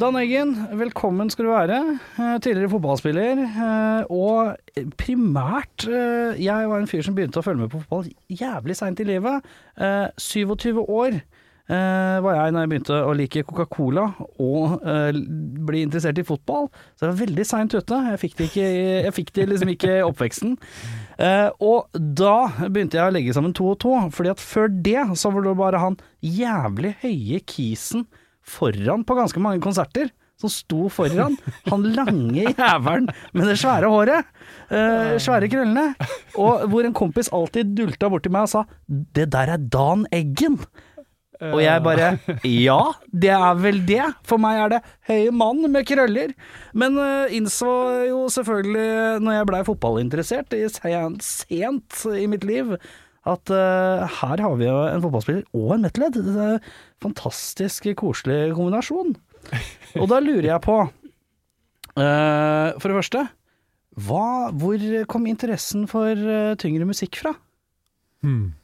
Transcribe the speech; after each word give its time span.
Dan 0.00 0.16
Eggen, 0.16 0.54
velkommen 0.78 1.28
skal 1.32 1.44
du 1.44 1.50
være. 1.52 1.78
Eh, 2.16 2.36
Tidligere 2.40 2.70
fotballspiller. 2.72 3.40
eh, 3.42 4.04
Og 4.08 4.54
primært 4.96 5.84
eh, 5.88 6.38
Jeg 6.40 6.68
var 6.70 6.78
en 6.80 6.86
fyr 6.88 7.02
som 7.04 7.14
begynte 7.16 7.40
å 7.40 7.44
følge 7.44 7.64
med 7.66 7.72
på 7.72 7.82
fotball 7.82 8.08
jævlig 8.30 8.76
seint 8.78 9.00
i 9.00 9.04
livet. 9.08 9.44
Eh, 9.76 10.08
27 10.16 10.80
år 10.86 11.20
var 11.70 12.34
jeg 12.34 12.50
når 12.50 12.64
jeg 12.64 12.68
begynte 12.72 12.96
å 13.06 13.12
like 13.14 13.42
Coca-Cola 13.46 14.02
og 14.42 14.80
bli 15.68 15.84
interessert 15.84 16.18
i 16.18 16.24
fotball. 16.26 16.64
Så 16.98 17.04
jeg 17.04 17.12
var 17.12 17.20
veldig 17.20 17.44
seint 17.46 17.76
ute. 17.76 17.98
Jeg 18.10 18.18
fikk 18.24 18.40
ikke, 18.48 18.64
jeg 19.04 19.12
fikk 19.14 19.30
det 19.36 19.44
liksom 19.52 19.70
ikke 19.76 19.92
i 20.00 20.02
oppveksten. 20.02 20.56
Og 21.62 22.00
da 22.18 22.32
begynte 22.64 22.98
jeg 22.98 23.04
å 23.06 23.14
legge 23.14 23.36
sammen 23.38 23.54
to 23.54 23.68
og 23.70 23.78
to, 23.86 23.92
fordi 24.10 24.32
at 24.32 24.42
før 24.42 24.66
det 24.82 25.04
så 25.22 25.30
var 25.30 25.46
det 25.46 25.54
bare 25.62 25.84
han 25.84 26.00
jævlig 26.26 26.96
høye 27.04 27.38
kisen 27.46 28.02
foran 28.46 29.04
på 29.06 29.16
ganske 29.18 29.42
mange 29.42 29.62
konserter. 29.64 30.10
Som 30.40 30.48
sto 30.48 30.88
foran. 30.88 31.36
Han 31.68 31.82
lange 31.92 32.46
jævelen 32.58 33.10
med 33.36 33.50
det 33.50 33.58
svære 33.60 33.90
håret. 33.92 34.28
eh, 34.72 35.18
svære 35.20 35.50
krøllene. 35.52 35.90
Og 36.40 36.64
hvor 36.72 36.86
en 36.86 36.96
kompis 36.96 37.28
alltid 37.28 37.74
dulta 37.76 38.08
bort 38.08 38.24
til 38.24 38.32
meg 38.32 38.48
og 38.48 38.54
sa 38.54 38.64
'Det 38.88 39.28
der 39.32 39.52
er 39.52 39.58
Dan 39.58 40.06
Eggen'. 40.12 40.64
Og 41.40 41.62
jeg 41.62 41.82
bare 41.82 42.18
Ja, 42.44 42.92
det 43.12 43.32
er 43.32 43.54
vel 43.56 43.80
det. 43.88 44.02
For 44.28 44.40
meg 44.40 44.60
er 44.60 44.72
det 44.74 44.80
høye 45.08 45.30
mann 45.32 45.64
med 45.72 45.86
krøller. 45.88 46.34
Men 46.76 46.98
uh, 47.00 47.32
innså 47.32 47.70
jo 48.08 48.28
selvfølgelig, 48.32 49.20
når 49.24 49.32
jeg 49.38 49.46
blei 49.48 49.62
fotballinteressert 49.64 50.56
i 50.56 50.66
sent 50.68 52.04
i 52.16 52.26
mitt 52.26 52.44
liv, 52.44 52.76
at 53.28 53.52
uh, 53.52 54.06
her 54.20 54.40
har 54.40 54.54
vi 54.56 54.68
jo 54.68 54.76
en 54.86 55.02
fotballspiller 55.04 55.42
og 55.56 55.74
en 55.74 55.84
metalhead. 55.84 56.16
Det 56.16 56.36
er 56.36 56.54
en 56.56 56.70
fantastisk 57.04 57.90
koselig 58.00 58.54
kombinasjon. 58.56 59.12
Og 60.00 60.06
da 60.08 60.20
lurer 60.24 60.52
jeg 60.52 60.64
på, 60.64 60.78
uh, 61.98 62.68
for 62.80 62.86
det 62.88 62.96
første, 62.96 63.26
hva, 64.00 64.24
hvor 64.56 64.86
kom 65.10 65.28
interessen 65.28 65.84
for 65.90 66.16
uh, 66.16 66.56
tyngre 66.60 66.88
musikk 66.88 67.20
fra? 67.20 67.34
Hmm. 68.24 68.54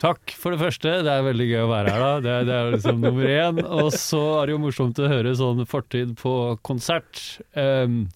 Takk 0.00 0.32
for 0.32 0.54
det 0.54 0.62
første, 0.62 0.92
det 1.04 1.12
er 1.12 1.26
veldig 1.26 1.46
gøy 1.50 1.62
å 1.66 1.70
være 1.70 1.92
her 1.92 2.00
da, 2.00 2.12
det, 2.24 2.36
det 2.48 2.54
er 2.56 2.70
liksom 2.72 3.02
nummer 3.04 3.28
én. 3.28 3.58
Og 3.60 3.90
så 3.92 4.20
er 4.38 4.48
det 4.48 4.54
jo 4.54 4.62
morsomt 4.62 5.00
å 5.02 5.10
høre 5.12 5.34
sånn 5.36 5.60
fortid 5.68 6.14
på 6.18 6.32
konsert. 6.64 7.20
Um, 7.52 8.06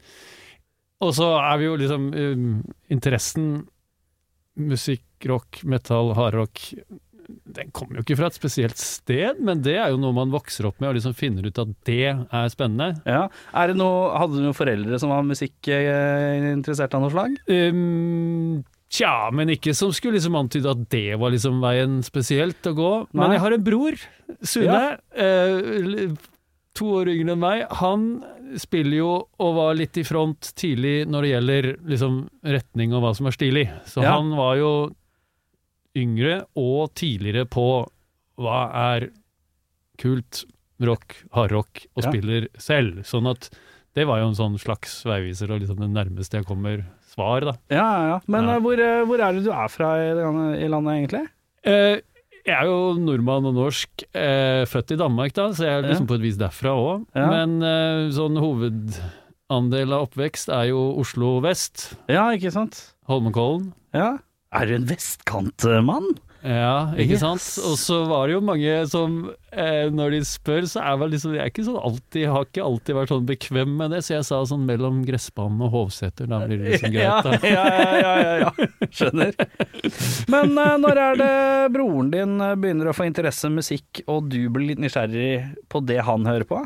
og 1.04 1.12
så 1.18 1.28
er 1.42 1.60
vi 1.60 1.68
jo 1.68 1.76
liksom 1.82 2.08
um, 2.16 2.48
Interessen 2.94 3.50
musikk, 4.56 5.04
rock, 5.30 5.62
metal, 5.64 6.12
hardrock 6.18 6.60
den 7.24 7.70
kommer 7.72 7.96
jo 7.96 8.02
ikke 8.04 8.18
fra 8.18 8.26
et 8.28 8.36
spesielt 8.36 8.76
sted, 8.76 9.38
men 9.40 9.62
det 9.64 9.78
er 9.80 9.88
jo 9.94 9.96
noe 9.96 10.12
man 10.12 10.32
vokser 10.34 10.66
opp 10.68 10.76
med 10.82 10.90
og 10.90 10.96
liksom 10.98 11.14
finner 11.16 11.46
ut 11.48 11.56
at 11.62 11.70
det 11.88 12.02
er 12.12 12.50
spennende. 12.52 13.00
Ja. 13.08 13.22
Er 13.56 13.70
det 13.72 13.78
noe, 13.80 14.10
hadde 14.18 14.36
du 14.36 14.42
noen 14.44 14.56
foreldre 14.56 14.98
som 15.00 15.08
var 15.08 15.24
musikkinteressert 15.24 16.94
av 16.96 17.04
noe 17.04 17.12
slag? 17.14 17.38
Um, 17.48 18.62
tja, 18.92 19.30
men 19.34 19.54
ikke 19.54 19.74
som 19.76 19.92
skulle 19.96 20.18
liksom 20.18 20.36
antyde 20.38 20.70
at 20.74 20.84
det 20.92 21.16
var 21.20 21.32
liksom 21.34 21.62
veien 21.64 21.98
spesielt 22.06 22.68
å 22.70 22.74
gå. 22.76 22.92
Men 23.16 23.34
jeg 23.36 23.44
har 23.44 23.56
en 23.56 23.66
bror, 23.70 23.96
Sune, 24.44 24.82
eh, 25.16 26.08
to 26.74 26.90
år 26.98 27.08
yngre 27.12 27.36
enn 27.36 27.42
meg. 27.42 27.64
Han 27.80 28.06
spiller 28.60 28.98
jo 28.98 29.10
og 29.40 29.54
var 29.56 29.76
litt 29.78 29.96
i 30.00 30.04
front 30.06 30.52
tidlig 30.58 31.06
når 31.08 31.22
det 31.26 31.32
gjelder 31.32 31.70
liksom 31.94 32.20
retning 32.56 32.92
og 32.94 33.04
hva 33.04 33.14
som 33.16 33.28
er 33.30 33.36
stilig. 33.36 33.64
Så 33.88 34.02
Ja. 34.02 34.16
han 34.18 34.34
var 34.36 34.56
jo 34.60 34.72
yngre 35.96 36.44
og 36.56 36.94
tidligere 36.98 37.44
på 37.46 37.66
hva 38.40 38.60
er 38.96 39.10
kult, 40.00 40.44
rock, 40.82 41.14
hardrock, 41.32 41.84
og 41.96 42.02
Ja. 42.02 42.10
spiller 42.10 42.48
selv. 42.58 43.04
Sånn 43.06 43.28
at 43.30 43.48
det 43.94 44.06
var 44.08 44.18
jo 44.18 44.28
en 44.28 44.34
sånn 44.34 44.58
slags 44.58 45.04
veiviser 45.06 45.50
og 45.54 45.60
liksom 45.62 45.76
det 45.78 45.90
nærmeste 45.94 46.38
jeg 46.40 46.46
kommer 46.46 46.84
svar, 47.14 47.40
da. 47.46 47.52
Ja, 47.70 47.84
ja, 48.00 48.08
ja. 48.14 48.20
Men 48.26 48.44
Ja. 48.44 48.56
eh, 48.56 48.60
Hvor, 48.60 48.72
eh, 48.80 49.04
hvor 49.06 49.20
er 49.20 49.32
det 49.32 49.44
du 49.44 49.50
er 49.52 49.68
fra 49.68 49.94
i, 49.98 50.14
landet- 50.68 51.08
egentlig? 51.08 51.28
Eh, 51.62 52.00
jeg 52.44 52.56
er 52.60 52.64
jo 52.64 52.94
nordmann 52.98 53.46
og 53.46 53.54
norsk, 53.54 54.02
eh, 54.12 54.64
født 54.66 54.90
i 54.90 54.96
Danmark 54.96 55.32
da, 55.32 55.48
så 55.50 55.62
jeg 55.64 55.84
er 55.84 55.88
liksom 55.88 56.06
på 56.08 56.14
et 56.16 56.20
vis 56.22 56.36
derfra 56.36 56.74
òg. 56.74 57.06
Ja. 57.14 57.28
Men 57.30 57.62
eh, 57.62 58.10
sånn 58.10 58.36
hovedandel 58.36 59.92
av 59.94 60.08
oppvekst 60.10 60.48
er 60.52 60.68
jo 60.70 60.98
Oslo 60.98 61.40
vest, 61.40 61.96
Ja, 62.08 62.30
ikke 62.32 62.50
sant? 62.50 62.94
Holmenkollen. 63.08 63.72
Ja. 63.94 64.18
Er 64.54 64.66
du 64.70 64.76
en 64.76 64.86
vestkantmann? 64.86 66.12
Ja, 66.44 66.92
ikke 67.00 67.14
Yes. 67.16 67.22
sant? 67.24 67.44
Og 67.64 67.78
så 67.80 68.02
var 68.06 68.26
det 68.28 68.34
jo 68.34 68.40
mange 68.44 68.72
som, 68.92 69.30
eh, 69.50 69.88
når 69.88 70.10
de 70.12 70.18
spør, 70.28 70.66
så 70.68 70.82
er 70.84 70.98
vel 71.00 71.10
liksom 71.14 71.32
Jeg 71.32 71.40
er 71.40 71.48
ikke 71.50 71.64
sånn 71.64 71.78
alltid, 71.80 72.26
har 72.28 72.44
ikke 72.44 72.62
alltid 72.66 72.94
vært 72.98 73.08
sånn 73.14 73.24
bekvem 73.30 73.72
med 73.78 73.90
det, 73.94 74.02
så 74.04 74.18
jeg 74.18 74.26
sa 74.28 74.42
sånn 74.44 74.66
mellom 74.68 74.98
gressbanen 75.08 75.62
og 75.64 75.72
Hovseter, 75.72 76.28
da 76.28 76.42
blir 76.44 76.60
det 76.60 76.74
liksom 76.74 76.92
greit, 76.98 77.24
da. 77.24 77.38
ja, 77.48 77.64
ja, 77.64 77.96
ja, 77.96 78.14
ja, 78.20 78.34
ja. 78.44 78.88
Skjønner. 78.92 79.32
Men 80.28 80.52
eh, 80.58 80.76
når 80.84 81.00
er 81.06 81.16
det 81.22 81.32
broren 81.78 82.10
din 82.12 82.36
eh, 82.44 82.54
begynner 82.60 82.92
å 82.92 82.96
få 83.00 83.08
interesse 83.08 83.48
i 83.48 83.54
musikk, 83.56 84.04
og 84.06 84.28
du 84.28 84.42
blir 84.52 84.68
litt 84.74 84.84
nysgjerrig 84.84 85.56
på 85.72 85.80
det 85.88 86.02
han 86.04 86.28
hører 86.28 86.44
på? 86.44 86.60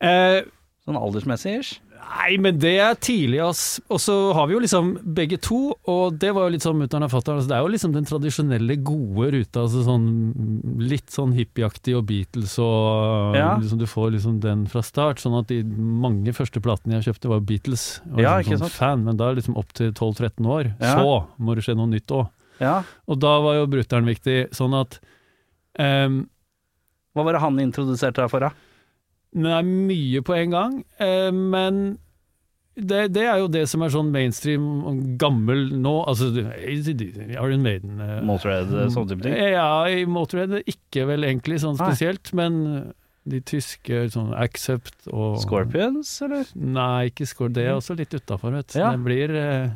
Eh, 0.00 0.40
Sånn 0.88 0.96
aldersmessig 0.96 1.58
ish? 1.60 1.74
Nei, 1.98 2.36
men 2.42 2.56
det 2.60 2.72
er 2.82 2.96
tidlig, 3.00 3.38
ass. 3.44 3.80
Og 3.92 4.00
så 4.02 4.14
har 4.36 4.46
vi 4.48 4.54
jo 4.56 4.60
liksom 4.62 4.88
begge 5.16 5.38
to, 5.44 5.58
og 5.88 6.16
det 6.20 6.30
var 6.34 6.46
jo 6.48 6.54
litt 6.54 6.64
sånn 6.64 6.78
mutter'n 6.80 7.04
og 7.06 7.12
fatter'n. 7.12 7.38
Altså, 7.38 7.50
det 7.50 7.56
er 7.58 7.62
jo 7.64 7.70
liksom 7.74 7.92
den 7.94 8.08
tradisjonelle 8.08 8.76
gode 8.84 9.28
ruta, 9.36 9.62
altså 9.64 9.82
sånn 9.86 10.06
litt 10.82 11.12
sånn 11.14 11.32
hippieaktig 11.36 11.94
og 11.98 12.06
Beatles 12.08 12.56
og 12.64 13.36
Ja. 13.38 13.56
liksom 13.60 13.78
Du 13.78 13.86
får 13.86 14.12
liksom 14.16 14.40
den 14.40 14.66
fra 14.66 14.82
start. 14.82 15.18
Sånn 15.22 15.38
at 15.38 15.46
de 15.48 15.62
mange 15.64 16.32
første 16.34 16.60
platene 16.64 16.98
jeg 16.98 17.08
kjøpte 17.12 17.28
var 17.28 17.40
Beatles. 17.40 18.00
Jeg 18.04 18.12
var 18.14 18.22
Ja, 18.22 18.36
liksom 18.42 18.58
sånn 18.66 18.76
fan, 18.78 19.04
men 19.04 19.16
da 19.16 19.32
liksom 19.32 19.56
opp 19.56 19.72
til 19.72 19.92
12-13 19.92 20.46
år. 20.46 20.74
Ja. 20.80 20.94
Så 20.98 21.26
må 21.38 21.54
det 21.54 21.64
skje 21.64 21.76
noe 21.76 21.86
nytt 21.88 22.06
òg. 22.10 22.28
Ja. 22.60 22.82
Og 23.06 23.20
da 23.20 23.38
var 23.40 23.54
jo 23.60 23.66
brutter'n 23.70 24.04
viktig. 24.08 24.50
Sånn 24.52 24.74
at 24.74 24.98
um, 25.78 26.28
Hva 27.14 27.24
var 27.24 27.32
det 27.34 27.40
han 27.42 27.56
introduserte 27.58 28.22
deg 28.22 28.30
for, 28.30 28.40
da? 28.40 28.50
Det 29.34 29.50
er 29.52 29.62
mye 29.68 30.20
på 30.24 30.34
en 30.38 30.50
gang, 30.54 30.76
eh, 31.04 31.30
men 31.34 31.98
det, 32.78 33.08
det 33.12 33.24
er 33.26 33.40
jo 33.42 33.48
det 33.50 33.64
som 33.68 33.82
er 33.82 33.90
sånn 33.90 34.12
mainstream 34.14 35.16
gammel 35.18 35.66
nå. 35.82 35.96
Altså 36.08 36.30
Iron 36.62 37.62
Maiden 37.64 37.98
eh, 38.00 38.20
Motorhead, 38.24 38.70
sånne 38.94 39.10
type 39.10 39.26
ting? 39.26 39.34
Ja, 39.52 39.66
i 39.90 40.04
Motorhead 40.08 40.62
ikke 40.64 41.04
vel 41.10 41.26
egentlig 41.28 41.58
sånn 41.64 41.76
Nei. 41.76 41.88
spesielt, 41.90 42.32
men 42.38 42.92
de 43.28 43.40
tyske 43.44 44.06
sånn 44.14 44.30
Accept 44.40 45.10
og 45.12 45.36
Scorpions, 45.42 46.14
eller? 46.24 46.46
Nei, 46.56 47.10
ikke 47.10 47.26
Scorpions. 47.28 47.58
det 47.58 47.66
er 47.66 47.74
også 47.76 47.96
litt 47.98 48.14
utafor, 48.16 48.54
vet 48.56 48.70
du. 48.72 48.78
Ja. 48.80 48.92
Det 48.94 49.02
blir 49.04 49.34
eh, 49.36 49.68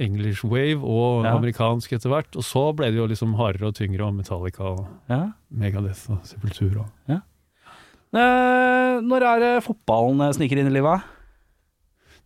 English 0.00 0.44
wave 0.46 0.78
og 0.80 1.24
Ja. 1.26 1.34
amerikansk 1.36 1.92
etter 1.98 2.08
hvert, 2.14 2.36
og 2.38 2.46
så 2.46 2.68
ble 2.78 2.88
det 2.94 2.96
jo 3.02 3.08
liksom 3.10 3.34
hardere 3.36 3.68
og 3.68 3.74
tyngre 3.76 4.06
og 4.06 4.14
Metallica 4.14 4.70
og 4.70 4.86
Ja. 5.10 5.32
Megadeth 5.50 6.06
og 6.14 6.22
Sepultura. 6.24 6.86
Eh, 7.10 7.18
når 8.16 9.26
er 9.32 9.42
det 9.44 9.54
fotballen 9.66 10.22
eh, 10.24 10.34
sniker 10.36 10.60
inn 10.60 10.70
i 10.70 10.76
livet? 10.78 11.04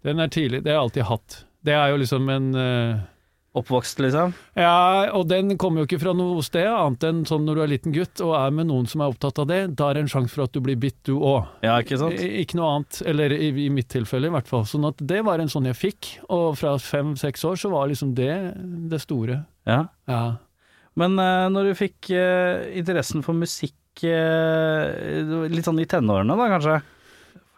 Den 0.06 0.22
er 0.22 0.30
tidlig, 0.32 0.62
det 0.62 0.72
har 0.72 0.80
jeg 0.80 0.88
alltid 0.88 1.08
hatt. 1.08 1.40
Det 1.62 1.74
er 1.78 1.92
jo 1.92 2.02
liksom 2.02 2.30
en 2.32 2.52
uh... 2.58 3.08
Oppvokst, 3.52 3.98
liksom? 4.00 4.30
Ja, 4.56 5.10
og 5.12 5.26
den 5.28 5.58
kommer 5.60 5.82
jo 5.82 5.84
ikke 5.84 5.98
fra 6.00 6.14
noe 6.16 6.40
sted, 6.40 6.64
annet 6.72 7.04
enn 7.04 7.18
sånn 7.28 7.42
når 7.44 7.58
du 7.58 7.60
er 7.60 7.68
liten 7.68 7.92
gutt 7.92 8.22
og 8.24 8.32
er 8.38 8.54
med 8.56 8.70
noen 8.70 8.86
som 8.88 9.02
er 9.04 9.12
opptatt 9.12 9.42
av 9.42 9.50
det, 9.50 9.58
da 9.76 9.90
er 9.90 9.98
det 9.98 10.04
en 10.06 10.08
sjanse 10.14 10.32
for 10.32 10.46
at 10.46 10.54
du 10.56 10.62
blir 10.64 10.78
bitt 10.80 10.96
du 11.04 11.18
òg. 11.18 11.50
Ja, 11.60 11.74
ikke 11.84 11.98
sant? 12.00 12.16
Ikke 12.16 12.56
noe 12.56 12.70
annet, 12.78 13.02
eller 13.12 13.34
i, 13.36 13.50
i 13.66 13.68
mitt 13.68 13.90
tilfelle 13.92 14.30
i 14.30 14.32
hvert 14.32 14.48
fall. 14.48 14.64
Sånn 14.70 14.88
at 14.88 15.04
det 15.04 15.20
var 15.28 15.42
en 15.42 15.52
sånn 15.52 15.68
jeg 15.68 15.76
fikk, 15.76 16.14
og 16.32 16.56
fra 16.62 16.78
fem-seks 16.80 17.44
år 17.50 17.60
så 17.60 17.74
var 17.74 17.92
liksom 17.92 18.16
det 18.16 18.32
det 18.88 19.02
store. 19.04 19.42
Ja. 19.68 19.82
Ja. 20.08 20.22
Men 20.96 21.20
uh, 21.20 21.52
når 21.52 21.70
du 21.70 21.76
fikk 21.76 22.08
uh, 22.12 22.64
interessen 22.72 23.20
for 23.24 23.36
musikk 23.36 23.76
eh, 23.76 23.81
litt 24.00 25.64
sånn 25.68 25.80
i 25.82 25.86
tenårene, 25.88 26.36
da 26.38 26.48
kanskje? 26.56 26.80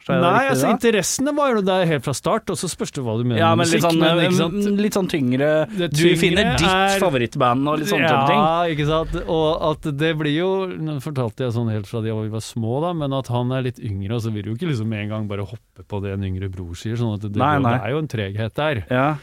Nei, 0.04 0.18
riktig 0.20 0.50
altså 0.52 0.68
interessene 0.68 1.32
var 1.32 1.54
jo 1.54 1.60
der 1.64 1.86
helt 1.88 2.04
fra 2.04 2.12
start, 2.12 2.50
og 2.52 2.58
så 2.60 2.68
spørs 2.68 2.90
det 2.92 3.00
hva 3.06 3.14
du 3.16 3.22
mener 3.24 3.38
Ja, 3.40 3.54
men 3.56 3.64
litt 3.70 3.80
sånn, 3.80 3.96
men, 3.96 4.18
eh, 4.20 4.82
litt 4.84 4.92
sånn 4.92 5.08
tyngre 5.08 5.48
Det 5.72 5.88
Du 5.96 6.02
finner 6.20 6.58
ditt 6.58 6.66
er- 6.68 7.00
favorittband 7.00 7.66
og 7.72 7.78
litt 7.80 7.88
sånne 7.88 8.10
ja, 8.10 8.26
ting. 8.28 8.36
Ja, 8.36 8.68
ikke 8.68 8.86
sant. 8.90 9.16
Og 9.32 9.62
at 9.70 9.88
det 9.96 10.10
blir 10.20 10.34
jo 10.36 10.50
Nå 10.76 10.98
fortalte 11.00 11.46
jeg 11.46 11.54
sånn 11.56 11.72
helt 11.72 11.86
fra 11.88 12.02
de 12.04 12.12
vi 12.12 12.28
var 12.28 12.44
små, 12.44 12.82
da, 12.84 12.92
men 12.92 13.14
at 13.16 13.28
han 13.32 13.50
er 13.56 13.62
litt 13.62 13.80
yngre, 13.80 14.12
og 14.12 14.20
så 14.20 14.30
vil 14.30 14.42
du 14.44 14.50
jo 14.52 14.56
ikke 14.58 14.68
liksom 14.74 14.86
med 14.92 15.04
en 15.06 15.08
gang 15.08 15.26
bare 15.26 15.46
hoppe 15.48 15.88
på 15.88 16.02
det 16.02 16.12
en 16.18 16.28
yngre 16.28 16.52
bror 16.52 16.74
sier. 16.76 16.96
Sånn 17.00 17.14
at 17.16 17.24
det, 17.24 17.36
Nei, 17.40 17.58
nei. 17.58 17.72
det 17.72 17.80
er 17.86 17.90
jo 17.96 17.98
en 18.04 18.08
treghet 18.08 18.54
der. 18.54 18.84
Ja. 18.90 19.16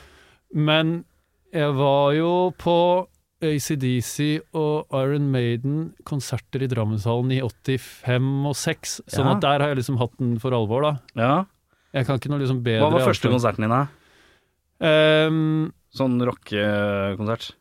Men 0.51 1.05
jeg 1.53 1.73
var 1.77 2.13
jo 2.17 2.33
på 2.57 3.05
ACDC 3.41 4.41
og 4.53 4.87
Iron 4.93 5.31
Maiden 5.33 5.93
konserter 6.07 6.61
i 6.63 6.67
Drammenshallen 6.71 7.31
i 7.35 7.39
85 7.41 8.45
og 8.47 8.55
6, 8.55 9.01
sånn 9.07 9.25
Ja. 9.25 9.35
at 9.35 9.41
der 9.41 9.59
har 9.59 9.67
jeg 9.73 9.77
liksom 9.81 9.97
hatt 9.99 10.17
den 10.19 10.37
for 10.39 10.51
alvor, 10.51 10.81
da. 10.81 10.93
Ja. 11.15 11.45
Jeg 11.93 12.05
kan 12.07 12.17
ikke 12.19 12.29
noe 12.31 12.39
liksom 12.39 12.61
bedre 12.63 12.85
Hva 12.87 12.91
var 12.99 13.07
første 13.09 13.29
konserten 13.29 13.65
din, 13.65 13.69
da? 13.73 13.87
Um, 15.27 15.73
Sånn 15.93 16.15
rockekonsert? 16.23 17.51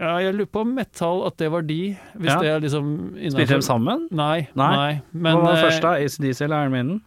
ja, 0.00 0.14
jeg 0.22 0.34
lurer 0.34 0.48
på 0.54 0.60
om 0.62 0.70
metal, 0.74 1.26
at 1.26 1.36
det 1.36 1.50
var 1.52 1.62
de, 1.62 1.96
hvis 2.16 2.30
Ja. 2.30 2.38
det 2.40 2.48
er 2.48 2.60
liksom 2.60 2.86
Spilte 3.32 3.56
de 3.58 3.62
sammen? 3.62 4.08
Nei, 4.10 4.48
Nei. 4.54 4.76
nei. 4.76 5.02
Men 5.12 5.36
Hva 5.36 5.42
var 5.42 5.56
først, 5.56 5.80
første, 5.80 5.82
da? 5.82 5.92
ACDC 6.04 6.40
eller 6.44 6.62
Iron 6.62 6.72
Maiden? 6.72 7.00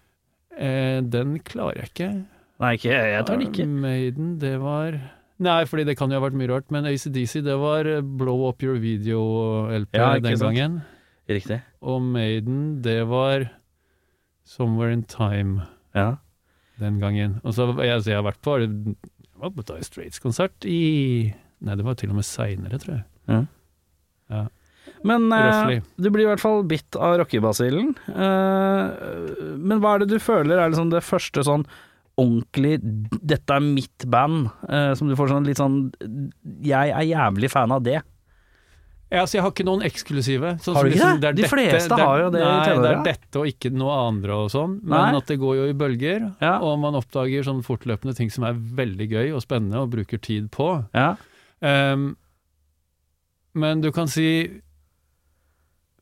eh, 0.58 1.02
den 1.02 1.40
klarer 1.40 1.76
jeg 1.78 1.90
ikke. 1.94 2.26
Nei, 2.60 2.74
ikke 2.78 2.92
jeg 2.92 3.26
tar 3.26 3.38
den 3.38 3.48
ikke. 3.48 3.60
Iron 3.64 3.82
Maiden, 3.82 4.40
det 4.40 4.60
var 4.62 5.00
Nei, 5.44 5.64
fordi 5.68 5.84
det 5.90 5.96
kan 6.00 6.12
jo 6.14 6.20
ha 6.20 6.24
vært 6.24 6.38
mye 6.40 6.50
rart, 6.52 6.70
men 6.72 6.86
ACDC, 6.88 7.42
det 7.46 7.56
var 7.60 7.88
eh, 7.90 8.02
Blow 8.02 8.46
Up 8.50 8.64
Your 8.64 8.78
Video-LP 8.82 9.98
Ja, 10.00 10.14
den 10.20 10.38
sant. 10.38 10.48
gangen. 10.54 10.82
Riktig. 11.30 11.60
Og 11.84 12.02
Maiden, 12.04 12.82
det 12.86 13.02
var 13.10 13.50
Somewhere 14.48 14.92
in 14.96 15.04
Time 15.08 15.68
Ja. 15.96 16.18
den 16.80 17.00
gangen. 17.00 17.40
Og 17.44 17.54
så 17.56 17.68
jeg, 17.84 18.04
jeg 18.08 18.16
har 18.18 18.26
vært 18.26 18.42
på 18.44 18.58
Dire 18.64 19.84
Straits-konsert 19.84 20.66
i 20.66 21.34
Nei, 21.64 21.76
det 21.80 21.86
var 21.88 21.96
til 21.96 22.12
og 22.12 22.18
med 22.18 22.26
seinere, 22.28 22.76
tror 22.82 22.98
jeg. 23.28 23.48
Men 25.08 25.32
eh, 25.36 25.80
du 26.00 26.10
blir 26.12 26.26
i 26.26 26.30
hvert 26.32 26.42
fall 26.44 26.64
bitt 26.68 26.96
av 27.00 27.18
rockebasillen. 27.22 27.94
Eh, 28.08 29.56
men 29.60 29.80
hva 29.84 29.94
er 29.98 30.04
det 30.04 30.10
du 30.14 30.20
føler 30.24 30.60
er 30.60 30.72
liksom 30.74 30.92
det 30.92 31.04
første 31.08 31.44
sånn 31.48 31.64
ordentlig 32.18 32.78
'dette 32.82 33.56
er 33.56 33.60
mitt 33.66 34.06
band', 34.06 34.52
eh, 34.70 34.94
som 34.96 35.08
du 35.10 35.16
får 35.16 35.30
sånn 35.34 35.46
litt 35.48 35.58
sånn 35.58 35.92
'jeg 36.62 36.90
er 36.92 37.06
jævlig 37.10 37.50
fan 37.50 37.72
av 37.72 37.82
det'. 37.84 38.02
Ja, 39.14 39.26
så 39.26 39.34
jeg 39.38 39.42
har 39.44 39.52
ikke 39.52 39.66
noen 39.66 39.84
eksklusive. 39.86 40.56
Sånn 40.60 40.74
Har 40.74 40.84
du 40.84 40.90
ikke 40.90 40.98
liksom, 40.98 41.20
det? 41.22 41.36
De 41.36 41.44
fleste 41.44 41.90
det 41.90 42.00
er- 42.00 42.06
har 42.06 42.20
jo 42.20 42.30
det 42.32 42.42
i 42.42 42.46
Nei, 42.46 42.82
det 42.82 42.92
er 42.98 43.04
dette 43.04 43.36
og 43.40 43.46
ikke 43.46 43.72
noe 43.72 44.08
andre 44.08 44.32
og 44.34 44.50
sånn. 44.50 44.80
Men 44.82 45.12
Nei. 45.12 45.18
at 45.18 45.28
det 45.28 45.40
går 45.40 45.56
jo 45.56 45.66
i 45.70 45.74
bølger, 45.74 46.36
Ja. 46.42 46.58
og 46.60 46.80
man 46.80 46.96
oppdager 46.96 47.44
sånn 47.46 47.62
fortløpende 47.64 48.16
ting 48.16 48.32
som 48.32 48.44
er 48.44 48.54
veldig 48.54 49.08
gøy 49.12 49.36
og 49.36 49.42
spennende 49.44 49.76
og 49.78 49.92
bruker 49.92 50.20
tid 50.20 50.50
på. 50.50 50.88
Ja. 50.96 51.16
Um, 51.62 52.18
men 53.54 53.82
du 53.82 53.92
kan 53.92 54.08
si 54.08 54.62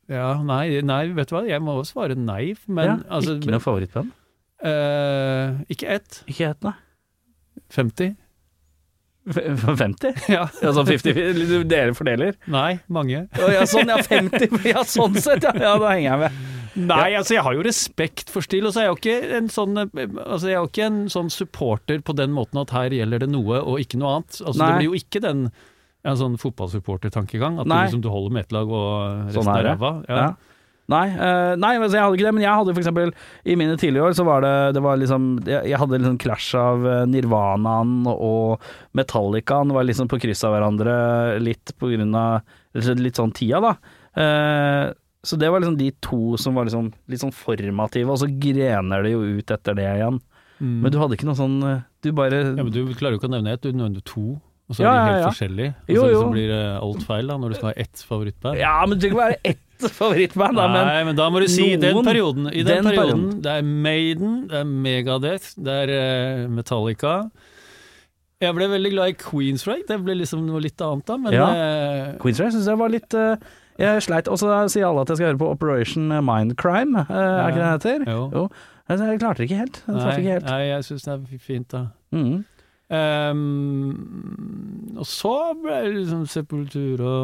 Ja, 0.08 0.42
nei, 0.42 0.80
nei, 0.82 1.06
vet 1.12 1.28
du 1.28 1.36
hva, 1.36 1.46
jeg 1.46 1.60
må 1.62 1.80
også 1.80 1.94
svare 1.94 2.16
nei. 2.16 2.54
Men 2.66 2.84
ja. 2.84 2.96
altså 3.10 3.38
ikke 3.38 3.50
noe 3.50 3.60
favorittband? 3.60 4.10
Eh, 4.64 5.60
Ikke 5.72 5.88
ett. 5.98 6.22
Ikke 6.30 6.50
ett, 6.52 6.62
nei. 6.66 6.74
50. 7.72 8.14
F- 9.30 9.76
50? 9.78 10.14
Ja. 10.34 10.46
Altså 10.48 10.72
sånn 10.80 10.88
50 10.90 11.68
dere 11.70 11.94
fordeler? 11.94 12.34
Nei, 12.50 12.80
mange. 12.90 13.26
Ja, 13.38 13.66
sånn, 13.70 13.90
ja, 13.92 14.00
50 14.02 14.58
Ja, 14.72 14.82
sånn 14.88 15.18
sett, 15.22 15.46
ja. 15.46 15.54
ja 15.54 15.76
da 15.78 15.92
henger 15.94 16.08
jeg 16.10 16.22
med. 16.24 16.40
Nei, 16.72 17.10
altså 17.18 17.34
jeg 17.36 17.44
har 17.44 17.52
jo 17.52 17.64
respekt 17.66 18.30
for 18.32 18.44
stil, 18.44 18.64
og 18.64 18.72
så 18.72 18.80
er 18.80 18.86
jeg 18.86 18.94
jo 18.94 19.00
ikke 19.02 19.36
en 19.36 19.50
sånn 19.52 19.74
Altså 19.76 20.46
jeg 20.48 20.54
er 20.56 20.62
jo 20.62 20.70
ikke 20.70 20.86
en 20.86 21.02
sånn 21.12 21.28
supporter 21.28 22.00
på 22.00 22.14
den 22.16 22.32
måten 22.32 22.62
at 22.62 22.72
her 22.72 22.94
gjelder 22.96 23.26
det 23.26 23.28
noe 23.28 23.60
og 23.60 23.82
ikke 23.82 24.00
noe 24.00 24.14
annet. 24.16 24.38
Altså 24.40 24.56
Nei. 24.62 24.70
Det 24.70 24.78
blir 24.80 24.88
jo 24.88 24.96
ikke 25.02 25.20
den 25.20 25.42
ja, 25.52 26.14
sånn 26.18 26.38
fotballsupportertankegang, 26.40 27.60
at 27.62 27.68
du, 27.68 27.74
liksom, 27.76 28.00
du 28.02 28.08
holder 28.10 28.34
med 28.34 28.46
ett 28.46 28.56
lag 28.56 28.72
og 28.72 28.88
resten 29.28 29.36
Sånn 29.36 29.52
er 29.54 29.68
ræva. 29.68 29.92
Ja. 30.08 30.16
Ja. 30.24 30.51
Nei, 30.92 31.06
uh, 31.16 31.52
nei 31.60 31.72
altså 31.78 31.96
jeg 31.96 32.04
hadde 32.04 32.18
ikke 32.18 32.26
det, 32.26 32.34
men 32.36 32.44
jeg 32.44 32.58
hadde 32.58 32.74
eksempel 32.82 33.12
I 33.48 33.56
mine 33.58 33.76
tidlige 33.80 34.06
år 34.06 34.16
så 34.18 34.26
var 34.28 34.44
det 34.44 34.54
Det 34.76 34.82
var 34.84 35.00
liksom 35.00 35.28
Jeg, 35.46 35.70
jeg 35.70 35.80
hadde 35.80 36.00
liksom 36.00 36.18
clash 36.22 36.50
av 36.58 36.86
eh, 36.88 37.04
Nirvanaen 37.10 38.08
og 38.12 38.64
Metallicaen 38.98 39.72
var 39.74 39.86
liksom 39.88 40.10
på 40.10 40.20
kryss 40.22 40.44
av 40.46 40.56
hverandre 40.56 40.94
litt 41.42 41.72
på 41.78 41.92
grunn 41.92 42.16
av 42.18 42.42
litt 42.72 43.18
sånn 43.18 43.32
tida, 43.36 43.60
da. 43.60 43.72
Uh, 44.16 44.92
så 45.24 45.36
det 45.38 45.50
var 45.52 45.62
liksom 45.62 45.76
de 45.78 45.90
to 46.04 46.36
som 46.40 46.56
var 46.56 46.66
liksom 46.66 46.88
litt 47.12 47.22
sånn 47.22 47.34
formative, 47.36 48.08
og 48.10 48.20
så 48.22 48.28
grener 48.28 49.04
det 49.04 49.12
jo 49.12 49.20
ut 49.38 49.52
etter 49.54 49.76
det 49.76 49.88
igjen. 49.90 50.18
Mm. 50.58 50.78
Men 50.84 50.94
du 50.94 50.98
hadde 51.00 51.18
ikke 51.18 51.28
noe 51.28 51.38
sånn 51.38 51.56
Du 52.04 52.10
bare 52.16 52.38
ja, 52.44 52.62
men 52.62 52.72
du 52.72 52.80
klarer 52.94 53.16
jo 53.16 53.20
ikke 53.20 53.28
å 53.30 53.34
nevne 53.34 53.54
ett, 53.54 53.64
du 53.64 53.76
nevner 53.76 54.04
to. 54.08 54.38
Og 54.72 54.78
så 54.78 54.86
Ja, 54.86 54.92
er 54.92 54.98
de 55.02 55.10
helt 55.12 55.20
ja. 55.20 55.28
forskjellige. 55.28 55.74
Og 55.84 55.92
Jo, 55.92 56.00
så 56.00 56.06
jo. 56.08 56.12
liksom 56.16 56.32
blir 56.32 56.48
det 56.54 56.62
alt 56.80 57.04
feil 57.10 57.28
da, 57.28 57.36
når 57.42 57.52
du 57.52 57.58
skal 57.60 57.68
ha 57.68 57.74
ett 57.84 58.04
favorittband. 58.08 58.58
Ja, 58.62 58.74
men 58.88 58.98
det 58.98 59.10
ikke 59.10 59.20
være 59.20 59.36
ett 59.52 59.86
favorittband, 60.00 60.56
da, 60.56 60.66
men 60.72 60.86
Nei, 60.88 61.04
men 61.10 61.16
da 61.18 61.28
må 61.34 61.40
du 61.42 61.48
si 61.52 61.68
den 61.76 62.00
perioden. 62.06 62.48
I 62.48 62.62
den, 62.62 62.70
den 62.80 62.88
perioden, 62.88 63.24
perioden. 63.28 63.40
det 63.44 63.52
er 63.58 63.62
Maiden, 63.86 64.34
det 64.48 64.60
er 64.62 64.68
Megadeth, 64.88 65.48
det 65.60 65.78
er 65.84 65.92
eh, 65.98 66.44
Metallica. 66.48 67.16
Jeg 68.42 68.56
ble 68.56 68.66
veldig 68.72 68.90
glad 68.96 69.12
i 69.12 69.16
Queensrake, 69.20 69.84
det 69.86 70.00
ble 70.02 70.16
liksom 70.18 70.40
noe 70.48 70.58
litt 70.64 70.80
annet 70.82 71.06
da, 71.06 71.16
men 71.20 71.34
Ja. 71.36 71.48
eh, 71.54 72.14
Queensrake 72.22 72.54
syns 72.56 72.66
jeg 72.66 72.78
var 72.80 72.90
litt 72.90 73.14
eh, 73.14 73.36
Jeg 73.78 74.02
sleit. 74.02 74.28
Og 74.28 74.36
så 74.38 74.50
sier 74.70 74.86
alle 74.88 75.02
at 75.04 75.08
jeg 75.12 75.16
skal 75.20 75.30
høre 75.32 75.38
på 75.40 75.50
Operation 75.50 76.08
Mindcrime, 76.26 77.04
uh, 77.08 77.12
er 77.14 77.52
ikke 77.52 77.60
det 77.60 77.64
det 77.64 77.72
heter? 77.72 78.04
jo. 78.12 78.24
Jo. 78.34 78.42
Jeg 78.92 79.20
klarte 79.22 79.38
det 79.40 79.46
ikke 79.48 79.60
helt. 79.62 79.78
Jeg 79.86 79.94
Nei, 79.96 80.16
ikke 80.18 80.32
helt. 80.34 80.44
nei, 80.50 80.62
jeg 80.68 80.84
syns 80.84 81.06
det 81.06 81.12
er 81.14 81.38
fint, 81.40 81.68
da. 81.72 81.80
Mhm. 82.12 82.44
Ehm, 82.92 84.96
og 84.98 85.06
så 85.08 85.34
ble 85.62 85.78
det 85.86 85.94
liksom 86.00 86.24
Sepultura 86.30 87.14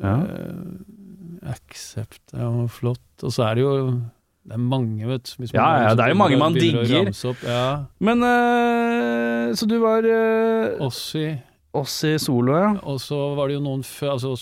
Ja. 0.00 0.16
uh, 0.16 1.52
Accept 1.52 2.20
det 2.32 2.40
var 2.44 2.68
flott. 2.70 3.24
Og 3.26 3.32
så 3.34 3.48
er 3.50 3.58
det 3.58 3.64
jo 3.64 3.72
det 4.42 4.56
er 4.56 4.58
mange, 4.58 5.06
vet 5.06 5.28
du. 5.38 5.44
Ja, 5.54 5.68
ja, 5.84 5.90
det 5.94 6.02
er 6.02 6.10
jo 6.10 6.16
mange 6.18 6.34
man 6.38 6.54
digger. 6.56 7.12
Opp. 7.30 7.42
Ja. 7.46 7.84
Men 8.02 8.24
uh, 8.26 9.52
Så 9.54 9.66
du 9.70 9.76
var 9.82 10.02
uh, 10.06 10.82
Ossi. 10.86 11.28
Ossi 11.72 12.16
solo, 12.20 12.56
ja? 12.58 12.72
Og 12.82 12.98
så 13.00 13.16
var 13.36 13.48
det 13.48 13.54
jo 13.56 13.62
noen 13.64 13.80
før 13.86 14.16
altså 14.18 14.34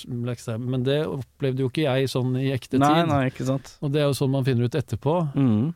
Men 0.50 0.82
det 0.86 1.04
opplevde 1.06 1.62
jo 1.62 1.68
ikke 1.70 1.84
jeg 1.84 2.08
sånn 2.10 2.32
i 2.40 2.48
ekte 2.50 2.80
Nei, 2.80 2.88
tid. 2.96 3.10
nei, 3.12 3.20
ikke 3.30 3.46
sant. 3.46 3.76
Og 3.84 3.92
det 3.94 4.00
er 4.02 4.08
jo 4.08 4.16
sånn 4.18 4.32
man 4.32 4.44
finner 4.48 4.66
ut 4.66 4.74
etterpå. 4.80 5.18
Mhm. 5.36 5.68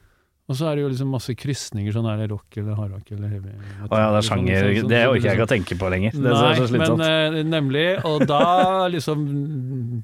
Og 0.45 0.57
så 0.59 0.67
er 0.69 0.77
det 0.77 0.83
jo 0.85 0.89
liksom 0.93 1.09
masse 1.09 1.33
krysninger, 1.41 1.93
sånn 1.97 2.05
er 2.11 2.19
det 2.21 2.27
rock 2.29 2.59
eller 2.61 2.75
hardrock 2.77 3.07
eller 3.17 3.31
heavy. 3.33 3.53
Å 3.89 3.97
ja, 3.97 4.11
det 4.13 4.19
er 4.19 4.27
Sånn- 4.27 4.29
sjanger. 4.29 4.59
sånn- 4.61 4.75
sånn- 4.83 4.89
Det 4.91 4.99
sånn- 5.01 5.09
orker 5.15 5.15
jeg 5.15 5.25
sånn- 5.25 5.39
ikke 5.39 5.47
å 5.49 5.53
tenke 5.55 5.79
på 5.81 5.91
lenger. 5.95 6.11
Det 6.13 6.21
Nei, 6.21 6.51
er 6.51 6.59
så 6.61 6.67
slitsomt. 6.69 6.99
men 6.99 7.35
uh, 7.35 7.43
nemlig. 7.49 8.05
Og 8.05 8.27
da 8.29 8.41
liksom 8.95 9.23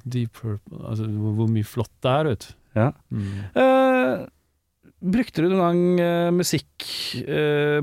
Deep 0.05 0.33
Purple 0.33 0.79
Altså 0.89 1.05
hvor, 1.05 1.33
hvor 1.37 1.47
mye 1.53 1.63
flott 1.63 1.91
det 2.01 2.11
er, 2.11 2.23
vet 2.31 2.39
du. 2.47 2.53
Ja. 2.79 2.91
Mm. 3.13 3.37
Uh, 3.55 4.25
brukte 5.13 5.41
du 5.45 5.49
noen 5.49 5.61
gang 5.61 6.01
uh, 6.01 6.31
musikk 6.33 6.89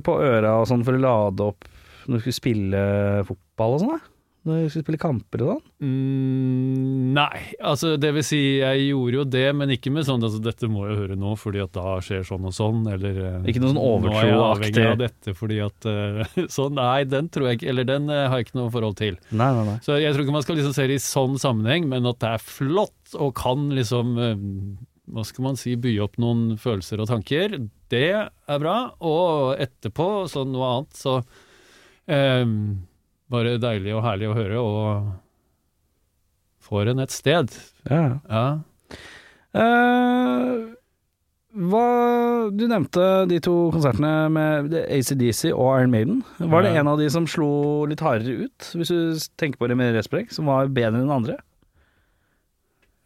på 0.03 0.13
øra 0.19 0.59
og 0.61 0.67
sånn 0.67 0.83
for 0.87 0.95
å 0.99 1.01
lade 1.03 1.41
opp 1.53 1.65
når 2.09 2.19
du 2.19 2.21
skulle 2.25 2.41
spille 2.41 2.83
fotball 3.29 3.75
og 3.77 3.81
sånn? 3.85 3.99
da? 3.99 4.01
Når 4.49 4.65
du 4.65 4.71
skulle 4.73 4.85
spille 4.87 5.01
kamper 5.01 5.43
og 5.45 5.51
sånn? 5.51 5.65
Mm, 5.85 7.11
nei, 7.17 7.43
altså 7.61 7.93
det 8.01 8.11
vil 8.17 8.25
si, 8.27 8.41
jeg 8.63 8.87
gjorde 8.89 9.19
jo 9.21 9.25
det, 9.29 9.45
men 9.61 9.73
ikke 9.75 9.93
med 9.95 10.07
sånn 10.09 10.25
altså 10.25 10.41
dette 10.43 10.71
må 10.73 10.87
jeg 10.89 10.99
høre 11.03 11.19
nå 11.21 11.35
fordi 11.39 11.63
at 11.63 11.75
da 11.77 11.99
skjer 12.05 12.27
sånn 12.27 12.49
og 12.49 12.55
sånn, 12.57 12.83
eller 12.91 13.21
eh, 13.23 13.39
Ikke 13.53 13.63
noe 13.63 13.75
sånn 13.75 13.81
Nå 14.09 14.13
er 14.15 14.31
jeg 14.31 14.41
avhengig 14.49 14.87
av 14.89 14.99
dette 15.03 15.35
fordi 15.39 15.61
at 15.65 15.89
uh, 15.89 16.23
Sånn, 16.57 16.79
nei, 16.79 17.03
den 17.09 17.31
tror 17.33 17.51
jeg 17.51 17.61
ikke 17.61 17.71
Eller 17.75 17.89
den 17.89 18.09
uh, 18.11 18.27
har 18.31 18.41
jeg 18.41 18.49
ikke 18.49 18.59
noe 18.61 18.73
forhold 18.75 18.99
til. 19.01 19.19
Nei, 19.31 19.51
nei, 19.57 19.65
nei. 19.69 19.79
Så 19.85 19.99
jeg 20.01 20.15
tror 20.15 20.25
ikke 20.25 20.37
man 20.39 20.47
skal 20.47 20.59
liksom 20.61 20.77
se 20.77 20.87
det 20.91 20.99
i 20.99 21.03
sånn 21.03 21.37
sammenheng, 21.41 21.89
men 21.91 22.09
at 22.09 22.21
det 22.25 22.35
er 22.37 22.45
flott 22.45 23.19
og 23.19 23.35
kan 23.39 23.69
liksom 23.77 24.15
uh, 24.19 24.33
Hva 25.13 25.25
skal 25.29 25.47
man 25.51 25.61
si, 25.61 25.77
by 25.81 25.95
opp 26.05 26.19
noen 26.21 26.57
følelser 26.61 27.05
og 27.05 27.11
tanker, 27.11 27.59
det 27.93 28.09
er 28.13 28.61
bra. 28.61 28.79
Og 29.01 29.55
etterpå, 29.61 30.27
sånn 30.29 30.53
noe 30.53 30.73
annet, 30.75 30.99
så 30.99 31.15
eh, 32.09 32.45
Bare 33.33 33.59
deilig 33.61 33.93
og 33.97 34.05
herlig 34.07 34.31
å 34.31 34.37
høre, 34.37 34.63
og 34.63 35.11
får 36.69 36.93
en 36.93 37.05
et 37.05 37.13
sted. 37.13 37.53
Ja. 37.89 38.19
Ja. 38.29 38.47
Uh, 39.57 40.75
hva 41.59 41.85
Du 42.53 42.67
nevnte 42.69 43.05
de 43.29 43.39
to 43.43 43.55
konsertene 43.73 44.29
med 44.33 44.75
ACDC 44.79 45.51
og 45.51 45.81
Iron 45.81 45.93
Maiden. 45.93 46.23
Var 46.39 46.65
det 46.65 46.75
en 46.77 46.91
av 46.93 47.01
de 47.01 47.09
som 47.13 47.27
slo 47.29 47.51
litt 47.89 48.03
hardere 48.05 48.47
ut, 48.49 48.71
hvis 48.77 48.93
du 48.93 49.29
tenker 49.41 49.61
på 49.61 49.69
det 49.69 49.77
med 49.81 49.97
respekt, 49.97 50.35
som 50.37 50.49
var 50.49 50.71
bedre 50.73 51.03
enn 51.03 51.13
andre? 51.13 51.39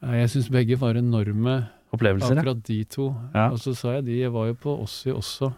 Jeg 0.02 0.32
syns 0.32 0.50
begge 0.50 0.78
var 0.80 0.98
enorme, 0.98 1.62
Opplevelser, 1.92 2.38
akkurat 2.40 2.62
de 2.66 2.78
to. 2.88 3.10
Ja. 3.34 3.50
Og 3.52 3.60
så 3.62 3.74
sa 3.76 3.98
jeg 3.98 4.06
de, 4.08 4.18
var 4.32 4.48
jo 4.48 4.56
på 4.58 4.74
Ossi 4.82 5.12
også. 5.12 5.52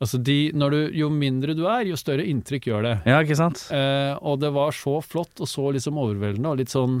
Altså 0.00 0.18
de, 0.22 0.36
du, 0.54 0.76
Jo 0.94 1.08
mindre 1.10 1.54
du 1.58 1.64
er, 1.66 1.82
jo 1.90 1.96
større 1.98 2.22
inntrykk 2.30 2.68
gjør 2.70 2.84
det. 2.86 2.96
Ja, 3.10 3.16
ikke 3.24 3.34
sant? 3.38 3.64
Eh, 3.74 4.14
og 4.22 4.38
det 4.40 4.52
var 4.54 4.70
så 4.76 5.00
flott 5.02 5.40
og 5.42 5.48
så 5.50 5.72
liksom 5.74 5.98
overveldende 5.98 6.52
og 6.52 6.60
litt 6.60 6.70
sånn 6.70 7.00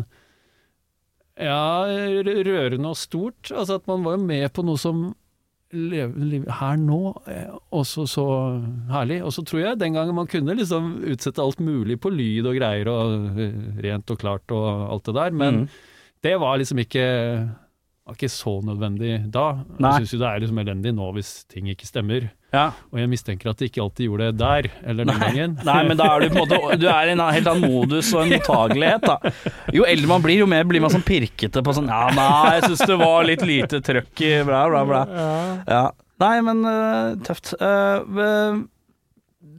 ja, 1.38 1.86
rørende 2.26 2.90
og 2.90 2.98
stort. 2.98 3.52
Altså 3.54 3.76
at 3.78 3.86
man 3.86 4.02
var 4.02 4.16
jo 4.18 4.24
med 4.26 4.48
på 4.56 4.64
noe 4.66 4.80
som 4.82 5.04
her 5.70 6.76
nå, 6.80 6.98
eh, 7.28 7.50
også 7.76 8.06
så 8.08 8.24
herlig. 8.90 9.20
Og 9.22 9.34
så 9.36 9.44
tror 9.46 9.60
jeg 9.62 9.78
den 9.82 9.94
gangen 9.94 10.16
man 10.16 10.26
kunne 10.30 10.56
liksom 10.56 10.94
utsette 11.12 11.44
alt 11.44 11.60
mulig 11.60 11.98
på 12.00 12.10
lyd 12.10 12.48
og 12.48 12.56
greier 12.58 12.88
og 12.90 13.38
eh, 13.38 13.56
rent 13.84 14.10
og 14.14 14.18
klart 14.22 14.50
og 14.56 14.66
alt 14.94 15.04
det 15.10 15.14
der, 15.20 15.30
men 15.36 15.54
Mm. 15.58 15.68
det 16.24 16.34
var 16.40 16.58
liksom 16.58 16.78
ikke 16.82 17.04
var 18.08 18.16
ikke 18.16 18.30
så 18.32 18.54
nødvendig 18.64 19.12
da. 19.32 19.46
Nei. 19.76 19.90
Jeg 19.98 20.06
syns 20.06 20.12
jo 20.14 20.18
det 20.22 20.28
er 20.28 20.42
liksom 20.42 20.60
elendig 20.62 20.92
nå 20.96 21.08
hvis 21.12 21.32
ting 21.52 21.66
ikke 21.68 21.88
stemmer. 21.88 22.28
Ja. 22.54 22.70
Og 22.88 23.00
jeg 23.02 23.10
mistenker 23.12 23.50
at 23.50 23.60
de 23.60 23.66
ikke 23.68 23.82
alltid 23.84 24.06
gjorde 24.06 24.28
det 24.30 24.38
der, 24.40 24.68
eller 24.88 25.08
den 25.08 25.20
gangen. 25.20 25.56
Nei, 25.66 25.78
men 25.84 25.98
da 26.00 26.06
er 26.14 26.22
du 26.24 26.32
på 26.32 26.40
en 26.40 26.46
måte 26.46 26.78
Du 26.80 26.86
er 26.88 27.10
i 27.10 27.12
en 27.12 27.20
helt 27.20 27.50
annen 27.52 27.68
modus 27.68 28.08
og 28.14 28.22
en 28.22 28.32
mottagelighet, 28.38 29.04
da. 29.04 29.32
Jo 29.76 29.84
eldre 29.88 30.08
man 30.08 30.24
blir, 30.24 30.40
jo 30.40 30.48
mer 30.48 30.64
blir 30.68 30.80
man 30.80 30.94
sånn 30.94 31.04
pirkete 31.04 31.60
på 31.64 31.74
sånn 31.76 31.90
Ja, 31.92 32.06
nei, 32.16 32.54
jeg 32.56 32.70
syns 32.70 32.84
det 32.88 32.96
var 33.02 33.28
litt 33.28 33.44
lite 33.44 33.82
trøkk 33.84 34.24
i 34.24 34.32
bla, 34.48 34.62
bla, 34.72 34.84
bla. 34.88 35.02
Ja. 35.68 35.82
Nei, 36.24 36.32
men 36.46 36.64
uh, 36.66 37.12
tøft. 37.22 37.52
Øh, 37.62 38.62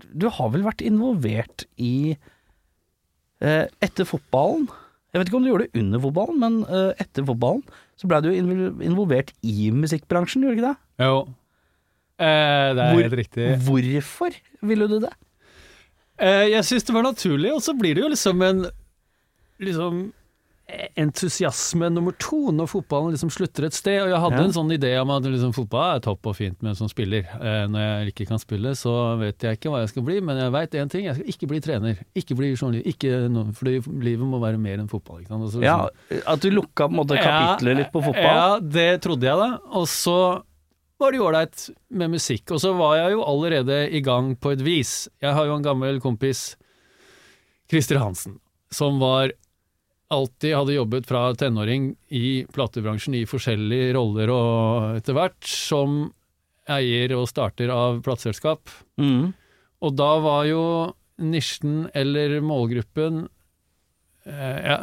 du 0.10 0.26
har 0.36 0.50
vel 0.52 0.66
vært 0.66 0.82
involvert 0.84 1.68
i 1.80 2.18
uh, 3.46 3.66
Etter 3.80 4.10
fotballen 4.10 4.66
Jeg 5.14 5.22
vet 5.22 5.30
ikke 5.30 5.40
om 5.40 5.46
du 5.46 5.52
gjorde 5.54 5.70
det 5.70 5.84
under 5.86 6.04
fotballen, 6.04 6.42
men 6.42 6.90
etter 6.98 7.30
fotballen 7.30 7.64
så 8.00 8.08
ble 8.08 8.22
du 8.24 8.30
invol- 8.32 8.80
involvert 8.88 9.34
i 9.44 9.70
musikkbransjen, 9.76 10.46
gjorde 10.46 10.56
du 10.56 10.62
ikke 10.62 10.70
det? 10.72 11.06
Jo. 11.06 11.18
Eh, 12.20 12.70
det 12.76 12.84
er 12.84 12.94
Hvor- 12.94 13.04
helt 13.04 13.18
riktig. 13.20 13.48
Hvorfor 13.68 14.38
ville 14.62 14.88
du 14.88 15.00
det? 15.04 15.12
Eh, 16.20 16.48
jeg 16.52 16.64
syns 16.68 16.84
det 16.88 16.96
var 16.96 17.04
naturlig, 17.04 17.52
og 17.56 17.62
så 17.64 17.76
blir 17.80 17.96
det 17.96 18.04
jo 18.04 18.10
liksom 18.12 18.42
en 18.44 18.66
liksom 19.60 20.02
entusiasme 21.00 21.88
nummer 21.94 22.14
to 22.22 22.52
når 22.56 22.68
fotballen 22.70 23.14
liksom 23.16 23.32
slutter 23.34 23.66
et 23.68 23.74
sted. 23.78 24.02
Og 24.04 24.10
jeg 24.12 24.20
hadde 24.24 24.38
Ja. 24.40 24.44
en 24.46 24.54
sånn 24.54 24.72
idé 24.76 24.92
om 25.02 25.10
at 25.12 25.24
liksom, 25.24 25.54
fotball 25.56 25.96
er 25.96 26.00
topp 26.06 26.28
og 26.28 26.36
fint 26.36 26.62
med 26.62 26.72
en 26.72 26.76
sånn 26.76 26.92
spiller. 26.92 27.26
Eh, 27.40 27.68
når 27.68 27.80
jeg 27.80 28.14
ikke 28.14 28.28
kan 28.28 28.40
spille, 28.40 28.76
så 28.76 29.18
vet 29.20 29.40
jeg 29.40 29.58
ikke 29.60 29.72
hva 29.72 29.80
jeg 29.82 29.90
skal 29.90 30.04
bli, 30.04 30.20
men 30.22 30.38
jeg 30.38 30.52
veit 30.52 30.72
én 30.72 30.90
ting, 30.90 31.06
jeg 31.06 31.16
skal 31.16 31.28
ikke 31.34 31.48
bli 31.48 31.60
trener. 31.60 31.98
Ikke 32.16 32.36
bli 32.38 32.54
journalist, 32.56 33.58
fordi 33.58 33.80
livet 34.04 34.26
må 34.28 34.40
være 34.40 34.60
mer 34.60 34.78
enn 34.78 34.90
fotball. 34.90 35.22
Ikke 35.22 35.30
så 35.52 35.62
Ja, 35.64 35.88
liksom- 36.10 36.24
At 36.28 36.40
du 36.42 36.50
lukka 36.52 36.88
på 36.88 36.92
en 36.92 37.00
måte 37.08 37.18
kapitlet 37.18 37.78
litt 37.78 37.92
på 37.92 38.04
fotball? 38.04 38.24
Ja, 38.24 38.60
det 38.60 39.02
trodde 39.02 39.22
jeg 39.24 39.38
da. 39.38 39.60
Og 39.72 39.88
så 39.88 40.44
var 41.00 41.12
det 41.12 41.20
jo 41.20 41.28
ålreit 41.30 41.70
med 41.92 42.12
musikk. 42.12 42.52
Og 42.52 42.60
så 42.60 42.76
var 42.78 42.96
jeg 42.98 43.12
jo 43.14 43.24
allerede 43.24 43.90
i 43.92 44.02
gang 44.02 44.36
på 44.36 44.52
et 44.52 44.60
vis. 44.60 45.08
Jeg 45.22 45.34
har 45.34 45.46
jo 45.46 45.56
en 45.56 45.64
gammel 45.64 46.00
kompis, 46.02 46.56
Christer 47.70 48.00
Hansen, 48.00 48.40
som 48.72 49.00
var 49.00 49.32
alltid 50.10 50.56
hadde 50.56 50.74
jobbet 50.74 51.08
fra 51.10 51.28
tenåring 51.38 51.92
i 52.08 52.46
platebransjen 52.54 53.18
i 53.20 53.26
forskjellige 53.30 53.94
roller 53.98 54.32
og 54.34 54.98
etter 54.98 55.18
hvert, 55.18 55.42
som 55.46 56.00
eier 56.70 57.14
og 57.18 57.28
starter 57.30 57.72
av 57.74 58.02
plateselskap. 58.06 58.72
Mm. 59.02 59.32
Og 59.86 59.98
da 59.98 60.10
var 60.22 60.46
jo 60.50 60.64
nisjen 61.20 61.88
eller 61.98 62.40
målgruppen 62.46 63.26
eh, 64.26 64.60
ja, 64.66 64.78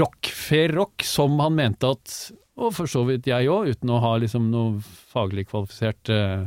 rock, 0.00 0.30
fair 0.30 0.74
rock, 0.74 1.04
som 1.06 1.38
han 1.42 1.56
mente 1.58 1.90
at 1.94 2.14
Og 2.54 2.70
for 2.76 2.86
så 2.86 3.02
vidt 3.08 3.26
jeg 3.26 3.50
òg, 3.50 3.72
uten 3.74 3.90
å 3.90 3.98
ha 3.98 4.14
liksom 4.22 4.46
noe 4.52 4.78
faglig 5.10 5.48
kvalifisert 5.50 6.10
eh, 6.14 6.46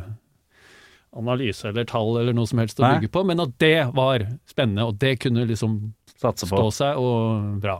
analyse 1.18 1.68
eller 1.68 1.88
tall 1.88 2.16
eller 2.22 2.36
noe 2.36 2.48
som 2.48 2.62
helst 2.62 2.80
å 2.80 2.88
bygge 2.88 3.12
på, 3.12 3.24
men 3.28 3.44
at 3.44 3.56
det 3.60 3.90
var 3.96 4.24
spennende, 4.48 4.86
og 4.88 5.00
det 5.02 5.18
kunne 5.24 5.48
liksom 5.50 5.80
Satse 6.18 6.48
på. 6.50 6.58
stå 6.58 6.72
seg 6.74 6.98
og 7.02 7.60
bra. 7.62 7.80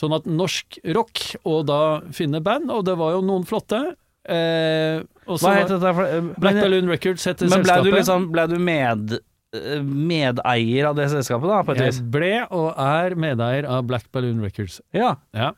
Sånn 0.00 0.14
at 0.16 0.24
norsk 0.24 0.78
rock, 0.96 1.20
og 1.44 1.66
da 1.68 1.80
finne 2.16 2.40
band, 2.42 2.70
og 2.72 2.84
det 2.88 2.94
var 2.96 3.12
jo 3.18 3.20
noen 3.26 3.44
flotte. 3.48 3.80
Eh, 4.24 5.00
Hva 5.26 5.52
het 5.56 5.68
dette? 5.68 5.94
for- 5.94 6.30
Black 6.40 6.54
Men, 6.56 6.62
Balloon 6.64 6.88
Records 6.88 7.24
heter 7.24 7.48
men 7.48 7.62
ble 7.62 7.72
selskapet. 7.72 7.84
du 7.84 7.90
liksom 7.96 8.30
ble 8.32 8.46
du 8.48 8.58
med, 8.58 9.12
eh, 9.52 9.80
medeier 9.82 10.88
av 10.88 10.96
det 10.96 11.08
selskapet, 11.10 11.48
da, 11.48 11.62
på 11.62 11.72
et 11.76 11.82
vis? 11.86 11.98
Jeg 12.00 12.10
ble 12.10 12.46
og 12.50 12.74
er 12.78 13.14
medeier 13.16 13.68
av 13.68 13.84
Black 13.86 14.10
Balloon 14.12 14.40
Records. 14.40 14.80
Ja. 14.92 15.16
Ja. 15.34 15.52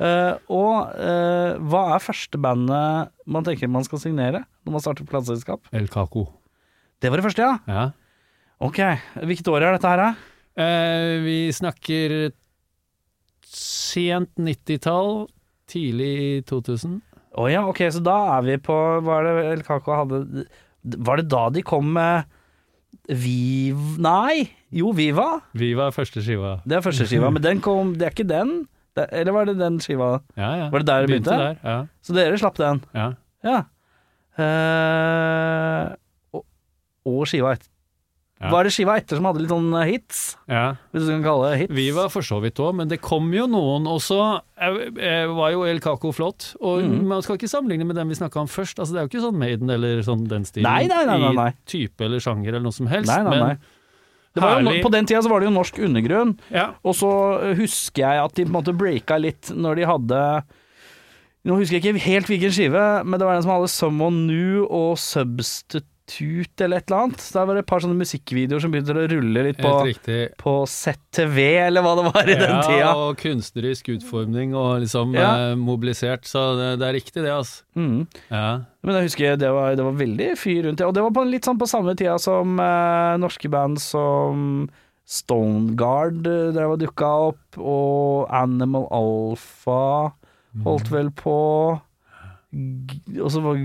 Uh, 0.00 0.38
og 0.48 0.94
uh, 0.96 1.58
hva 1.60 1.94
er 1.94 2.00
første 2.00 2.38
bandet 2.40 3.10
man 3.26 3.44
tenker 3.44 3.68
man 3.68 3.84
skal 3.84 3.98
signere 4.00 4.46
når 4.64 4.72
man 4.72 4.80
starter 4.80 5.04
plateselskap? 5.04 5.60
El 5.76 5.88
Caco. 5.92 6.22
Det 7.00 7.10
var 7.10 7.20
det 7.20 7.24
første, 7.26 7.44
ja. 7.44 7.58
Ja. 7.68 7.90
Ok. 8.64 8.80
Hvilket 9.20 9.48
år 9.52 9.60
er 9.62 9.76
dette 9.76 9.88
her, 9.88 9.96
da? 10.00 10.14
Eh, 10.60 11.20
vi 11.24 11.38
snakker 11.54 12.32
sent 13.50 14.32
90-tall, 14.38 15.24
tidlig 15.70 16.44
2000. 16.50 16.98
Å 17.40 17.46
ja, 17.50 17.62
ok, 17.70 17.84
så 17.94 18.02
da 18.02 18.16
er 18.36 18.46
vi 18.48 18.56
på 18.58 18.74
Hva 19.06 19.20
er 19.20 19.26
det 19.28 19.42
El 19.52 19.60
Caco 19.62 19.94
hadde 19.94 20.42
Var 20.82 21.20
det 21.20 21.28
da 21.30 21.44
de 21.54 21.62
kom 21.62 21.92
med 21.94 22.26
Viv... 23.06 23.78
Nei! 24.02 24.48
Jo, 24.74 24.90
Viva. 24.94 25.28
Viva 25.58 25.86
er 25.88 25.94
første 25.94 26.22
skiva. 26.26 26.56
Det 26.66 26.76
er 26.78 26.82
første 26.82 27.06
skiva, 27.06 27.30
men 27.30 27.42
den 27.42 27.62
kom 27.62 27.94
Det 27.98 28.08
er 28.08 28.14
ikke 28.14 28.26
den? 28.28 28.52
Eller 28.98 29.34
var 29.34 29.46
det 29.46 29.56
den 29.60 29.78
skiva? 29.82 30.16
Ja, 30.34 30.50
ja. 30.58 30.68
Var 30.74 30.82
det 30.82 30.88
der 30.90 31.06
det 31.06 31.10
begynte? 31.12 31.38
Der, 31.38 31.60
ja. 31.62 31.76
Så 32.02 32.14
dere 32.18 32.38
slapp 32.42 32.58
den? 32.58 32.82
ja. 32.98 33.12
Ja. 33.46 33.60
Uh, 34.40 35.94
og, 36.36 36.44
og 37.08 37.22
skiva 37.30 37.54
etter. 37.56 37.70
Ja. 38.40 38.48
Var 38.54 38.64
det 38.64 38.70
skiva 38.72 38.94
etter 38.96 39.18
som 39.18 39.26
hadde 39.28 39.42
litt 39.42 39.50
sånn 39.52 39.74
hits? 39.84 40.20
ja. 40.48 40.72
Hvis 40.94 41.04
du 41.04 41.10
kan 41.12 41.24
kalle 41.26 41.50
det 41.50 41.56
hits? 41.60 41.74
Vi 41.76 41.88
var 41.92 42.08
for 42.08 42.24
så 42.24 42.38
vidt 42.40 42.60
òg, 42.64 42.72
men 42.78 42.88
det 42.88 42.96
kom 43.04 43.26
jo 43.36 43.44
noen 43.50 43.84
også. 43.90 44.16
Jeg, 44.56 44.94
jeg 44.96 45.26
var 45.36 45.50
jo 45.52 45.66
El 45.68 45.82
Caco 45.84 46.12
flott, 46.16 46.54
og 46.56 46.86
mm. 46.86 46.94
man 47.10 47.20
skal 47.26 47.36
ikke 47.36 47.50
sammenligne 47.52 47.84
med 47.84 48.00
den 48.00 48.08
vi 48.08 48.16
snakka 48.16 48.40
om 48.40 48.48
først. 48.48 48.80
Altså, 48.80 48.96
det 48.96 49.02
er 49.02 49.04
jo 49.04 49.12
ikke 49.12 49.26
sånn 49.26 49.36
Maiden 49.42 49.74
eller 49.74 50.00
sånn 50.06 50.24
den 50.30 50.48
stilen 50.48 50.70
Nei, 50.70 50.88
nei, 50.88 51.18
nei, 51.36 51.50
i 51.52 51.68
type 51.68 52.08
eller 52.08 52.24
sjanger 52.24 52.54
eller 52.54 52.64
noe 52.64 52.78
som 52.78 52.88
helst. 52.88 53.12
Nei, 53.12 53.20
nei, 53.28 53.36
nei. 53.44 53.52
Men 53.60 54.40
Det 54.40 54.46
var 54.46 54.64
jo, 54.64 54.74
på 54.86 54.94
den 54.94 55.10
tida 55.10 55.20
så 55.26 55.34
var 55.34 55.42
det 55.42 55.50
jo 55.50 55.54
norsk 55.58 55.84
undergrunn, 55.84 56.36
ja, 56.54 56.70
og 56.86 56.94
så 56.96 57.12
husker 57.58 58.04
jeg 58.06 58.24
at 58.24 58.36
de 58.38 58.44
på 58.46 58.52
en 58.52 58.56
måte 58.60 58.76
breaka 58.78 59.18
litt 59.20 59.50
når 59.52 59.80
de 59.82 59.88
hadde 59.90 60.24
Nå 61.48 61.56
husker 61.56 61.78
jeg 61.78 61.88
ikke 61.88 62.04
helt 62.04 62.28
hvilken 62.28 62.52
skive, 62.52 62.82
men 63.00 63.16
det 63.16 63.24
var 63.24 63.38
en 63.38 63.44
som 63.46 63.54
hadde 63.54 63.70
Someone 63.72 64.26
New 64.28 64.66
og 64.68 64.98
Substitute 65.00 65.89
eller 66.18 66.80
et 66.80 66.90
eller 66.90 67.04
annet. 67.04 67.22
Der 67.34 67.46
var 67.48 67.54
det 67.56 67.62
et 67.64 67.68
par 67.70 67.82
sånne 67.84 67.98
musikkvideoer 68.00 68.60
som 68.64 68.72
begynte 68.74 68.94
å 68.96 69.04
rulle 69.12 69.44
litt 69.46 69.60
på, 69.62 69.72
på 70.40 70.54
ZTV, 70.66 71.38
eller 71.68 71.84
hva 71.86 71.94
det 71.98 72.04
var 72.08 72.28
i 72.28 72.36
den 72.40 72.56
tida. 72.66 72.78
Ja, 72.80 72.90
og 72.96 73.16
kunstnerisk 73.22 73.88
utforming 73.94 74.54
og 74.58 74.80
liksom 74.84 75.14
Ja. 75.16 75.30
eh, 75.50 75.54
mobilisert, 75.60 76.24
så 76.28 76.56
det, 76.58 76.68
det 76.82 76.88
er 76.90 76.96
riktig 76.98 77.22
det, 77.24 77.32
altså. 77.32 77.62
Mm. 77.78 78.06
Ja. 78.30 78.46
Men 78.82 78.96
jeg 78.98 79.10
husker 79.10 79.36
det 79.40 79.50
var, 79.52 79.74
det 79.76 79.84
var 79.84 79.98
veldig 80.00 80.30
fyr 80.40 80.62
rundt 80.66 80.78
det. 80.80 80.86
Og 80.88 80.94
det 80.96 81.02
var 81.04 81.10
på, 81.16 81.24
litt 81.28 81.44
sånn 81.48 81.58
på 81.60 81.68
samme 81.70 81.94
tida 81.98 82.16
som 82.20 82.58
eh, 82.60 83.16
norske 83.20 83.50
band 83.52 83.78
som 83.82 84.68
Stoneguard 85.10 86.26
eh, 86.26 86.50
drev 86.54 86.74
og 86.76 86.80
dukka 86.82 87.10
opp, 87.30 87.58
og 87.58 88.30
Animal 88.34 88.86
Alpha 88.94 89.82
holdt 90.64 90.90
vel 90.90 91.10
på. 91.14 91.36
Og 92.50 93.28
så, 93.30 93.42
var, 93.44 93.58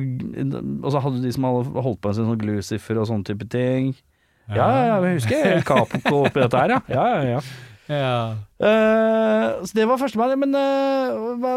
og 0.86 0.90
så 0.94 1.00
hadde 1.02 1.18
du 1.18 1.24
de 1.26 1.32
som 1.34 1.48
hadde 1.48 1.86
holdt 1.86 2.02
på 2.04 2.12
en 2.12 2.18
stund, 2.18 2.30
sånn 2.30 2.42
Glucifer 2.44 3.00
og 3.02 3.08
sånne 3.10 3.26
type 3.26 3.48
ting. 3.50 3.96
Ja, 4.46 4.68
ja, 4.70 4.82
ja, 4.92 4.98
jeg 5.08 5.22
husker 5.22 5.48
El 5.56 5.64
Capo 5.66 6.20
oppi 6.28 6.44
dette 6.44 6.60
her, 6.62 6.76
ja. 6.76 6.82
Ja, 6.94 7.06
ja, 7.10 7.24
ja. 7.32 7.40
ja. 7.90 8.20
Uh, 8.62 9.66
så 9.66 9.80
det 9.80 9.88
var 9.90 9.98
førstemann, 10.02 10.36
men 10.44 10.54
uh, 10.54 11.34
hva 11.42 11.56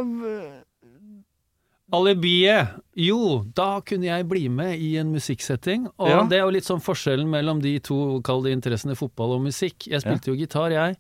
Alibiet. 1.92 2.75
Jo, 2.99 3.44
da 3.56 3.78
kunne 3.87 4.11
jeg 4.11 4.26
bli 4.28 4.49
med 4.52 4.76
i 4.76 4.97
en 5.00 5.12
musikksetting. 5.14 5.87
Og 5.97 6.08
Ja. 6.11 6.23
det 6.28 6.38
er 6.38 6.44
jo 6.44 6.52
litt 6.52 6.66
sånn 6.68 6.82
forskjellen 6.85 7.28
mellom 7.28 7.62
de 7.62 7.78
to 7.80 8.20
kall 8.20 8.42
det 8.44 8.52
interessene 8.52 8.97
fotball 8.97 9.38
og 9.38 9.47
musikk. 9.47 9.87
Jeg 9.88 10.02
spilte 10.04 10.28
jo 10.28 10.37
gitar, 10.37 10.70
jeg. 10.70 10.99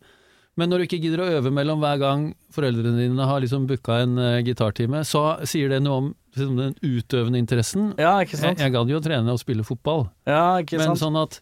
Men 0.58 0.72
når 0.72 0.82
du 0.82 0.86
ikke 0.88 0.98
gidder 1.04 1.22
å 1.22 1.28
øve 1.38 1.52
mellom 1.54 1.78
hver 1.82 2.00
gang 2.02 2.22
foreldrene 2.54 2.98
dine 3.04 3.26
har 3.30 3.42
liksom 3.44 3.68
booka 3.70 4.00
en 4.02 4.16
uh, 4.18 4.38
gitartime, 4.42 5.04
så 5.06 5.36
sier 5.46 5.70
det 5.70 5.78
noe 5.84 6.00
om 6.02 6.08
liksom, 6.34 6.56
den 6.58 6.74
utøvende 6.82 7.38
interessen. 7.38 7.92
Ja, 8.00 8.16
ikke 8.24 8.40
sant? 8.40 8.58
jeg 8.58 8.74
gadd 8.74 8.90
jo 8.90 8.98
trene 9.04 9.34
og 9.36 9.38
spille 9.42 9.66
fotball, 9.66 10.08
Ja, 10.26 10.58
ikke 10.62 10.80
sant? 10.80 10.96
men 10.96 10.98
sånn 11.00 11.20
at 11.20 11.38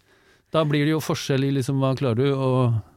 da 0.54 0.62
blir 0.68 0.84
det 0.86 0.92
jo 0.92 1.00
forskjell 1.02 1.48
i 1.48 1.54
liksom 1.56 1.80
hva 1.82 1.94
klarer 1.98 2.20
du 2.20 2.28
å 2.36 2.50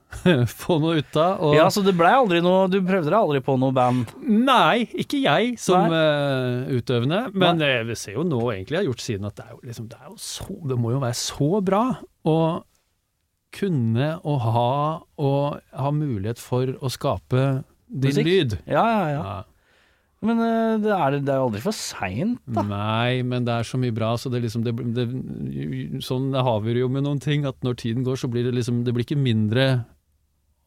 få 0.61 0.79
noe 0.81 0.99
ut 0.99 1.17
av. 1.21 1.39
Og 1.45 1.55
Ja, 1.55 1.67
så 1.71 1.83
det 1.85 1.93
ble 1.97 2.09
aldri 2.09 2.39
noe 2.41 2.63
Du 2.71 2.79
prøvde 2.81 3.11
deg 3.11 3.17
aldri 3.19 3.41
på 3.45 3.53
noe 3.61 3.73
band? 3.77 4.09
Nei, 4.25 4.87
ikke 5.03 5.19
jeg 5.21 5.53
som 5.61 5.87
uh, 5.93 6.65
utøvende, 6.73 7.27
men 7.31 7.61
Nei. 7.61 7.75
vi 7.87 7.97
ser 7.99 8.17
jo 8.17 8.25
nå 8.27 8.41
egentlig 8.51 8.79
jeg 8.79 8.83
har 8.83 8.89
gjort 8.89 9.05
siden 9.05 9.29
at 9.29 9.37
det 9.37 9.45
er 9.45 9.53
jo 9.53 9.61
liksom, 9.69 9.87
det 9.91 9.99
er 10.01 10.09
jo 10.09 10.17
så, 10.19 10.49
det 10.71 10.79
må 10.81 10.95
jo 10.95 11.03
være 11.03 11.19
så 11.21 11.51
bra 11.63 11.83
å 12.27 12.35
kunne 13.55 14.15
og 14.23 14.41
ha 14.45 14.71
og 15.19 15.59
ha 15.73 15.91
mulighet 15.95 16.41
for 16.41 16.75
å 16.79 16.91
skape 16.93 17.63
din 17.89 18.11
Musikk? 18.11 18.27
lyd. 18.27 18.57
Ja, 18.69 18.83
ja, 18.85 19.07
ja. 19.15 19.21
Ja. 19.23 19.37
Men 20.19 20.41
eh, 20.43 20.73
det 20.83 20.91
er, 20.91 21.15
det 21.23 21.31
er 21.31 21.39
aldri 21.39 21.61
for 21.63 21.75
seint, 21.75 22.41
da. 22.43 22.65
Nei, 22.67 23.21
men 23.23 23.45
det 23.47 23.53
er 23.55 23.67
så 23.67 23.79
mye 23.79 23.93
bra, 23.95 24.11
så 24.19 24.27
det 24.33 24.41
liksom 24.43 24.65
det, 24.65 24.73
det, 24.97 25.05
Sånn 26.03 26.33
har 26.35 26.59
vi 26.65 26.75
det 26.75 26.83
jo 26.83 26.89
med 26.91 27.05
noen 27.07 27.21
ting, 27.23 27.47
at 27.47 27.55
når 27.63 27.79
tiden 27.79 28.03
går, 28.03 28.19
så 28.19 28.27
blir 28.31 28.43
det 28.49 28.51
liksom 28.57 28.81
Det 28.83 28.93
blir 28.95 29.07
ikke 29.07 29.19
mindre 29.19 29.69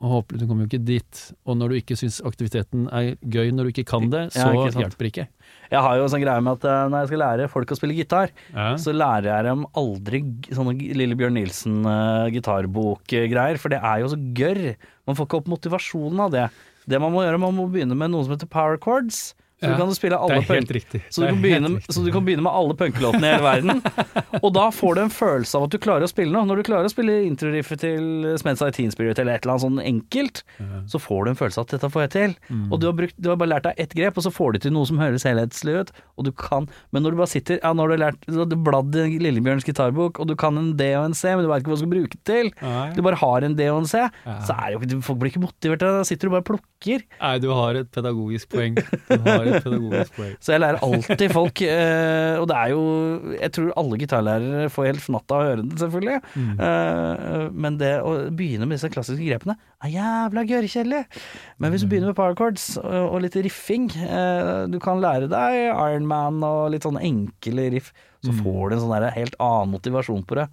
og 0.02 0.10
håper 0.16 0.40
Du 0.40 0.48
kommer 0.50 0.66
jo 0.66 0.70
ikke 0.72 0.82
dit. 0.84 1.20
Og 1.46 1.54
når 1.60 1.70
du 1.70 1.74
ikke 1.78 1.94
syns 1.98 2.16
aktiviteten 2.26 2.88
er 2.90 3.12
gøy 3.22 3.52
når 3.54 3.68
du 3.68 3.70
ikke 3.70 3.84
kan 3.92 4.08
det, 4.10 4.24
Ja, 4.34 4.48
så 4.48 4.50
ikke 4.50 4.80
hjelper 4.82 5.06
det 5.06 5.10
ikke. 5.12 5.26
Jeg 5.70 5.80
har 5.86 5.94
jo 6.00 6.08
sånn 6.10 6.24
greie 6.24 6.42
med 6.42 6.58
at 6.58 6.64
eh, 6.68 6.88
når 6.90 7.04
jeg 7.04 7.10
skal 7.12 7.22
lære 7.22 7.46
folk 7.52 7.70
å 7.70 7.78
spille 7.78 7.94
gitar, 7.96 8.32
Ja. 8.52 8.72
så 8.82 8.90
lærer 8.96 9.28
jeg 9.30 9.46
dem 9.46 9.62
aldri 9.78 10.18
sånne 10.50 10.74
Lillebjørn 10.74 10.98
Lille 11.02 11.16
Bjørn 11.20 11.36
Nilsen-gitarbok-greier, 11.38 13.58
for 13.62 13.68
det 13.72 13.80
er 13.82 14.02
jo 14.02 14.10
så 14.12 14.18
gørr. 14.36 14.62
Man 15.06 15.16
får 15.18 15.26
ikke 15.28 15.40
opp 15.42 15.50
motivasjonen 15.52 16.20
av 16.26 16.30
det. 16.34 16.46
Det 16.90 16.98
man 17.00 17.12
må 17.14 17.22
gjøre, 17.24 17.38
man 17.40 17.54
må 17.56 17.68
begynne 17.70 17.96
med 17.98 18.10
noe 18.12 18.24
som 18.26 18.34
heter 18.34 18.50
power 18.50 18.76
chords. 18.82 19.18
Så 19.62 19.68
Ja, 19.70 19.76
du 19.76 19.78
kan 19.84 19.92
spille 19.94 20.18
alle 20.18 20.40
punk- 20.42 20.72
så 21.12 21.22
du, 21.22 21.26
kan 21.28 21.38
begynne, 21.42 21.68
så 21.86 22.02
du 22.04 22.10
kan 22.10 22.24
begynne 22.26 22.42
med 22.42 22.50
alle 22.52 22.74
punkelåtene 22.74 23.28
i 23.28 23.32
hele 23.36 23.44
verden. 23.46 23.82
Og 24.42 24.48
da 24.56 24.64
får 24.74 24.96
du 24.98 25.00
en 25.04 25.12
følelse 25.14 25.54
av 25.60 25.66
at 25.68 25.74
du 25.74 25.78
klarer 25.78 26.02
å 26.02 26.10
spille 26.10 26.32
noe. 26.34 26.42
Når 26.50 26.62
du 26.62 26.64
klarer 26.66 26.88
å 26.88 26.92
spille 26.92 27.14
introriffet 27.28 27.78
til 27.84 28.26
Smensa 28.42 28.66
i 28.72 28.74
Teen 28.74 28.90
Spirit 28.90 29.20
eller 29.22 29.36
et 29.38 29.44
eller 29.46 29.54
annet 29.54 29.66
sånn 29.68 29.78
enkelt, 29.84 30.42
så 30.90 30.98
får 30.98 31.24
du 31.24 31.30
en 31.32 31.38
følelse 31.38 31.62
av 31.62 31.68
at 31.68 31.74
dette 31.76 31.90
får 31.94 32.02
jeg 32.08 32.12
til. 32.16 32.34
Mm. 32.50 32.64
Og 32.72 32.80
du 32.82 32.88
har, 32.90 32.96
brukt, 32.98 33.14
du 33.22 33.28
har 33.30 33.38
bare 33.38 33.52
lært 33.54 33.68
deg 33.68 33.82
ett 33.86 33.94
grep, 33.94 34.18
og 34.18 34.26
så 34.26 34.32
får 34.34 34.56
du 34.56 34.58
til 34.66 34.74
noe 34.74 34.88
som 34.90 34.98
høres 34.98 35.26
helhetslig 35.28 35.76
ut. 35.84 35.92
Og 36.18 36.26
du 36.26 36.32
kan, 36.34 36.66
men 36.90 37.06
når 37.06 37.14
du 37.14 37.20
bare 37.22 37.32
sitter 37.32 37.60
Ja, 37.62 37.70
nå 37.76 37.86
har 37.86 37.92
du 37.94 38.02
lært 38.02 38.26
Du 38.26 38.56
bladd 38.66 38.96
i 38.98 39.18
Lillebjørns 39.22 39.64
gitarbok, 39.68 40.18
og 40.22 40.26
du 40.28 40.34
kan 40.38 40.58
en 40.58 40.72
D 40.78 40.90
og 40.98 41.06
en 41.10 41.14
C, 41.14 41.30
men 41.36 41.44
du 41.46 41.50
veit 41.52 41.62
ikke 41.62 41.70
hva 41.72 41.78
du 41.78 41.84
skal 41.84 41.92
bruke 41.94 42.18
det 42.18 42.24
til. 42.28 42.50
Nei. 42.64 42.88
Du 42.96 43.02
bare 43.06 43.20
har 43.22 43.46
en 43.46 43.54
D 43.58 43.68
og 43.70 43.82
en 43.84 43.88
C, 43.90 44.02
Ja. 44.26 44.38
så 44.48 44.56
er 44.58 44.74
jo 44.74 44.82
ikke 44.82 44.98
Folk 45.02 45.18
blir 45.22 45.30
ikke 45.32 45.42
motivert 45.44 45.82
av 45.82 45.92
det. 45.92 46.00
Da 46.02 46.08
sitter 46.08 46.28
du 46.28 46.32
bare 46.34 46.42
og 46.44 46.48
plukker. 46.52 47.02
Nei, 47.20 47.32
du 47.42 47.48
har 47.54 47.74
et 47.80 47.88
pedagogisk 47.94 48.48
poeng. 48.54 48.76
Du 48.78 49.18
har 49.26 49.44
et 49.50 49.51
pedagogisk 49.64 50.16
poeng. 50.18 50.34
Så 50.42 50.54
jeg 50.54 50.62
lærer 50.62 50.84
alltid 50.86 51.34
folk 51.34 51.62
eh, 51.66 52.36
Og 52.40 52.46
det 52.50 52.58
er 52.58 52.72
jo 52.72 52.82
Jeg 53.36 53.54
tror 53.56 53.72
alle 53.82 53.98
gitarlærere 54.00 54.70
får 54.72 54.88
helt 54.90 55.04
fnatt 55.04 55.34
av 55.34 55.42
å 55.42 55.48
høre 55.50 55.62
den, 55.62 55.74
selvfølgelig. 55.80 56.20
Mm. 56.34 56.52
Eh, 56.68 57.46
men 57.66 57.80
det 57.80 57.92
å 58.02 58.14
begynne 58.30 58.68
med 58.68 58.78
disse 58.78 58.92
klassiske 58.92 59.26
grepene 59.26 59.56
er 59.82 59.94
jævla 59.96 60.46
gørrkjedelig. 60.48 61.02
Men 61.62 61.74
hvis 61.74 61.84
du 61.84 61.90
begynner 61.90 62.12
med 62.12 62.18
power 62.18 62.38
chords 62.38 62.72
og, 62.80 62.94
og 63.08 63.20
litt 63.24 63.36
riffing 63.42 63.90
eh, 64.06 64.64
Du 64.72 64.78
kan 64.82 65.02
lære 65.02 65.30
deg 65.32 65.58
Iron 65.72 66.08
Man 66.08 66.42
og 66.46 66.72
litt 66.74 66.86
sånne 66.86 67.04
enkle 67.06 67.68
riff. 67.76 67.92
Så 68.22 68.30
Mm. 68.30 68.42
får 68.44 68.68
du 68.70 68.74
en 68.76 68.80
sånn 68.84 68.92
der 69.00 69.10
helt 69.16 69.34
annen 69.42 69.72
motivasjon 69.74 70.20
på 70.24 70.36
det. 70.38 70.44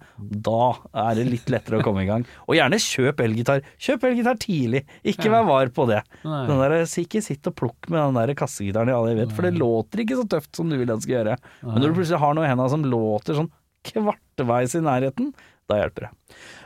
Da 0.42 0.72
er 1.06 1.14
det 1.14 1.26
litt 1.30 1.46
lettere 1.54 1.78
å 1.78 1.84
komme 1.86 2.02
i 2.02 2.06
gang. 2.08 2.24
Og 2.48 2.56
gjerne 2.58 2.80
kjøp 2.82 3.20
elgitar. 3.22 3.62
Kjøp 3.78 4.08
elgitar 4.10 4.34
tidlig, 4.42 4.82
ikke 5.04 5.30
vær 5.30 5.46
var 5.46 5.66
på 5.68 5.86
det. 5.86 6.00
Der, 6.24 6.74
ikke 6.82 7.22
sitt 7.22 7.46
og 7.46 7.54
plukk 7.54 7.88
med 7.88 8.00
den 8.02 8.18
der 8.18 8.34
kassegitaren 8.34 8.90
i 8.90 8.96
alle 8.96 9.14
vet, 9.14 9.30
for 9.32 9.42
det 9.46 9.54
låter 9.54 10.02
ikke 10.02 10.18
så 10.18 10.26
tøft 10.28 10.56
som 10.58 10.68
du 10.68 10.76
vil 10.76 10.86
den 10.90 11.00
skal 11.00 11.20
gjøre. 11.20 11.38
Men 11.62 11.78
når 11.78 11.88
du 11.94 11.98
plutselig 12.00 12.18
har 12.18 12.34
noe 12.34 12.44
i 12.44 12.50
hendene 12.50 12.70
som 12.74 12.82
låter 12.84 13.38
sånn 13.38 13.50
kvarteveis 13.86 14.74
i 14.76 14.82
nærheten, 14.84 15.30
da 15.70 15.78
hjelper 15.78 16.08
det. 16.08 16.10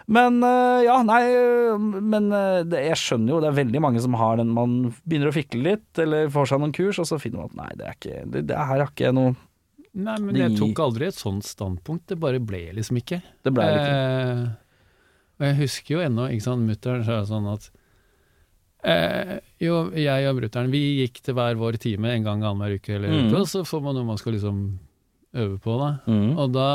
Men 0.08 0.40
øh, 0.44 0.82
ja, 0.84 0.98
nei, 1.04 1.20
men 2.00 2.28
det, 2.68 2.80
jeg 2.88 2.96
skjønner 3.00 3.34
jo, 3.34 3.40
det 3.44 3.48
er 3.52 3.58
veldig 3.64 3.80
mange 3.84 4.00
som 4.04 4.16
har 4.20 4.36
den 4.40 4.50
Man 4.56 4.94
begynner 5.08 5.30
å 5.30 5.36
fikle 5.36 5.62
litt, 5.64 5.98
eller 6.00 6.28
får 6.32 6.48
seg 6.50 6.60
noen 6.60 6.74
kurs, 6.76 6.98
og 7.00 7.08
så 7.08 7.20
finner 7.20 7.44
man 7.44 7.52
at 7.52 7.58
nei, 7.60 7.70
det 7.80 7.86
er 7.88 7.98
ikke 7.98 8.30
Det, 8.32 8.42
det 8.48 8.56
her 8.56 8.80
har 8.82 8.88
ikke 8.90 9.12
noe 9.16 9.34
Nei, 9.94 10.16
men 10.18 10.34
jeg 10.34 10.56
tok 10.58 10.80
aldri 10.82 11.06
et 11.06 11.14
sånt 11.14 11.44
standpunkt. 11.46 12.08
Det 12.10 12.18
bare 12.18 12.40
ble 12.42 12.72
liksom 12.74 12.96
ikke. 12.98 13.20
Det 13.46 13.52
ble 13.54 13.62
det 13.70 13.76
ikke. 13.78 13.98
Eh, 14.00 14.48
og 15.38 15.46
jeg 15.46 15.56
husker 15.60 15.94
jo 15.94 16.00
ennå, 16.02 16.28
ikke 16.34 16.42
sant, 16.48 16.66
mutter'n 16.66 17.04
sa 17.06 17.20
sånn 17.28 17.46
at 17.52 17.68
eh, 18.84 19.38
Jo, 19.62 19.90
jeg 19.96 20.26
og 20.30 20.40
brutter'n, 20.40 20.70
vi 20.72 20.82
gikk 21.04 21.22
til 21.24 21.36
hver 21.38 21.56
vår 21.60 21.78
time 21.82 22.10
en 22.14 22.26
gang 22.26 22.42
annenhver 22.44 22.76
uke 22.80 22.96
eller 22.96 23.08
Mm. 23.14 23.30
uke, 23.32 23.44
så 23.48 23.62
får 23.66 23.82
man 23.82 23.94
noe 23.96 24.04
man 24.10 24.18
skal 24.18 24.34
liksom 24.34 24.78
øve 25.34 25.58
på, 25.62 25.78
da. 25.80 25.90
mm. 26.06 26.36
Og 26.38 26.52
da 26.52 26.68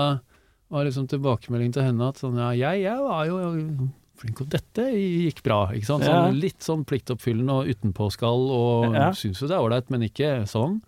var 0.70 0.86
liksom 0.86 1.08
tilbakemeldingen 1.10 1.74
til 1.74 1.84
henne 1.84 2.10
at 2.10 2.16
sånn, 2.20 2.36
ja, 2.38 2.52
jeg, 2.54 2.84
jeg 2.84 3.00
var 3.04 3.26
jo 3.26 3.90
flink 4.20 4.42
opp 4.44 4.50
dette, 4.52 4.84
gikk 4.92 5.42
bra, 5.44 5.60
ikke 5.72 5.86
sant. 5.88 6.04
Sånn, 6.04 6.28
Ja. 6.28 6.32
Litt 6.36 6.60
sånn 6.60 6.84
pliktoppfyllende 6.86 7.52
og 7.62 7.68
utenpåskall, 7.72 8.50
og 8.52 8.94
Ja. 8.96 9.12
syns 9.12 9.40
jo 9.40 9.48
det 9.48 9.56
er 9.56 9.64
ålreit, 9.64 9.90
men 9.90 10.02
ikke 10.04 10.44
sånn. 10.46 10.82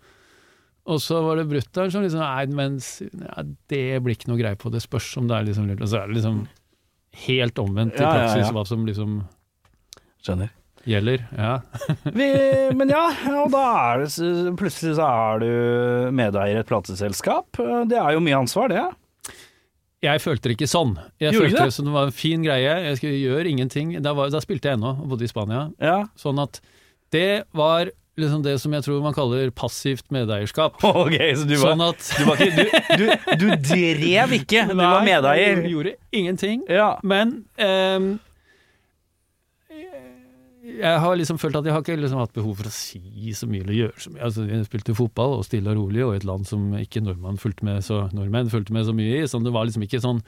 Og 0.90 0.98
så 0.98 1.20
var 1.22 1.38
det 1.38 1.46
brutter'n 1.50 1.92
som 1.94 2.02
liksom 2.02 2.22
Nei, 2.24 2.46
men 2.50 2.80
ja, 2.80 3.44
det 3.70 3.84
blir 4.02 4.16
ikke 4.16 4.32
noe 4.32 4.40
greie 4.40 4.58
på, 4.58 4.72
det 4.74 4.82
spørs 4.82 5.12
om 5.20 5.28
det 5.30 5.36
er 5.36 5.46
liksom 5.46 5.68
Og 5.76 5.84
så 5.86 6.00
er 6.00 6.10
det 6.10 6.16
liksom 6.18 6.40
helt 7.26 7.60
omvendt 7.60 7.98
i 8.00 8.02
praksis 8.02 8.50
hva 8.54 8.64
som 8.66 8.86
liksom 8.88 9.20
Skjønner. 10.24 10.50
gjelder. 10.88 11.26
Ja. 11.36 11.52
Vi, 12.18 12.28
men 12.78 12.90
ja, 12.90 13.04
og 13.42 13.52
da 13.52 13.62
er 13.92 14.02
det 14.06 14.54
Plutselig 14.58 14.96
så 14.98 15.06
er 15.06 15.42
du 15.42 15.50
medeier 16.14 16.56
i 16.56 16.62
et 16.62 16.70
plateselskap. 16.70 17.60
Det 17.90 17.98
er 17.98 18.16
jo 18.16 18.22
mye 18.24 18.40
ansvar, 18.42 18.72
det. 18.72 18.84
Jeg 20.02 20.18
følte 20.18 20.48
det 20.50 20.56
ikke 20.56 20.70
sånn. 20.70 20.96
Jeg 21.22 21.36
Gjorde 21.36 21.50
følte 21.50 21.66
det 21.68 21.74
som 21.76 21.86
det 21.86 21.94
var 21.94 22.08
en 22.08 22.16
fin 22.16 22.42
greie. 22.42 22.70
Jeg 22.88 22.98
skulle 22.98 23.18
gjøre 23.20 23.50
ingenting. 23.52 23.92
Da, 24.02 24.14
var, 24.18 24.32
da 24.34 24.40
spilte 24.42 24.70
jeg 24.70 24.80
ennå, 24.80 24.96
og 24.98 25.12
bodde 25.12 25.28
i 25.28 25.30
Spania. 25.30 25.68
Ja. 25.78 25.98
Sånn 26.18 26.40
at 26.42 26.58
det 27.14 27.44
var 27.54 27.92
liksom 28.20 28.42
det 28.44 28.58
som 28.60 28.74
jeg 28.76 28.84
tror 28.84 28.98
man 29.04 29.14
kaller 29.16 29.52
passivt 29.56 30.10
medeierskap. 30.12 30.80
Ok, 31.02 31.16
så 31.38 31.46
du 31.48 31.54
var, 31.56 31.72
Sånn 31.72 31.84
at 31.86 32.10
du, 32.18 32.24
var 32.28 32.42
ikke, 32.42 32.66
du, 32.98 33.06
du, 33.06 33.06
du 33.40 33.46
drev 33.72 34.36
ikke, 34.40 34.66
du 34.68 34.76
var 34.78 35.06
medeier. 35.06 35.62
Jeg 35.62 35.72
gjorde 35.72 35.96
ingenting. 36.12 36.66
Ja. 36.70 36.94
Men 37.06 37.40
um, 37.56 38.12
jeg 40.62 40.98
har 41.02 41.16
liksom 41.18 41.40
følt 41.42 41.56
at 41.58 41.66
jeg 41.66 41.74
har 41.74 41.82
ikke 41.82 41.96
liksom 41.98 42.20
hatt 42.22 42.34
behov 42.36 42.60
for 42.60 42.68
å 42.70 42.72
si 42.74 43.32
så 43.34 43.48
mye 43.50 43.64
eller 43.64 43.74
gjøre 43.80 44.02
så 44.04 44.12
mye. 44.12 44.22
Altså, 44.28 44.44
jeg 44.46 44.66
spilte 44.68 44.94
fotball 44.94 45.38
og 45.40 45.46
stille 45.48 45.72
og 45.72 45.80
rolig, 45.80 46.04
og 46.06 46.14
i 46.14 46.20
et 46.20 46.26
land 46.28 46.46
som 46.48 46.68
ikke 46.78 47.02
nordmenn 47.02 47.40
fulgte 47.42 47.66
med 47.66 47.82
så, 47.86 48.04
nordmenn 48.14 48.50
fulgte 48.52 48.74
med 48.76 48.86
så 48.86 48.94
mye 48.96 49.22
i. 49.22 49.24
Så 49.26 49.40
det 49.42 49.54
var 49.54 49.66
liksom 49.66 49.86
ikke 49.88 50.02
sånn 50.04 50.20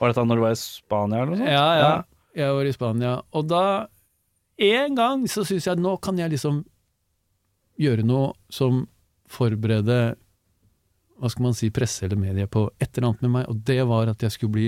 Var 0.00 0.10
dette 0.10 0.24
når 0.26 0.40
du 0.40 0.44
var 0.44 0.56
i 0.56 0.60
Spania 0.60 1.20
eller 1.22 1.30
noe 1.32 1.40
sånt? 1.40 1.52
Ja, 1.54 1.68
ja. 1.78 1.92
Jeg 2.36 2.56
var 2.58 2.68
i 2.68 2.72
Spania. 2.74 3.12
Og 3.38 3.46
da, 3.48 3.62
en 4.66 4.98
gang, 4.98 5.22
så 5.30 5.46
syns 5.46 5.68
jeg 5.68 5.76
at 5.78 5.84
nå 5.84 5.94
kan 6.04 6.18
jeg 6.20 6.34
liksom 6.34 6.64
gjøre 7.80 8.04
noe 8.06 8.32
som 8.52 8.84
forbereder 9.30 10.14
hva 11.16 11.30
skal 11.32 11.46
man 11.46 11.56
si, 11.56 11.70
presse 11.72 12.04
eller 12.04 12.18
medie 12.20 12.48
på 12.50 12.66
et 12.76 12.90
eller 12.92 13.10
annet 13.10 13.24
med 13.24 13.32
meg, 13.38 13.48
og 13.48 13.62
det 13.68 13.80
var 13.88 14.10
at 14.12 14.22
jeg 14.22 14.34
skulle 14.34 14.56
bli 14.56 14.66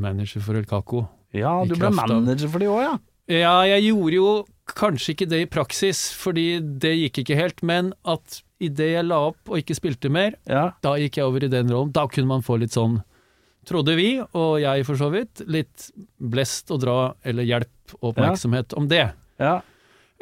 manager 0.00 0.42
for 0.44 0.58
El 0.58 0.64
Caco. 0.68 1.04
Ja, 1.34 1.58
du 1.68 1.74
ble 1.76 1.90
manager 1.94 2.50
for 2.50 2.62
de 2.62 2.70
òg, 2.70 2.80
ja. 2.86 2.94
Ja, 3.30 3.54
jeg 3.64 3.86
gjorde 3.86 4.16
jo 4.18 4.30
kanskje 4.68 5.14
ikke 5.14 5.28
det 5.28 5.40
i 5.44 5.48
praksis, 5.50 6.06
fordi 6.16 6.58
det 6.60 6.92
gikk 6.98 7.22
ikke 7.22 7.38
helt, 7.38 7.62
men 7.64 7.92
at 8.08 8.40
idet 8.64 8.90
jeg 8.94 9.06
la 9.08 9.20
opp 9.30 9.50
og 9.50 9.60
ikke 9.60 9.76
spilte 9.76 10.10
mer, 10.12 10.38
ja. 10.48 10.70
da 10.84 10.94
gikk 11.00 11.18
jeg 11.20 11.28
over 11.28 11.44
i 11.44 11.50
den 11.52 11.72
rollen. 11.72 11.92
Da 11.94 12.06
kunne 12.08 12.30
man 12.30 12.44
få 12.44 12.58
litt 12.60 12.76
sånn, 12.76 12.98
trodde 13.68 13.96
vi, 13.96 14.08
og 14.20 14.56
jeg 14.60 14.84
for 14.88 15.00
så 15.00 15.10
vidt, 15.12 15.44
litt 15.48 15.88
blest 16.20 16.72
å 16.72 16.80
dra, 16.80 16.98
eller 17.24 17.48
hjelp 17.48 17.96
og 18.00 18.10
oppmerksomhet 18.12 18.76
om 18.80 18.88
det. 18.92 19.06
ja. 19.40 19.60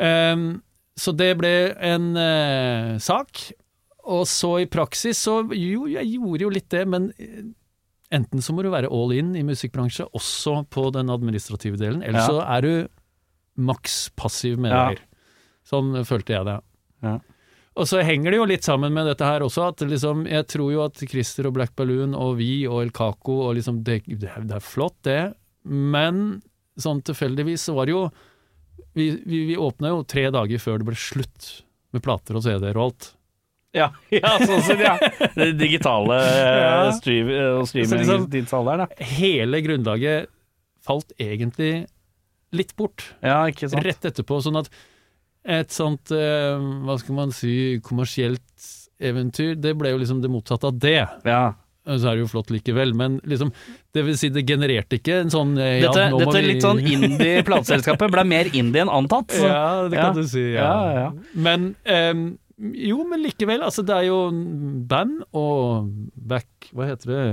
Ehm, 0.03 0.63
så 0.99 1.13
det 1.17 1.31
ble 1.41 1.53
en 1.81 2.11
eh, 2.21 2.99
sak. 3.01 3.47
Og 4.13 4.25
så 4.27 4.57
i 4.65 4.67
praksis 4.67 5.21
så 5.23 5.39
Jo, 5.55 5.85
jeg 5.87 6.09
gjorde 6.17 6.43
jo 6.43 6.51
litt 6.51 6.69
det, 6.75 6.83
men 6.91 7.11
eh, 7.23 7.45
enten 8.13 8.43
så 8.45 8.53
må 8.53 8.65
du 8.67 8.71
være 8.73 8.91
all 8.93 9.13
in 9.17 9.31
i 9.39 9.45
musikkbransje, 9.47 10.09
også 10.13 10.65
på 10.75 10.89
den 10.93 11.09
administrative 11.15 11.79
delen, 11.81 12.03
eller 12.03 12.21
Ja. 12.21 12.27
så 12.29 12.43
er 12.45 12.61
du 12.67 12.73
maks 13.57 14.11
passiv 14.19 14.59
medeier. 14.61 14.99
Sånn 15.65 15.95
følte 16.05 16.35
jeg 16.35 16.45
det. 16.49 16.59
Ja. 17.07 17.15
Og 17.79 17.87
så 17.89 18.03
henger 18.05 18.31
det 18.35 18.37
jo 18.41 18.45
litt 18.51 18.67
sammen 18.67 18.93
med 18.93 19.07
dette 19.09 19.25
her 19.25 19.41
også, 19.47 19.71
at 19.71 19.81
liksom, 19.89 20.27
jeg 20.29 20.45
tror 20.51 20.73
jo 20.75 20.83
at 20.85 20.99
Christer 21.09 21.47
og 21.49 21.55
Black 21.57 21.73
Balloon 21.79 22.13
og 22.19 22.37
vi 22.37 22.67
og 22.69 22.83
El 22.83 22.91
Caco 22.93 23.39
og 23.47 23.55
liksom 23.57 23.81
det, 23.87 24.03
det 24.21 24.29
er 24.29 24.61
flott, 24.61 24.99
det, 25.09 25.33
men 25.65 26.43
sånn 26.77 27.01
tilfeldigvis 27.07 27.65
så 27.69 27.77
var 27.79 27.87
det 27.89 27.95
jo 27.95 28.03
Vi, 28.95 29.09
vi, 29.25 29.45
vi 29.53 29.57
åpna 29.57 29.93
jo 29.93 30.03
tre 30.09 30.29
dager 30.35 30.63
før 30.63 30.79
det 30.83 30.89
ble 30.91 30.99
slutt 30.99 31.51
med 31.93 32.05
plater 32.05 32.39
og 32.39 32.45
CD-er 32.45 32.79
og 32.79 32.85
alt. 32.91 33.09
Ja, 33.77 33.89
ja 34.13 34.35
sånn 34.43 34.63
sett, 34.67 34.83
ja. 34.85 34.97
Det 35.37 35.53
digitale 35.61 36.19
eh, 36.29 36.61
Ja. 36.61 36.93
stream, 36.97 37.31
eh, 37.33 37.51
og 37.57 37.67
liksom- 37.73 38.29
da. 38.85 38.87
Hele 39.17 39.63
grunnlaget 39.65 40.29
falt 40.83 41.13
egentlig 41.21 41.87
litt 42.53 42.75
bort. 42.77 43.07
Ja, 43.23 43.45
ikke 43.49 43.71
sant. 43.71 43.85
rett 43.87 44.05
etterpå. 44.11 44.43
Sånn 44.45 44.59
at 44.61 44.69
et 45.45 45.73
sånt, 45.75 46.11
eh, 46.15 46.59
hva 46.85 46.99
skal 47.01 47.17
man 47.17 47.33
si, 47.35 47.81
kommersielt 47.83 48.69
eventyr, 49.03 49.57
det 49.59 49.73
ble 49.79 49.91
jo 49.95 49.99
liksom 50.03 50.21
det 50.23 50.31
motsatte 50.31 50.69
av 50.69 50.77
det. 50.79 51.01
Ja. 51.27 51.55
Så 51.83 52.07
er 52.07 52.15
det 52.15 52.23
jo 52.23 52.29
flott 52.31 52.51
likevel, 52.55 52.93
men 52.95 53.17
liksom, 53.27 53.49
det 53.95 54.05
vil 54.07 54.15
si 54.21 54.29
det 54.31 54.45
genererte 54.47 55.01
ikke 55.01 55.17
en 55.25 55.33
sånn 55.35 55.57
eh, 55.59 55.81
ja, 55.83 55.91
Dette, 55.91 56.21
dette 56.21 56.43
litt 56.47 56.63
sånn 56.63 56.79
indie-plateselskapet 56.95 58.13
ble 58.15 58.23
mer 58.31 58.51
indie 58.55 58.85
enn 58.85 58.93
antatt. 58.93 59.35
Så. 59.35 59.49
Ja, 59.51 59.89
det 59.91 59.99
kan 59.99 60.13
Ja. 60.13 60.23
du 60.23 60.29
si. 60.31 60.45
Ja. 60.55 61.09
Men 61.35 61.73
um, 61.83 62.23
jo, 62.79 63.01
men 63.11 63.25
likevel. 63.25 63.65
Altså, 63.67 63.83
det 63.83 63.97
er 63.97 64.07
jo 64.07 64.21
band 64.87 65.25
og 65.35 65.91
back 66.15 66.69
Hva 66.71 66.87
heter 66.93 67.11
det? 67.11 67.25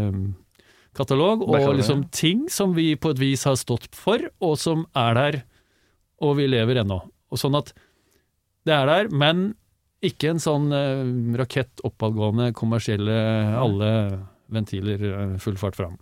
Katalog, 0.97 1.43
og 1.45 1.75
liksom 1.77 2.07
ting 2.11 2.47
som 2.49 2.73
vi 2.75 2.95
på 2.97 3.11
et 3.13 3.19
vis 3.21 3.45
har 3.45 3.55
stått 3.61 3.85
for, 3.95 4.17
og 4.41 4.57
som 4.59 4.81
er 4.97 5.13
der, 5.15 5.37
og 6.25 6.33
vi 6.41 6.47
lever 6.49 6.81
ennå. 6.81 6.97
Og 7.29 7.37
sånn 7.39 7.55
at 7.59 7.69
det 8.65 8.73
er 8.75 8.89
der, 8.89 9.11
men 9.13 9.51
ikke 10.03 10.33
en 10.33 10.41
sånn 10.41 10.65
eh, 10.73 11.05
rakett 11.39 11.83
oppadgående, 11.87 12.49
kommersielle, 12.57 13.15
alle 13.61 13.91
ventiler 14.53 15.03
eh, 15.09 15.35
full 15.41 15.57
fart 15.61 15.77
fram. 15.79 15.95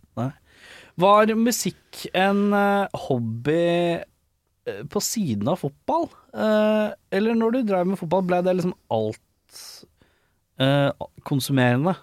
Var 0.97 1.33
musikk 1.37 2.07
en 2.17 2.47
eh, 2.57 2.87
hobby 3.07 3.59
eh, 4.01 4.81
på 4.91 5.03
siden 5.03 5.47
av 5.51 5.59
fotball? 5.61 6.09
Eller 6.37 7.37
når 7.37 7.55
du 7.55 7.61
drev 7.69 7.87
med 7.93 7.99
fotball, 8.01 8.25
ble 8.29 8.41
det 8.45 8.57
liksom 8.59 8.75
alt 8.93 9.63
konsumerende? 11.27 11.95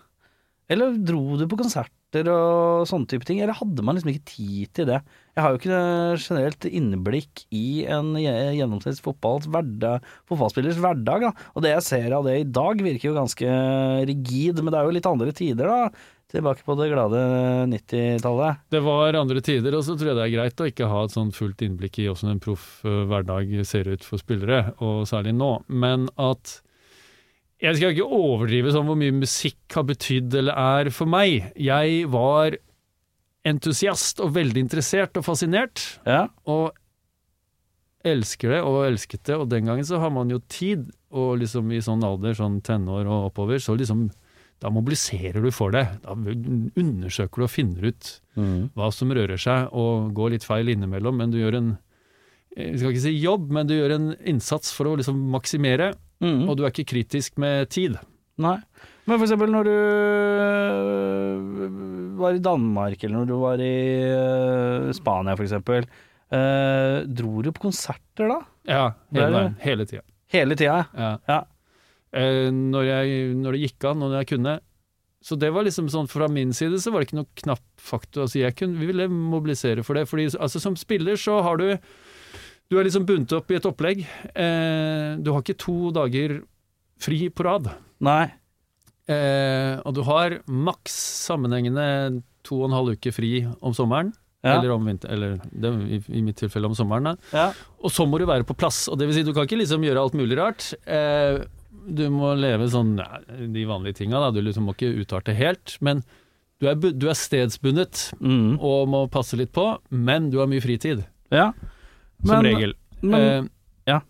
Eller 0.71 0.97
dro 1.05 1.37
du 1.39 1.45
på 1.51 1.59
konserter 1.61 2.29
og 2.31 2.87
sånne 2.89 3.09
type 3.11 3.27
ting, 3.27 3.41
eller 3.43 3.57
hadde 3.59 3.83
man 3.85 3.97
liksom 3.99 4.13
ikke 4.13 4.31
tid 4.31 4.71
til 4.79 4.87
det? 4.89 5.01
Jeg 5.35 5.43
har 5.43 5.51
jo 5.53 5.59
ikke 5.59 5.81
generelt 6.23 6.67
innblikk 6.71 7.43
i 7.55 7.63
en 7.91 8.13
gje- 8.17 8.55
gjennomsnitts 8.61 9.03
fotballspillers 9.05 10.79
hverdag, 10.81 11.27
da. 11.27 11.33
Og 11.55 11.65
det 11.67 11.73
jeg 11.75 11.87
ser 11.89 12.15
av 12.15 12.23
det 12.29 12.37
i 12.41 12.47
dag, 12.47 12.81
virker 12.87 13.11
jo 13.11 13.17
ganske 13.19 13.49
rigid, 14.09 14.63
men 14.63 14.71
det 14.71 14.79
er 14.81 14.87
jo 14.89 14.95
litt 14.95 15.11
andre 15.11 15.35
tider, 15.37 15.67
da. 15.69 15.91
Tilbake 16.35 16.65
på 16.67 16.75
det 16.81 16.89
glade 16.91 17.19
90-tallet. 17.71 18.57
Det 18.75 18.81
var 18.83 19.15
andre 19.21 19.39
tider, 19.45 19.77
og 19.79 19.85
så 19.87 19.95
tror 19.95 20.11
jeg 20.11 20.17
det 20.19 20.25
er 20.27 20.33
greit 20.35 20.63
å 20.65 20.67
ikke 20.67 20.89
ha 20.91 21.05
et 21.07 21.15
sånn 21.15 21.31
fullt 21.37 21.63
innblikk 21.63 22.01
i 22.03 22.09
hvordan 22.09 22.33
en 22.35 22.41
proff 22.43 22.65
eh, 22.83 23.05
hverdag 23.11 23.53
ser 23.69 23.87
ut 23.93 24.03
for 24.03 24.19
spillere, 24.19 24.73
og 24.83 25.05
særlig 25.07 25.35
nå. 25.39 25.53
Men 25.71 26.09
at 26.19 26.57
Jeg 27.63 27.79
skal 27.79 27.95
ikke 27.95 28.09
overdrive 28.19 28.73
sånn 28.75 28.89
hvor 28.91 28.99
mye 28.99 29.15
musikk 29.15 29.77
har 29.79 29.87
betydd 29.89 30.35
eller 30.43 30.59
er 30.59 30.91
for 30.93 31.07
meg. 31.09 31.53
Jeg 31.57 32.03
var 32.13 32.59
entusiast 33.47 34.19
og 34.25 34.35
veldig 34.35 34.65
interessert 34.67 35.17
og 35.21 35.25
fascinert, 35.25 35.85
Ja. 36.05 36.27
og 36.51 36.73
elsker 38.05 38.51
det 38.57 38.61
og 38.67 38.83
elsket 38.89 39.23
det. 39.25 39.37
Og 39.39 39.49
den 39.49 39.65
gangen 39.71 39.85
så 39.87 40.01
har 40.03 40.11
man 40.11 40.29
jo 40.35 40.41
tid, 40.49 40.91
og 41.15 41.39
liksom 41.41 41.71
i 41.73 41.79
sånn 41.81 42.03
alder, 42.05 42.35
sånn 42.37 42.59
tenår 42.61 43.07
og 43.07 43.31
oppover, 43.31 43.63
så 43.63 43.79
liksom 43.79 44.11
da 44.61 44.71
mobiliserer 44.71 45.43
du 45.43 45.51
for 45.51 45.71
det. 45.75 45.87
Da 46.03 46.15
undersøker 46.15 47.37
du 47.43 47.45
og 47.49 47.51
finner 47.51 47.91
ut 47.93 48.21
Mm. 48.37 48.71
hva 48.75 48.89
som 48.93 49.11
rører 49.15 49.39
seg, 49.39 49.69
og 49.73 50.13
går 50.15 50.31
litt 50.35 50.43
feil 50.45 50.67
innimellom, 50.73 51.17
men 51.17 51.31
du 51.31 51.39
gjør 51.39 51.55
en 51.61 51.79
jeg 52.57 52.79
skal 52.79 52.91
ikke 52.93 53.03
si 53.03 53.13
jobb, 53.19 53.49
men 53.51 53.67
du 53.67 53.75
gjør 53.75 53.93
en 53.97 54.09
innsats 54.31 54.73
for 54.73 54.87
å 54.87 54.97
liksom 54.97 55.17
maksimere, 55.31 55.93
Mm. 56.23 56.49
og 56.49 56.57
du 56.57 56.65
er 56.65 56.71
ikke 56.71 56.87
kritisk 56.95 57.37
med 57.39 57.69
tid. 57.71 57.97
Nei. 58.39 58.57
Men 59.07 59.19
for 59.19 59.27
eksempel 59.27 59.51
når 59.51 59.65
du 59.65 59.71
øh, 60.85 62.19
var 62.19 62.35
i 62.37 62.43
Danmark, 62.43 63.03
eller 63.05 63.19
når 63.21 63.27
du 63.31 63.35
var 63.43 63.61
i 63.63 63.75
øh, 64.09 64.93
Spania 64.97 65.35
for 65.37 65.45
eksempel, 65.47 65.87
dro 67.15 67.43
du 67.45 67.51
på 67.55 67.67
konserter 67.69 68.27
da? 68.33 68.39
Ja, 68.67 68.85
hele. 69.15 69.43
Hele 69.63 69.85
tida. 69.87 70.03
Hele 70.35 70.57
tida? 70.59 70.81
Ja. 70.97 71.11
Ja. 71.29 71.41
Eh, 72.15 72.49
når, 72.55 72.87
jeg, 72.87 73.35
når 73.41 73.57
det 73.57 73.65
gikk 73.67 73.89
an, 73.91 74.05
og 74.05 74.13
når 74.13 74.23
jeg 74.23 74.31
kunne. 74.37 74.55
Så 75.25 75.39
det 75.41 75.51
var 75.55 75.65
liksom 75.65 75.89
sånn 75.89 76.09
fra 76.11 76.29
min 76.29 76.53
side 76.53 76.79
så 76.83 76.93
var 76.93 77.01
det 77.01 77.09
ikke 77.09 77.21
noe 77.23 77.41
knapp 77.41 77.65
faktor. 77.81 78.27
Altså 78.27 78.43
jeg 78.43 78.57
kunne, 78.59 78.77
vi 78.77 78.91
ville 78.91 79.09
mobilisere 79.09 79.85
for 79.87 79.97
det. 79.97 80.05
Fordi 80.11 80.29
altså 80.37 80.61
som 80.61 80.77
spiller 80.77 81.17
så 81.21 81.41
har 81.47 81.61
du 81.61 81.69
Du 82.73 82.79
er 82.81 82.87
liksom 82.87 83.05
bundet 83.05 83.33
opp 83.37 83.51
i 83.53 83.59
et 83.59 83.67
opplegg. 83.69 83.99
Eh, 84.33 85.17
du 85.21 85.29
har 85.33 85.43
ikke 85.43 85.59
to 85.61 85.91
dager 85.93 86.39
fri 87.01 87.29
på 87.29 87.45
rad. 87.45 87.69
Nei. 88.01 88.33
Eh, 89.05 89.77
og 89.85 89.93
du 89.93 90.01
har 90.09 90.39
maks 90.49 90.95
sammenhengende 91.27 92.23
to 92.45 92.63
og 92.63 92.71
en 92.71 92.77
halv 92.79 92.95
uke 92.97 93.13
fri 93.13 93.43
om 93.61 93.77
sommeren. 93.77 94.15
Ja. 94.45 94.59
Eller 94.59 94.75
om 94.75 94.89
vinter, 94.89 95.13
eller 95.13 95.37
det, 95.53 95.71
i, 95.89 95.99
i 96.19 96.23
mitt 96.25 96.41
tilfelle 96.41 96.69
om 96.69 96.77
sommeren. 96.77 97.15
Ja. 97.33 97.51
Og 97.81 97.93
så 97.93 98.05
må 98.09 98.21
du 98.21 98.27
være 98.29 98.49
på 98.49 98.57
plass. 98.57 98.87
Og 98.93 98.99
det 99.01 99.09
vil 99.09 99.17
si, 99.17 99.25
du 99.25 99.33
kan 99.37 99.49
ikke 99.49 99.61
liksom 99.61 99.85
gjøre 99.85 100.03
alt 100.05 100.17
mulig 100.19 100.37
rart. 100.41 100.71
Eh, 100.85 101.45
du 101.87 102.05
må 102.11 102.35
leve 102.39 102.69
sånn 102.73 102.97
ja, 102.99 103.21
de 103.29 103.65
vanlige 103.69 104.01
tinga, 104.03 104.21
da. 104.21 104.31
Du 104.31 104.41
liksom 104.43 104.65
må 104.69 104.75
ikke 104.77 104.93
utarte 105.05 105.35
helt. 105.37 105.77
Men 105.85 106.03
du 106.61 106.69
er, 106.71 106.75
du 106.77 107.09
er 107.11 107.19
stedsbundet 107.19 108.13
Mm. 108.21 108.59
og 108.63 108.89
må 108.89 109.03
passe 109.11 109.37
litt 109.37 109.53
på, 109.53 109.79
men 109.91 110.31
du 110.31 110.39
har 110.39 110.47
mye 110.51 110.63
fritid. 110.65 111.05
ja. 111.31 111.53
Som 112.25 112.43
Men- 112.43 112.45
regel. 112.55 112.73
Men, 113.03 113.21
eh, 113.21 113.49
ja. 113.87 114.01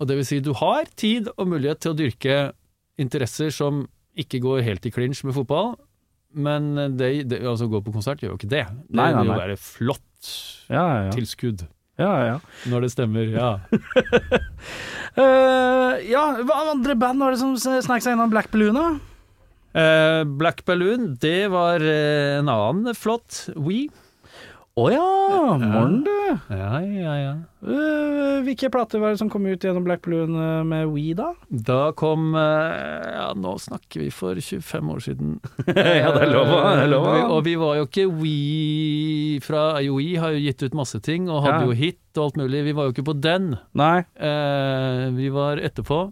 Og 0.00 0.06
det 0.08 0.16
vil 0.16 0.24
si, 0.24 0.40
du 0.40 0.52
har 0.54 0.84
tid 0.96 1.28
og 1.36 1.46
mulighet 1.48 1.80
til 1.80 1.92
å 1.92 1.96
dyrke 1.98 2.52
interesser 2.98 3.50
som 3.52 3.86
ikke 4.16 4.40
går 4.40 4.62
helt 4.62 4.86
i 4.86 4.90
clinch 4.90 5.22
med 5.24 5.34
fotball. 5.34 5.74
Men 6.32 6.74
det, 6.96 7.28
det, 7.28 7.42
altså 7.42 7.68
gå 7.68 7.82
på 7.84 7.92
konsert 7.92 8.20
gjør 8.22 8.30
jo 8.32 8.38
ikke 8.38 8.48
det. 8.48 8.64
Det 8.66 8.96
Nei, 8.96 9.12
nei, 9.12 9.20
vil 9.22 9.28
jo 9.32 9.38
være 9.38 9.56
flott 9.60 10.30
ja, 10.70 10.74
ja, 10.80 11.04
ja. 11.04 11.10
tilskudd. 11.10 11.66
Ja, 12.00 12.12
ja. 12.26 12.36
Når 12.70 12.86
det 12.86 12.90
stemmer, 12.94 13.28
ja. 13.30 13.50
uh, 15.18 15.92
ja, 16.14 16.24
hva 16.42 16.60
andre 16.72 16.96
band 16.98 17.22
var 17.22 17.34
det 17.34 17.42
som 17.42 17.54
snek 17.58 18.02
seg 18.02 18.16
innom 18.16 18.32
Black 18.32 18.50
Balloon, 18.54 18.78
da? 18.78 18.88
Uh, 19.74 20.22
Black 20.38 20.64
Balloon, 20.66 21.14
det 21.22 21.48
var 21.50 21.82
eh, 21.82 22.38
en 22.38 22.50
annen 22.50 22.94
flott 22.94 23.48
We. 23.54 23.88
Å 24.74 24.88
ja, 24.90 25.02
morgen 25.62 26.00
du. 26.02 26.10
Ja, 26.50 26.80
ja, 26.82 27.12
ja. 27.20 27.32
Uh, 27.62 28.40
hvilke 28.42 28.66
plater 28.74 28.98
var 28.98 29.12
det 29.14 29.20
som 29.20 29.28
kom 29.30 29.44
ut 29.46 29.62
gjennom 29.62 29.84
Black 29.86 30.00
Balloon 30.02 30.34
eh, 30.34 30.64
med 30.66 30.88
We, 30.90 31.12
da? 31.14 31.28
Da 31.46 31.92
kom 31.94 32.32
uh, 32.34 32.40
Ja, 33.06 33.28
nå 33.38 33.52
snakker 33.62 34.02
vi 34.02 34.08
for 34.10 34.34
25 34.42 34.90
år 34.96 35.04
siden. 35.06 35.36
Ja, 35.70 36.10
det 36.16 36.24
er 36.26 36.32
lov 36.34 36.50
det 36.50 36.82
er 36.88 36.90
lov 36.90 37.06
Eh, 37.12 37.22
Og 37.36 37.44
vi 37.46 37.54
var 37.60 37.78
jo 37.78 37.86
ikke 37.86 38.08
We 38.18 39.38
fra 39.46 39.62
We 39.94 40.18
har 40.18 40.34
jo 40.34 40.42
gitt 40.42 40.66
ut 40.66 40.74
masse 40.82 40.98
ting, 41.06 41.30
og 41.30 41.44
hadde 41.46 41.62
Ja. 41.62 41.70
jo 41.70 41.78
hit 41.78 42.02
og 42.18 42.24
alt 42.26 42.42
mulig. 42.42 42.64
Vi 42.66 42.74
var 42.74 42.88
jo 42.90 42.96
ikke 42.96 43.06
på 43.12 43.14
den. 43.22 43.52
Nei. 43.78 44.02
Vi 45.14 45.30
var 45.34 45.62
etterpå. 45.62 46.02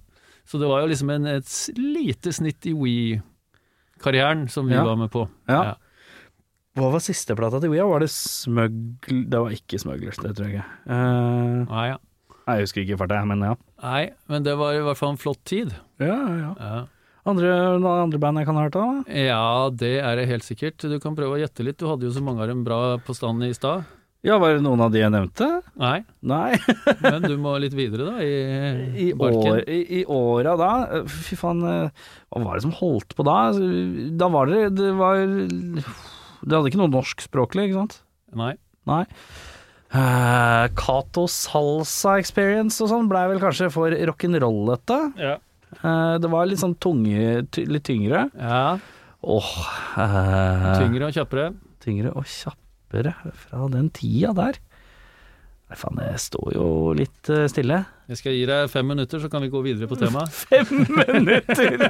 Så 0.47 0.59
det 0.63 0.71
var 0.71 0.83
jo 0.87 0.91
liksom 0.95 1.11
en, 1.15 1.27
et 1.35 1.51
lite 1.79 2.31
snitt 2.35 2.67
i 2.71 2.73
We-karrieren 2.79 4.47
som 4.51 4.71
vi 4.71 4.75
Ja. 4.79 4.85
var 4.87 4.97
med 5.03 5.11
på. 5.11 5.27
Ja. 5.51 5.65
Ja. 5.73 5.75
Hva 6.79 6.89
var 6.95 7.03
siste 7.05 7.37
plata 7.37 7.61
til 7.61 7.75
We? 7.75 7.83
Var 7.85 8.01
det 8.01 8.09
Smugl... 8.15 9.27
Det 9.29 9.41
var 9.45 9.53
ikke 9.53 9.81
Smugglers, 9.83 10.17
det 10.23 10.33
tror 10.39 10.49
jeg 10.49 10.57
ikke. 10.57 10.69
Uh, 10.89 11.69
Nei, 11.69 11.85
ja. 11.91 11.99
nei, 12.47 12.57
jeg 12.57 12.69
husker 12.69 12.85
ikke 12.87 12.99
farta, 13.03 13.21
men 13.29 13.45
ja. 13.45 13.53
Nei, 13.85 14.03
men 14.33 14.47
det 14.47 14.57
var 14.61 14.79
i 14.79 14.81
hvert 14.87 15.01
fall 15.01 15.13
en 15.13 15.21
flott 15.21 15.43
tid. 15.49 15.75
Ja, 16.01 16.17
ja. 16.17 16.53
Ja. 16.57 16.83
Andre, 17.29 17.51
andre 17.79 18.19
band 18.19 18.41
jeg 18.41 18.49
kan 18.49 18.57
ha 18.59 18.65
hørt 18.67 18.79
av? 18.81 19.03
Ja, 19.15 19.69
det 19.79 19.99
er 20.01 20.17
det 20.19 20.31
helt 20.31 20.47
sikkert. 20.47 20.81
Du 20.81 20.97
kan 21.03 21.15
prøve 21.19 21.37
å 21.37 21.43
gjette 21.43 21.67
litt. 21.67 21.79
Du 21.79 21.87
hadde 21.91 22.09
jo 22.09 22.15
så 22.15 22.23
mange 22.25 22.43
av 22.43 22.49
dem 22.51 22.65
bra 22.67 22.97
på 23.05 23.15
stand 23.15 23.45
i 23.47 23.53
stad. 23.55 23.85
Ja, 24.27 24.39
var 24.39 24.55
det 24.55 24.63
noen 24.63 24.81
av 24.85 24.91
de 24.95 25.01
jeg 25.03 25.11
nevnte? 25.11 25.47
Nei, 25.83 26.05
Nei. 26.23 26.55
men 27.05 27.25
du 27.27 27.35
må 27.43 27.57
litt 27.61 27.75
videre, 27.77 28.07
da, 28.07 28.23
i, 28.23 29.09
I, 29.09 29.13
år, 29.13 29.65
i, 29.67 29.81
i 29.99 30.03
åra 30.07 30.55
da 30.59 30.73
Fy 31.11 31.39
faen, 31.39 31.63
eh, 31.67 32.11
hva 32.31 32.43
var 32.45 32.59
det 32.59 32.65
som 32.65 32.75
holdt 32.79 33.17
på 33.19 33.27
da? 33.27 33.39
Da 34.19 34.29
var 34.31 34.47
det 34.51 34.61
Det 34.79 34.93
var 34.95 35.25
Det 36.43 36.57
hadde 36.57 36.71
ikke 36.73 36.81
noe 36.83 36.91
norskspråklig, 36.93 37.69
ikke 37.71 37.81
sant? 37.81 37.99
Nei. 38.39 38.53
Nei. 38.89 39.03
Uh, 39.93 40.67
Cato 40.79 41.27
Salsa 41.29 42.15
Experience 42.21 42.81
og 42.83 42.89
sånn 42.91 43.11
blei 43.11 43.27
vel 43.29 43.43
kanskje 43.43 43.69
for 43.75 43.93
rock'n'rollete. 43.93 44.99
Ja. 45.21 45.35
Uh, 45.83 46.17
det 46.21 46.31
var 46.33 46.49
litt 46.49 46.61
sånn 46.63 46.75
tunge, 46.81 47.43
ty, 47.53 47.67
litt 47.69 47.87
tyngre. 47.89 48.27
ja. 48.41 48.79
Åh 49.23 49.51
uh, 50.03 50.73
Tyngre 50.81 51.07
og 51.07 51.15
kjappere. 51.15 51.53
tyngre 51.85 52.11
og 52.19 52.25
kjappere 52.27 53.13
fra 53.45 53.69
den 53.71 53.87
tida 53.95 54.33
der. 54.35 54.59
Nei, 55.73 55.79
faen, 55.81 55.97
det 55.97 56.19
står 56.21 56.51
jo 56.53 56.65
litt 56.93 57.29
eh, 57.33 57.47
stille. 57.49 57.79
Jeg 58.13 58.19
skal 58.19 58.35
gi 58.37 58.43
deg 58.45 58.67
fem 58.69 58.91
minutter, 58.93 59.23
så 59.23 59.31
kan 59.33 59.41
vi 59.41 59.49
gå 59.49 59.63
videre 59.65 59.87
på 59.89 59.97
temaet. 59.97 60.29
Fem 60.51 60.69
minutter! 60.99 61.87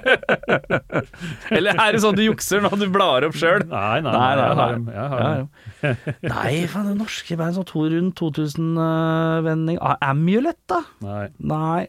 Eller 1.56 1.74
er 1.74 1.96
det 1.96 2.02
sånn 2.04 2.14
du 2.14 2.22
jukser 2.22 2.62
når 2.62 2.76
du 2.78 2.84
blar 2.94 3.26
opp 3.26 3.34
sjøl? 3.34 3.64
Nei, 3.66 3.98
nei, 4.06 4.12
Nei, 4.14 4.28
nei, 4.38 4.44
jeg 4.46 4.60
har 4.60 4.76
dem. 4.76 4.86
Jeg 4.94 5.08
har 5.10 5.24
dem. 5.26 5.50
Nei, 6.36 6.52
faen, 6.70 6.92
det 6.92 6.94
norske 7.00 7.40
band 7.40 7.58
sånn 7.58 7.66
to 7.72 7.82
rundt 7.96 8.22
2000-vending 8.22 9.82
ah, 9.82 9.98
Amulet, 10.12 10.60
da? 10.70 10.78
Nei. 11.02 11.26
Nei. 11.42 11.82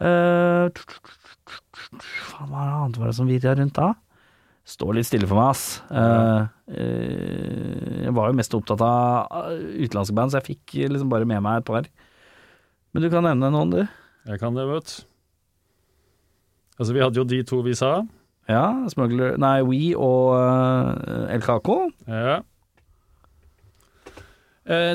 Uh, 0.00 0.72
faen, 2.32 2.48
hva 2.54 2.64
annet 2.86 3.02
var 3.02 3.12
det 3.12 3.18
som 3.20 3.28
virra 3.28 3.52
rundt 3.60 3.76
da? 3.76 3.92
Står 4.68 4.98
litt 4.98 5.06
stille 5.08 5.24
for 5.30 5.38
meg, 5.38 5.54
ass. 5.54 5.62
Eh, 5.88 6.42
jeg 8.04 8.12
var 8.16 8.28
jo 8.28 8.36
mest 8.36 8.52
opptatt 8.58 8.82
av 8.84 9.48
eh, 9.48 9.62
utenlandske 9.86 10.16
band, 10.18 10.32
så 10.34 10.42
jeg 10.42 10.48
fikk 10.50 10.74
liksom 10.92 11.08
bare 11.12 11.28
med 11.28 11.40
meg 11.46 11.62
et 11.62 11.68
par. 11.70 11.88
Men 12.92 13.04
du 13.04 13.08
kan 13.12 13.24
nevne 13.24 13.48
noen, 13.54 13.72
du. 13.72 13.80
Jeg 14.28 14.42
kan 14.42 14.56
det, 14.58 14.66
vet 14.68 14.90
du. 14.92 14.98
Altså, 16.78 16.92
vi 16.94 17.00
hadde 17.02 17.18
jo 17.18 17.24
de 17.26 17.40
to 17.48 17.62
vi 17.64 17.72
sa. 17.74 17.94
Ja, 18.48 18.66
Smuggler 18.92 19.34
Nei, 19.40 19.56
We 19.66 19.80
og 19.98 20.36
uh, 20.36 21.24
El 21.32 21.42
Caco. 21.44 21.80
Ja. 22.06 22.38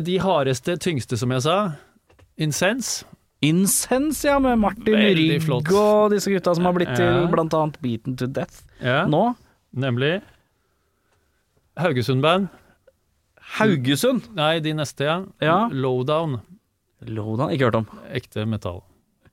De 0.05 0.15
hardeste, 0.21 0.75
tyngste, 0.77 1.17
som 1.17 1.31
jeg 1.33 1.41
sa. 1.47 1.57
Incense. 2.41 3.07
Incense, 3.43 4.21
ja, 4.29 4.37
med 4.39 4.61
Martin 4.61 4.93
Veldig 4.95 5.25
Rygg 5.33 5.43
flott. 5.43 5.71
og 5.75 6.13
disse 6.13 6.31
gutta 6.31 6.53
som 6.55 6.65
har 6.69 6.75
blitt 6.77 6.93
til 6.95 7.25
blant 7.33 7.53
annet 7.57 7.79
Beaten 7.83 8.15
to 8.21 8.29
Death 8.29 8.61
Ja. 8.79 9.03
nå. 9.09 9.33
Nemlig. 9.73 10.21
Haugesund-band. 11.81 12.47
Haugesund. 13.57 14.21
Nei, 14.37 14.59
de 14.63 14.73
neste, 14.77 15.03
ja. 15.07 15.15
Ja. 15.43 15.57
Lowdown. 15.73 16.37
Lowdown, 17.09 17.49
ikke 17.53 17.65
hørt 17.69 17.79
om. 17.81 17.87
Ekte 18.15 18.45
metall. 18.49 18.79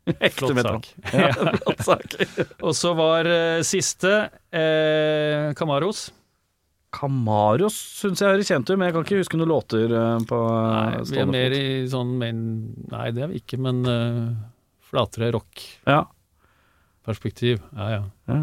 Ekte 0.17 0.39
Flott 0.41 0.55
metal. 0.57 0.79
sak. 0.81 0.85
Ja, 1.21 1.33
flott 1.61 1.83
sak. 1.87 2.09
Og 2.67 2.73
så 2.77 2.91
var 2.99 3.23
eh, 3.29 3.61
siste 3.69 4.13
eh, 4.51 5.53
Camaros. 5.59 5.99
Camaros 6.91 7.77
syns 8.01 8.19
jeg 8.25 8.31
høres 8.33 8.49
kjent 8.51 8.67
ut, 8.67 8.77
men 8.81 8.87
jeg 8.89 8.95
kan 8.97 9.05
ikke 9.07 9.21
huske 9.21 9.37
noen 9.39 9.53
låter 9.53 9.87
eh, 9.95 10.19
på 10.27 10.39
Nei, 10.51 10.99
vi 11.07 11.21
er 11.23 11.29
mer 11.31 11.51
i 11.55 11.87
sånn 11.93 12.11
main 12.19 12.41
Nei, 12.91 13.07
det 13.15 13.23
er 13.23 13.31
vi 13.31 13.39
ikke, 13.45 13.59
men 13.63 13.77
eh, 13.87 14.35
flatere 14.91 15.31
rock-perspektiv. 15.37 17.57
Ja. 17.77 17.79
Ja, 17.79 17.87
ja. 17.95 18.03
ja. 18.33 18.41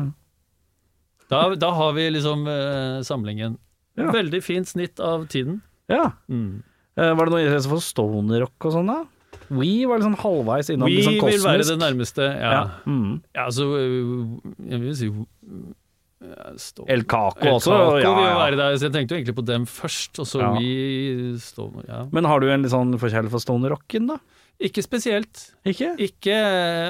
Da, 1.29 1.41
da 1.59 1.69
har 1.75 1.93
vi 1.97 2.09
liksom 2.15 2.45
eh, 2.47 3.01
samlingen. 3.07 3.57
Ja. 3.97 4.11
Veldig 4.13 4.39
fint 4.45 4.69
snitt 4.69 4.99
av 5.03 5.25
tiden. 5.31 5.61
Ja. 5.91 6.11
Mm. 6.29 6.61
Eh, 6.97 7.13
var 7.17 7.27
det 7.27 7.33
noe 7.33 7.43
interesse 7.45 7.69
for 7.71 7.83
stoner-rock 7.83 8.67
og 8.69 8.75
sånn, 8.77 8.91
da? 8.91 9.01
We 9.49 9.85
var 9.87 9.99
liksom 10.01 10.15
halvveis 10.19 10.69
innom 10.73 10.89
We 10.89 10.97
litt 10.97 11.07
sånn 11.07 11.19
vil 11.23 11.43
være 11.43 11.65
det 11.67 11.77
nærmeste. 11.81 12.25
Ja, 12.35 12.51
Ja. 12.51 12.63
Mm. 12.87 13.11
ja 13.35 13.45
altså 13.47 13.67
øh, 13.79 14.39
Jeg 14.67 14.79
vil 14.81 14.95
si 14.97 15.07
ja, 15.07 16.49
El 16.89 17.03
Caco 17.05 17.45
El 17.45 17.53
også. 17.53 17.71
Caco 17.71 18.01
ja, 18.01 18.13
ja. 18.25 18.37
være 18.41 18.57
der, 18.59 18.77
så 18.79 18.87
jeg 18.87 18.95
tenkte 18.95 19.13
jo 19.13 19.19
egentlig 19.21 19.35
på 19.37 19.45
dem 19.45 19.67
først, 19.69 20.17
og 20.19 20.25
så 20.27 20.41
Ja. 20.41 20.49
vi 20.57 21.37
Stoner. 21.39 21.85
ja. 21.87 21.99
Men 22.11 22.25
har 22.25 22.39
du 22.41 22.49
en 22.49 22.63
litt 22.65 22.71
sånn 22.73 22.95
forkjærlighet 22.97 23.31
for 23.31 23.39
stoner-rocken, 23.43 24.07
da? 24.09 24.17
Ikke 24.57 24.81
spesielt. 24.81 25.51
Ikke? 25.69 25.91
Ikke 26.01 26.35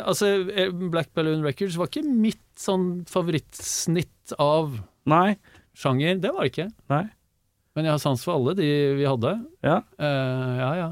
Altså, 0.07 0.47
eh, 0.47 0.71
Black 0.71 1.11
Balloon 1.13 1.43
Records 1.43 1.75
var 1.79 1.89
ikke 1.91 2.05
mitt 2.07 2.43
sånn 2.57 3.03
favorittsnitt 3.09 4.33
av 4.39 4.77
Nei. 5.05 5.35
sjanger. 5.75 6.21
Det 6.23 6.31
var 6.33 6.45
det 6.45 6.53
ikke. 6.53 6.69
Nei. 6.93 7.03
Men 7.75 7.85
jeg 7.85 7.93
har 7.93 8.01
sans 8.01 8.23
for 8.23 8.39
alle 8.39 8.55
de 8.57 8.69
vi 8.97 9.05
hadde. 9.05 9.35
Ja. 9.61 9.81
uh, 10.01 10.53
ja, 10.57 10.71
ja. 10.79 10.87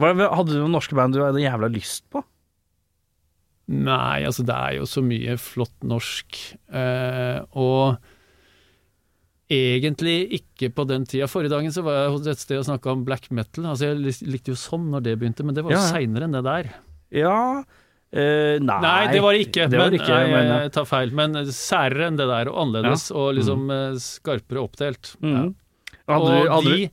Hva, 0.00 0.14
hadde 0.32 0.56
du 0.56 0.62
noen 0.62 0.74
norske 0.74 0.96
band 0.96 1.14
du 1.14 1.20
hadde 1.22 1.44
jævla 1.44 1.68
lyst 1.70 2.08
på? 2.10 2.24
Nei, 3.70 4.24
altså 4.26 4.42
det 4.42 4.56
er 4.56 4.78
jo 4.80 4.88
så 4.90 5.02
mye 5.04 5.36
flott 5.38 5.86
norsk. 5.86 6.40
Uh, 6.72 7.44
og 7.54 8.00
egentlig 9.50 10.16
ikke 10.40 10.70
på 10.74 10.86
den 10.88 11.04
tida. 11.10 11.28
Forrige 11.30 11.52
dagen 11.52 11.74
så 11.74 11.82
var 11.86 11.98
jeg 11.98 12.14
hos 12.14 12.30
et 12.30 12.42
sted 12.42 12.60
og 12.60 12.66
snakka 12.68 12.94
om 12.94 13.04
black 13.06 13.28
metal. 13.34 13.66
Altså 13.72 13.90
Jeg 13.90 14.16
likte 14.30 14.54
jo 14.54 14.58
sånn 14.58 14.88
når 14.92 15.06
det 15.08 15.18
begynte, 15.20 15.46
men 15.46 15.56
det 15.56 15.66
var 15.66 15.74
jo 15.74 15.78
Ja, 15.78 15.84
ja. 15.84 15.94
seinere 15.98 16.28
enn 16.28 16.38
det 16.38 16.44
der. 16.46 16.74
Ja 17.20 17.38
Uh, 18.10 18.58
nei. 18.58 18.76
Nei, 18.82 19.02
det 19.14 19.20
var 19.22 19.36
det 19.36 19.42
ikke. 19.44 19.68
Det 19.70 19.78
var 19.78 19.92
men, 19.92 20.00
ikke, 20.00 20.10
nei, 20.10 20.30
men, 20.32 20.48
jeg 20.64 20.70
tar 20.74 20.86
feil. 20.90 21.12
Men 21.14 21.36
særere 21.54 22.08
enn 22.10 22.16
det 22.18 22.26
der, 22.26 22.50
og 22.50 22.64
annerledes, 22.64 23.04
og 23.14 23.28
liksom 23.36 23.68
mm. 23.70 24.00
skarpere 24.02 24.64
oppdelt. 24.64 25.12
Mm. 25.22 25.36
Ja. 25.36 25.44
Hadde 26.10 26.32
og, 26.40 26.48
hadde 26.56 26.72
de, 26.74 26.88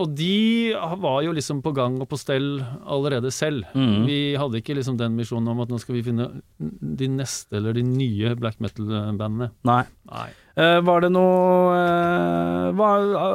og 0.00 0.14
de 0.16 0.72
var 0.72 1.18
jo 1.20 1.34
liksom 1.36 1.58
på 1.60 1.68
gang 1.76 1.98
og 2.00 2.06
på 2.08 2.16
stell 2.16 2.62
allerede 2.88 3.28
selv. 3.34 3.66
Mm. 3.76 4.06
Vi 4.08 4.32
hadde 4.40 4.56
ikke 4.62 4.76
liksom 4.78 4.96
den 4.96 5.12
misjonen 5.18 5.50
om 5.52 5.60
at 5.64 5.72
nå 5.72 5.76
skal 5.82 5.98
vi 5.98 6.04
finne 6.06 6.28
de 6.56 7.08
neste 7.12 7.58
eller 7.58 7.76
de 7.76 7.82
nye 7.84 8.32
black 8.40 8.56
metal-bandene. 8.64 9.50
Nei. 9.68 9.82
Nei. 10.08 10.30
Uh, 10.56 10.80
var 10.84 11.04
det 11.04 11.10
noe 11.12 11.76
uh, 11.76 12.72
hva, 12.76 12.88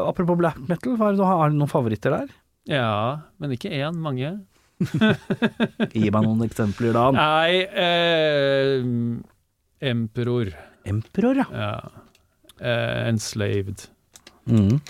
Apropos 0.09 0.37
black 0.37 0.57
metal, 0.69 0.97
var 0.97 1.13
det 1.13 1.21
noe, 1.21 1.29
har, 1.29 1.53
du 1.53 1.57
noen 1.61 1.71
favoritter 1.71 2.13
der? 2.13 2.27
Ja, 2.69 3.21
men 3.41 3.53
ikke 3.53 3.69
én, 3.77 3.97
mange. 4.01 4.33
Gi 5.93 6.09
meg 6.09 6.21
noen 6.25 6.41
eksempler, 6.45 6.93
da. 6.97 7.05
Nei, 7.13 7.69
uh, 7.69 8.81
Emperor. 9.93 10.47
Emperor, 10.89 11.35
ja. 11.45 11.49
Ja. 11.53 11.73
Enslaved. 13.05 13.91
Mhm. 14.49 14.81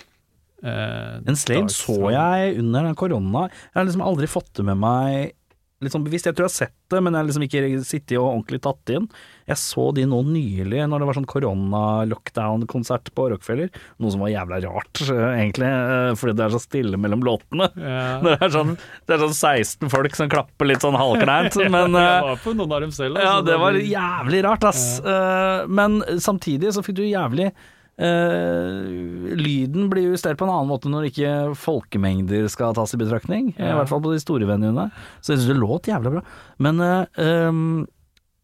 Eh, 0.68 1.18
en 1.32 1.40
Slade 1.40 1.74
så 1.74 1.98
jeg 2.14 2.58
under 2.62 2.88
den 2.90 3.00
korona. 3.00 3.48
Jeg 3.72 3.80
har 3.82 3.88
liksom 3.90 4.06
aldri 4.08 4.28
fått 4.32 4.54
det 4.60 4.68
med 4.68 4.82
meg 4.84 5.34
litt 5.78 5.94
sånn 5.94 6.02
bevisst. 6.08 6.26
Jeg 6.26 6.34
tror 6.34 6.48
jeg 6.48 6.50
har 6.50 6.58
sett 6.66 6.90
det, 6.90 7.00
men 7.06 7.14
jeg 7.14 7.22
har 7.22 7.28
liksom 7.28 7.44
ikke 7.46 7.60
sittet 7.86 8.16
og 8.18 8.32
ordentlig 8.32 8.58
tatt 8.66 8.90
inn. 8.96 9.04
Jeg 9.46 9.60
så 9.62 9.84
de 9.94 10.08
nå 10.10 10.24
nylig, 10.26 10.80
når 10.90 11.04
det 11.04 11.08
var 11.10 11.18
sånn 11.20 11.28
korona-lockdown-konsert 11.30 13.12
på 13.14 13.28
Rockefeller. 13.30 13.70
Noe 14.02 14.14
som 14.14 14.24
var 14.24 14.32
jævla 14.34 14.58
rart, 14.66 15.02
eh, 15.06 15.28
egentlig, 15.44 15.70
eh, 15.70 16.16
fordi 16.18 16.34
det 16.40 16.46
er 16.48 16.56
så 16.56 16.62
stille 16.64 16.98
mellom 16.98 17.22
låtene. 17.26 17.70
Ja. 17.88 18.18
Det 18.26 18.34
er 18.42 18.52
sånn, 18.52 18.74
det 19.08 19.16
er 19.16 19.22
sånn 19.22 19.38
16 19.38 19.90
folk 19.94 20.16
som 20.18 20.30
klapper 20.32 20.68
litt 20.68 20.82
sånn 20.84 20.98
halvkleint, 20.98 21.56
men 21.76 21.94
jeg 21.96 22.26
var 22.26 22.42
på 22.42 22.54
noen 22.58 22.74
av 22.74 22.82
dem 22.84 22.92
selv. 22.96 23.18
ja, 23.22 23.38
altså, 23.38 23.46
det 23.48 23.58
var 23.62 23.78
var- 23.78 23.88
jævlig 23.94 24.42
rart, 24.48 24.66
ass. 24.68 24.84
Ja. 25.06 25.66
men 25.70 26.02
samtidig 26.20 26.74
så 26.76 26.82
fikk 26.86 26.98
du 27.00 27.06
jævlig 27.06 27.52
eh, 27.98 29.36
Lyden 29.38 29.90
blir 29.92 30.12
justert 30.12 30.40
på 30.40 30.48
en 30.48 30.54
annen 30.54 30.72
måte 30.72 30.92
når 30.92 31.10
ikke 31.10 31.34
folkemengder 31.58 32.48
skal 32.54 32.76
tas 32.78 32.96
i 32.96 33.02
betraktning. 33.02 33.52
I 33.58 33.76
hvert 33.76 33.92
fall 33.92 34.04
på 34.06 34.14
de 34.14 34.24
store 34.24 34.50
venuene. 34.50 34.90
Så 35.20 35.34
jeg 35.34 35.44
syns 35.44 35.52
det 35.54 35.60
låt 35.62 35.90
jævla 35.92 36.18
bra. 36.18 36.26
Men 36.64 36.82
uh, 36.84 37.24
um, 37.50 37.86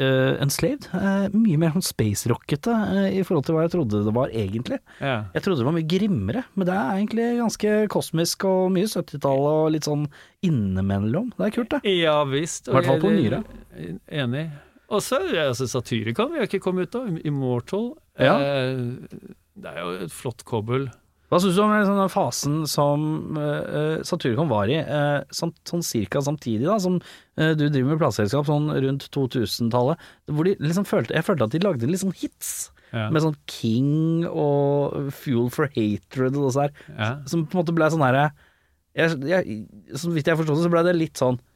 eh, 0.01 0.33
Enslaved 0.43 0.89
er 0.97 1.33
mye 1.35 1.59
mer 1.61 1.73
sånn 1.75 1.85
space-rockete 1.85 2.75
i 3.11 3.21
forhold 3.25 3.47
til 3.47 3.57
hva 3.57 3.65
jeg 3.65 3.73
trodde 3.75 4.03
det 4.07 4.15
var 4.15 4.33
egentlig. 4.33 4.79
Ja. 4.99 5.15
Jeg 5.35 5.45
trodde 5.45 5.61
det 5.61 5.69
var 5.69 5.77
mye 5.77 5.91
grimmere, 5.95 6.43
men 6.57 6.69
det 6.69 6.75
er 6.75 6.91
egentlig 6.97 7.29
ganske 7.39 7.77
kosmisk 7.93 8.47
og 8.49 8.73
mye 8.75 8.89
70-tall 8.89 9.47
og 9.53 9.71
litt 9.75 9.89
sånn 9.89 10.07
innimellom. 10.45 11.31
Det 11.37 11.49
er 11.49 11.57
kult, 11.57 11.77
det. 11.77 11.97
Ja 12.01 12.19
visst. 12.29 12.69
I 12.69 12.77
hvert 12.77 12.91
fall 12.91 13.03
på 13.03 13.13
nyere. 13.13 13.43
Enig. 14.11 14.47
Og 14.93 15.01
så 15.01 15.19
altså, 15.47 15.67
Satyricon 15.69 16.33
vi 16.33 16.41
har 16.41 16.49
ikke 16.49 16.61
kommet 16.63 16.91
ut 16.91 16.99
av. 16.99 17.13
Immortal. 17.25 17.93
Ja. 18.21 18.35
Eh, 18.37 19.33
det 19.55 19.69
er 19.71 19.79
jo 19.83 19.95
et 20.05 20.13
flott 20.13 20.43
kobbel. 20.47 20.87
Hva 21.33 21.39
syns 21.41 21.55
du 21.57 21.63
om 21.63 21.71
den 21.73 22.11
fasen 22.13 22.59
som 22.69 23.37
uh, 23.39 24.01
Satyricon 24.05 24.51
var 24.51 24.69
i, 24.69 24.77
uh, 24.85 25.23
sånn, 25.33 25.53
sånn 25.65 25.81
cirka 25.85 26.21
samtidig 26.21 26.67
da, 26.67 26.75
som 26.81 26.99
uh, 26.99 27.53
du 27.57 27.63
driver 27.69 27.95
med 27.95 28.01
plateselskap, 28.03 28.45
sånn 28.45 28.69
rundt 28.69 29.07
2000-tallet, 29.15 30.03
hvor 30.29 30.45
de 30.45 30.53
liksom 30.61 30.85
følte 30.85 31.17
Jeg 31.17 31.25
følte 31.25 31.47
at 31.47 31.55
de 31.55 31.63
lagde 31.63 31.89
litt 31.89 32.03
sånn 32.05 32.15
hits, 32.21 32.69
Ja. 32.93 33.07
med 33.09 33.23
sånn 33.23 33.37
King 33.49 34.27
og 34.29 35.07
Fuel 35.17 35.47
for 35.49 35.65
Hatred 35.73 36.35
og 36.37 36.51
sånn 36.53 36.67
der, 36.67 36.73
Ja. 36.93 37.07
som 37.25 37.47
på 37.47 37.57
en 37.57 37.63
måte 37.63 37.73
ble 37.73 37.89
sånn 37.89 38.05
herre 38.05 38.27
Så 38.93 40.13
vidt 40.13 40.27
jeg 40.29 40.37
forstod 40.37 40.59
det, 40.59 40.67
så 40.67 40.69
ble 40.69 40.83
det 40.85 40.93
litt 40.99 41.17
sånn 41.17 41.39
eh, 41.39 41.52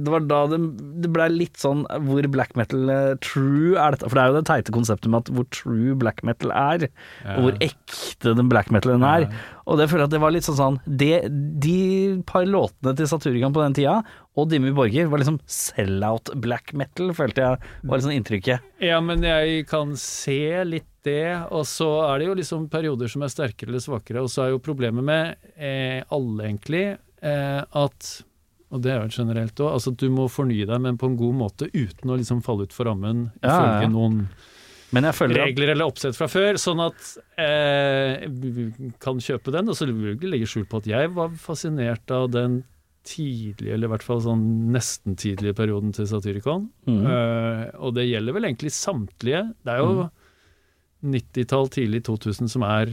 det 0.00 0.12
var 0.12 0.24
da 0.30 0.40
det, 0.52 0.58
det 1.04 1.10
ble 1.14 1.26
litt 1.32 1.58
sånn 1.60 1.82
hvor 2.06 2.26
black 2.32 2.54
metal 2.58 2.90
eh, 2.92 3.14
true 3.24 3.74
er 3.80 3.94
dette 3.96 4.08
For 4.10 4.16
det 4.18 4.22
er 4.24 4.32
jo 4.32 4.36
det 4.38 4.44
teite 4.50 4.74
konseptet 4.74 5.10
med 5.12 5.24
at 5.24 5.32
hvor 5.34 5.46
true 5.54 5.96
black 6.00 6.22
metal 6.26 6.52
er, 6.54 6.86
Ja. 7.24 7.34
og 7.36 7.46
hvor 7.48 7.58
ekte 7.64 8.34
den 8.38 8.48
black 8.52 8.70
metalen 8.74 9.04
er. 9.06 9.26
Ja. 9.28 9.42
Og 9.64 9.78
det 9.80 9.86
føler 9.88 10.04
jeg 10.04 10.10
at 10.10 10.14
det 10.16 10.20
var 10.24 10.34
litt 10.34 10.44
sånn 10.46 10.58
sånn 10.58 10.74
det, 10.84 11.14
De 11.64 12.22
par 12.28 12.44
låtene 12.48 12.92
til 12.98 13.08
Saturigan 13.08 13.54
på 13.54 13.62
den 13.64 13.76
tida, 13.78 13.94
og 14.36 14.50
Dimmy 14.50 14.72
Borger, 14.76 15.06
var 15.08 15.22
liksom 15.22 15.38
sell-out 15.48 16.32
black 16.42 16.72
metal, 16.76 17.12
følte 17.16 17.44
jeg 17.46 17.60
var 17.86 17.96
liksom 18.00 18.12
inntrykket. 18.16 18.66
Ja, 18.82 18.98
men 19.00 19.22
jeg 19.24 19.64
kan 19.70 19.94
se 20.00 20.40
litt 20.68 20.88
det, 21.04 21.46
og 21.52 21.64
så 21.68 21.88
er 22.10 22.18
det 22.22 22.28
jo 22.30 22.36
liksom 22.38 22.68
perioder 22.72 23.10
som 23.12 23.22
er 23.24 23.32
sterkere 23.32 23.70
eller 23.72 23.82
svakere, 23.84 24.22
og 24.24 24.30
så 24.32 24.46
er 24.46 24.54
jo 24.54 24.62
problemet 24.64 25.04
med 25.04 25.50
eh, 25.56 26.00
alle 26.12 26.46
egentlig 26.48 26.84
eh, 27.24 27.60
at 27.62 28.10
og 28.74 28.82
det 28.82 28.90
er 28.90 29.04
jo 29.06 29.12
generelt 29.22 29.60
òg, 29.62 29.70
altså 29.76 29.92
du 29.94 30.08
må 30.10 30.26
fornye 30.32 30.66
deg, 30.66 30.80
men 30.82 30.98
på 30.98 31.06
en 31.12 31.16
god 31.20 31.36
måte 31.38 31.68
uten 31.70 32.10
å 32.10 32.18
liksom 32.18 32.42
falle 32.42 32.66
utfor 32.66 32.88
rammen 32.90 33.28
Ja, 33.38 33.48
ja, 33.48 33.54
ifølge 33.54 33.86
ja. 33.86 33.92
noen 33.94 34.24
regler 34.94 35.72
eller 35.72 35.88
oppsett 35.90 36.14
fra 36.18 36.28
før, 36.30 36.54
sånn 36.60 36.82
at 36.84 37.06
eh, 37.40 38.28
kan 39.02 39.18
kjøpe 39.22 39.50
den. 39.54 39.66
Og 39.72 39.74
så 39.78 39.88
vil 39.88 40.04
jeg 40.12 40.18
ikke 40.20 40.30
legge 40.30 40.46
skjul 40.50 40.66
på 40.70 40.78
at 40.82 40.86
jeg 40.86 41.08
var 41.16 41.32
fascinert 41.42 42.12
av 42.14 42.28
den 42.34 42.60
tidlige, 43.04 43.74
eller 43.74 43.90
i 43.90 43.92
hvert 43.92 44.04
fall 44.06 44.22
sånn 44.24 44.44
nesten 44.72 45.16
tidlige 45.18 45.56
perioden 45.58 45.90
til 45.96 46.06
Satyricon. 46.08 46.68
Mm. 46.86 47.00
Eh, 47.10 47.64
og 47.82 47.96
det 47.98 48.06
gjelder 48.06 48.36
vel 48.38 48.46
egentlig 48.48 48.70
samtlige. 48.76 49.42
Det 49.66 49.74
er 49.74 49.82
jo 49.82 50.06
90-tall, 51.04 51.68
tidlig 51.74 52.04
2000 52.06 52.48
som 52.54 52.62
er 52.64 52.86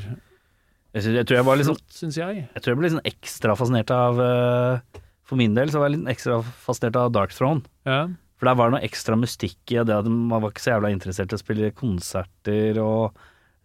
jeg, 0.92 1.04
synes- 1.06 1.16
jeg 1.22 1.28
tror 1.30 1.38
jeg 1.38 1.46
var 1.48 1.56
liksom 1.62 1.78
flott, 1.78 1.94
syns 1.96 2.18
jeg. 2.20 2.42
Jeg 2.54 2.62
tror 2.66 2.74
jeg 2.74 2.80
ble 2.82 2.90
liksom 2.90 3.06
ekstra 3.08 3.54
fascinert 3.56 3.94
av 3.96 4.20
eh, 4.20 5.02
For 5.32 5.40
min 5.40 5.54
del 5.56 5.72
så 5.72 5.80
var 5.80 5.88
jeg 5.88 6.02
litt 6.02 6.10
ekstra 6.12 6.42
fascinert 6.44 6.98
av 7.00 7.14
Dark 7.16 7.32
Throne. 7.32 7.64
Ja. 7.88 8.02
For 8.36 8.50
der 8.50 8.58
var 8.60 8.68
det 8.68 8.76
noe 8.76 8.88
ekstra 8.88 9.16
mystikk 9.16 9.72
i 9.72 9.78
det 9.88 9.96
at 9.96 10.08
man 10.12 10.42
var 10.42 10.52
ikke 10.52 10.64
så 10.66 10.74
jævla 10.74 10.90
interessert 10.92 11.32
i 11.32 11.38
å 11.38 11.40
spille 11.40 11.70
konserter 11.78 12.80
og 12.84 13.22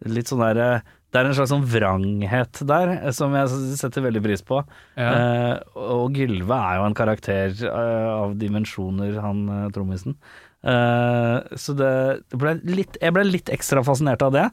litt 0.07 0.29
sånn 0.31 0.43
der 0.45 0.59
eh, 0.61 0.93
Det 1.11 1.19
er 1.19 1.27
en 1.27 1.35
slags 1.35 1.49
sånn 1.49 1.65
vranghet 1.65 2.59
der 2.69 2.91
eh, 2.93 3.11
som 3.17 3.35
jeg 3.35 3.49
setter 3.81 4.05
veldig 4.05 4.21
pris 4.23 4.45
på. 4.47 4.61
Ja. 4.95 5.09
Eh, 5.09 5.81
og 5.97 6.15
Gylve 6.15 6.55
er 6.69 6.79
jo 6.79 6.85
en 6.87 6.97
karakter 7.01 7.57
eh, 7.67 8.07
av 8.13 8.37
dimensjoner, 8.39 9.17
han 9.25 9.43
trommisen. 9.75 10.15
Eh, 10.63 11.57
så 11.57 11.75
det, 11.77 11.91
det 12.31 12.39
ble 12.41 12.55
litt 12.65 12.95
Jeg 13.01 13.13
ble 13.13 13.25
litt 13.27 13.51
ekstra 13.53 13.83
fascinert 13.87 14.23
av 14.23 14.37
det. 14.37 14.45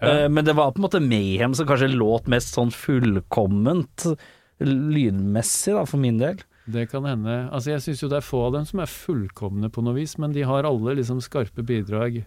Ja. 0.00 0.14
Eh, 0.24 0.28
men 0.32 0.48
det 0.48 0.56
var 0.56 0.72
på 0.72 0.80
en 0.80 0.86
måte 0.88 1.02
Mayhem 1.02 1.52
som 1.58 1.68
kanskje 1.68 1.92
låt 1.92 2.30
mest 2.30 2.56
sånn 2.56 2.72
fullkomment 2.72 4.06
lydmessig, 4.62 5.74
da, 5.74 5.84
for 5.88 5.98
min 6.00 6.22
del. 6.22 6.38
Det 6.66 6.86
kan 6.90 7.04
hende. 7.04 7.48
Altså, 7.52 7.74
jeg 7.74 7.82
syns 7.84 8.00
jo 8.02 8.08
det 8.08 8.16
er 8.22 8.24
få 8.24 8.46
av 8.46 8.54
dem 8.56 8.64
som 8.64 8.80
er 8.80 8.88
fullkomne 8.88 9.68
på 9.70 9.82
noe 9.84 9.94
vis, 9.98 10.16
men 10.18 10.32
de 10.32 10.46
har 10.48 10.64
alle 10.64 10.94
liksom 10.96 11.20
skarpe 11.20 11.60
bidrag. 11.66 12.22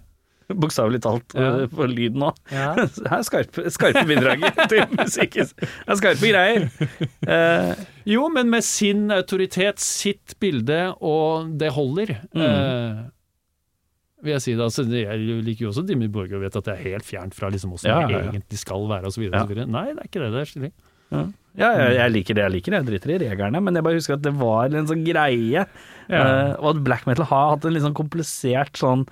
Bokstavelig 0.47 1.02
talt 1.04 1.34
Ja. 1.36 1.47
eh, 1.63 1.67
på 1.67 1.84
lyden 1.91 2.21
òg. 2.23 2.38
Ja. 2.54 2.69
Her 3.10 3.17
er 3.17 3.26
skarpe, 3.28 3.65
skarpe 3.73 4.06
bidrag 4.08 4.45
til 4.71 4.86
musikken. 4.95 5.50
Det 5.60 5.91
er 5.91 6.00
skarpe 6.00 6.30
greier. 6.32 6.69
Eh, 7.28 7.73
Jo, 8.08 8.30
men 8.32 8.47
med 8.54 8.63
sin 8.63 9.10
autoritet, 9.12 9.82
sitt 9.84 10.38
bilde, 10.39 10.93
og 11.04 11.50
det 11.60 11.73
holder. 11.76 12.13
Mm. 12.32 12.45
Eh, 12.45 13.02
vil 14.23 14.34
jeg 14.38 14.41
si 14.45 14.54
det. 14.56 14.63
Altså, 14.69 14.86
jeg 14.88 15.19
liker 15.43 15.65
jo 15.67 15.73
også 15.73 15.84
Dimmy 15.86 16.08
Borge 16.13 16.38
og 16.39 16.45
vet 16.45 16.56
at 16.56 16.65
det 16.69 16.78
er 16.78 16.86
helt 16.93 17.06
fjernt 17.06 17.36
fra 17.38 17.50
liksom 17.54 17.73
hvordan 17.76 17.89
Ja, 17.91 17.97
ja, 18.00 18.08
ja, 18.08 18.21
det 18.23 18.38
egentlig 18.38 18.62
skal 18.63 18.88
være, 18.89 19.12
osv. 19.12 19.28
Ja. 19.28 19.43
Nei, 19.67 19.84
det 19.91 20.00
er 20.00 20.08
ikke 20.08 20.23
det. 20.23 20.32
Det 20.38 20.45
er 20.45 20.50
slik. 20.54 20.73
Ja, 21.58 21.72
jeg, 21.74 21.96
jeg 21.98 22.13
liker 22.13 22.38
det 22.38 22.43
jeg 22.43 22.54
liker, 22.54 22.76
jeg 22.78 22.86
driter 22.86 23.13
i 23.15 23.22
reglene, 23.24 23.62
men 23.65 23.78
jeg 23.78 23.86
bare 23.86 23.98
husker 23.98 24.17
at 24.17 24.26
det 24.26 24.36
var 24.38 24.76
en 24.78 24.89
sånn 24.89 25.02
greie. 25.08 25.63
Eh, 26.08 26.52
og 26.60 26.70
at 26.76 26.84
black 26.86 27.08
metal 27.10 27.28
har 27.32 27.50
hatt 27.56 27.65
en 27.65 27.74
litt 27.74 27.86
sånn 27.86 27.98
komplisert 27.98 28.78
sånn 28.78 29.08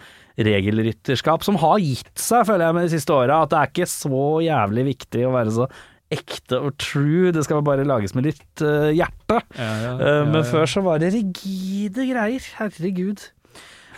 regelrytterskap 0.46 1.46
som 1.48 1.58
har 1.62 1.80
gitt 1.82 2.14
seg, 2.20 2.46
føler 2.48 2.68
jeg, 2.68 2.78
med 2.78 2.88
de 2.88 2.94
siste 2.94 3.16
åra. 3.16 3.42
At 3.44 3.54
det 3.54 3.60
er 3.62 3.74
ikke 3.74 3.90
så 3.90 4.24
jævlig 4.46 4.88
viktig 4.92 5.26
å 5.26 5.36
være 5.36 5.56
så 5.58 5.70
ekte 6.16 6.60
og 6.62 6.76
true, 6.78 7.32
det 7.34 7.44
skal 7.48 7.64
bare 7.66 7.88
lages 7.88 8.14
med 8.16 8.28
litt 8.30 8.64
uh, 8.64 8.92
hjerte. 8.94 9.40
Ja, 9.58 9.72
ja, 9.82 9.94
ja, 9.98 10.18
men 10.30 10.42
ja. 10.44 10.48
før 10.52 10.70
så 10.70 10.86
var 10.86 11.02
det 11.02 11.16
rigide 11.16 12.10
greier. 12.12 12.52
Herregud. 12.60 13.30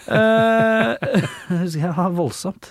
Uh, 0.08 0.94
husker 1.50 1.82
jeg 1.84 2.12
voldsomt. 2.16 2.70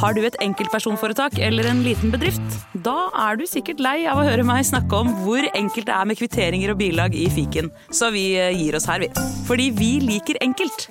Har 0.00 0.14
du 0.16 0.24
et 0.26 0.36
enkeltpersonforetak 0.42 1.36
eller 1.38 1.68
en 1.70 1.82
liten 1.84 2.10
bedrift? 2.10 2.42
Da 2.84 3.08
er 3.28 3.38
du 3.38 3.44
sikkert 3.46 3.82
lei 3.84 4.04
av 4.10 4.18
å 4.18 4.26
høre 4.26 4.44
meg 4.46 4.66
snakke 4.66 4.98
om 5.04 5.12
hvor 5.22 5.46
enkelt 5.54 5.86
det 5.86 5.94
er 5.94 6.08
med 6.10 6.18
kvitteringer 6.18 6.72
og 6.74 6.80
bilag 6.80 7.14
i 7.14 7.28
fiken, 7.30 7.70
så 7.94 8.10
vi 8.14 8.32
eh, 8.40 8.50
gir 8.58 8.74
oss 8.74 8.88
her, 8.90 9.04
vi. 9.04 9.10
Fordi 9.46 9.70
vi 9.78 9.92
liker 10.02 10.40
enkelt. 10.44 10.88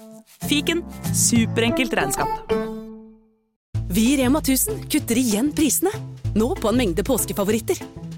Fiken 0.48 0.86
superenkelt 1.12 1.96
regnskap. 2.00 2.54
Vi 3.94 4.08
i 4.14 4.18
Rema 4.24 4.40
1000 4.40 4.88
kutter 4.90 5.20
igjen 5.20 5.52
prisene. 5.56 5.92
Nå 6.34 6.54
på 6.58 6.72
en 6.72 6.80
mengde 6.80 7.04
påskefavoritter. 7.06 7.84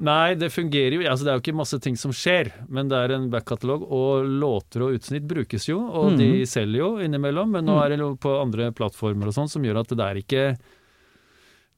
Nei, 0.00 0.34
det 0.40 0.48
fungerer 0.54 0.94
jo 0.96 1.02
altså 1.04 1.26
Det 1.26 1.30
er 1.30 1.36
jo 1.36 1.42
ikke 1.42 1.58
masse 1.58 1.76
ting 1.84 1.96
som 2.00 2.12
skjer, 2.16 2.48
men 2.72 2.88
det 2.88 2.96
er 2.96 3.12
en 3.16 3.28
backkatalog, 3.32 3.84
og 3.84 4.24
låter 4.24 4.86
og 4.86 4.96
utsnitt 4.96 5.26
brukes 5.28 5.68
jo, 5.68 5.78
og 5.80 6.16
de 6.16 6.46
selger 6.48 6.80
jo 6.80 6.90
innimellom, 7.04 7.52
men 7.56 7.68
nå 7.68 7.76
er 7.82 7.92
det 7.92 8.00
jo 8.00 8.14
på 8.20 8.32
andre 8.40 8.70
plattformer 8.76 9.28
og 9.28 9.36
sånn 9.36 9.50
som 9.52 9.66
gjør 9.66 9.82
at 9.82 9.92
det 9.92 10.06
er 10.06 10.22
ikke 10.22 10.44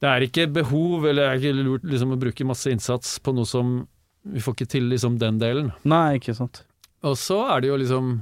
det 0.03 0.11
er 0.11 0.25
ikke 0.25 0.49
behov, 0.51 1.05
eller 1.07 1.21
det 1.21 1.29
er 1.29 1.39
ikke 1.39 1.63
lurt 1.63 1.85
liksom, 1.87 2.15
å 2.15 2.19
bruke 2.19 2.47
masse 2.47 2.71
innsats 2.71 3.15
på 3.23 3.31
noe 3.35 3.47
som 3.47 3.81
Vi 4.23 4.39
får 4.39 4.55
ikke 4.55 4.71
til 4.71 4.85
liksom 4.87 5.17
den 5.19 5.35
delen. 5.35 5.73
Nei, 5.83 6.15
ikke 6.15 6.31
sant. 6.35 6.61
Og 7.03 7.17
så 7.19 7.41
er 7.51 7.63
det 7.63 7.73
jo 7.73 7.79
liksom 7.81 8.13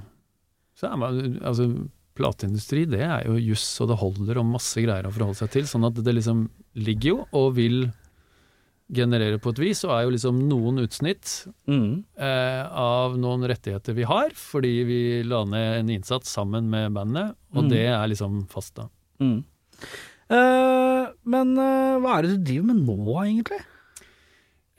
så 0.81 0.89
er 0.89 0.97
man, 0.97 1.17
altså, 1.45 1.67
Plateindustri, 2.17 2.87
det 2.89 3.03
er 3.05 3.27
jo 3.27 3.37
juss, 3.39 3.65
og 3.81 3.91
det 3.91 3.99
holder 4.01 4.41
og 4.41 4.49
masse 4.49 4.81
greier 4.81 5.05
å 5.07 5.11
forholde 5.13 5.37
seg 5.39 5.51
til. 5.53 5.67
Sånn 5.69 5.85
at 5.87 5.99
det 6.03 6.15
liksom 6.17 6.43
ligger 6.75 7.09
jo 7.11 7.19
og 7.37 7.53
vil 7.55 7.77
generere 8.91 9.39
på 9.39 9.53
et 9.53 9.59
vis, 9.63 9.83
og 9.87 9.91
er 9.95 10.03
jo 10.05 10.11
liksom 10.15 10.39
noen 10.49 10.81
utsnitt 10.83 11.47
Mm. 11.67 12.03
eh, 12.17 12.63
av 12.67 13.17
noen 13.17 13.45
rettigheter 13.47 13.93
vi 13.95 14.03
har, 14.03 14.29
fordi 14.35 14.83
vi 14.85 14.99
la 15.23 15.43
ned 15.45 15.79
en 15.79 15.89
innsats 15.95 16.29
sammen 16.35 16.69
med 16.69 16.91
bandet, 16.93 17.35
og 17.55 17.63
Mm. 17.63 17.69
det 17.69 17.85
er 17.87 18.07
liksom 18.07 18.47
fast 18.49 18.75
da. 18.75 18.87
Mm. 19.19 19.43
Eh, 20.31 21.07
men 21.25 21.57
eh, 21.57 21.99
hva 21.99 22.17
er 22.17 22.21
det 22.27 22.37
du 22.37 22.43
driver 22.51 22.67
med 22.73 22.85
nå, 22.87 23.15
egentlig? 23.25 23.59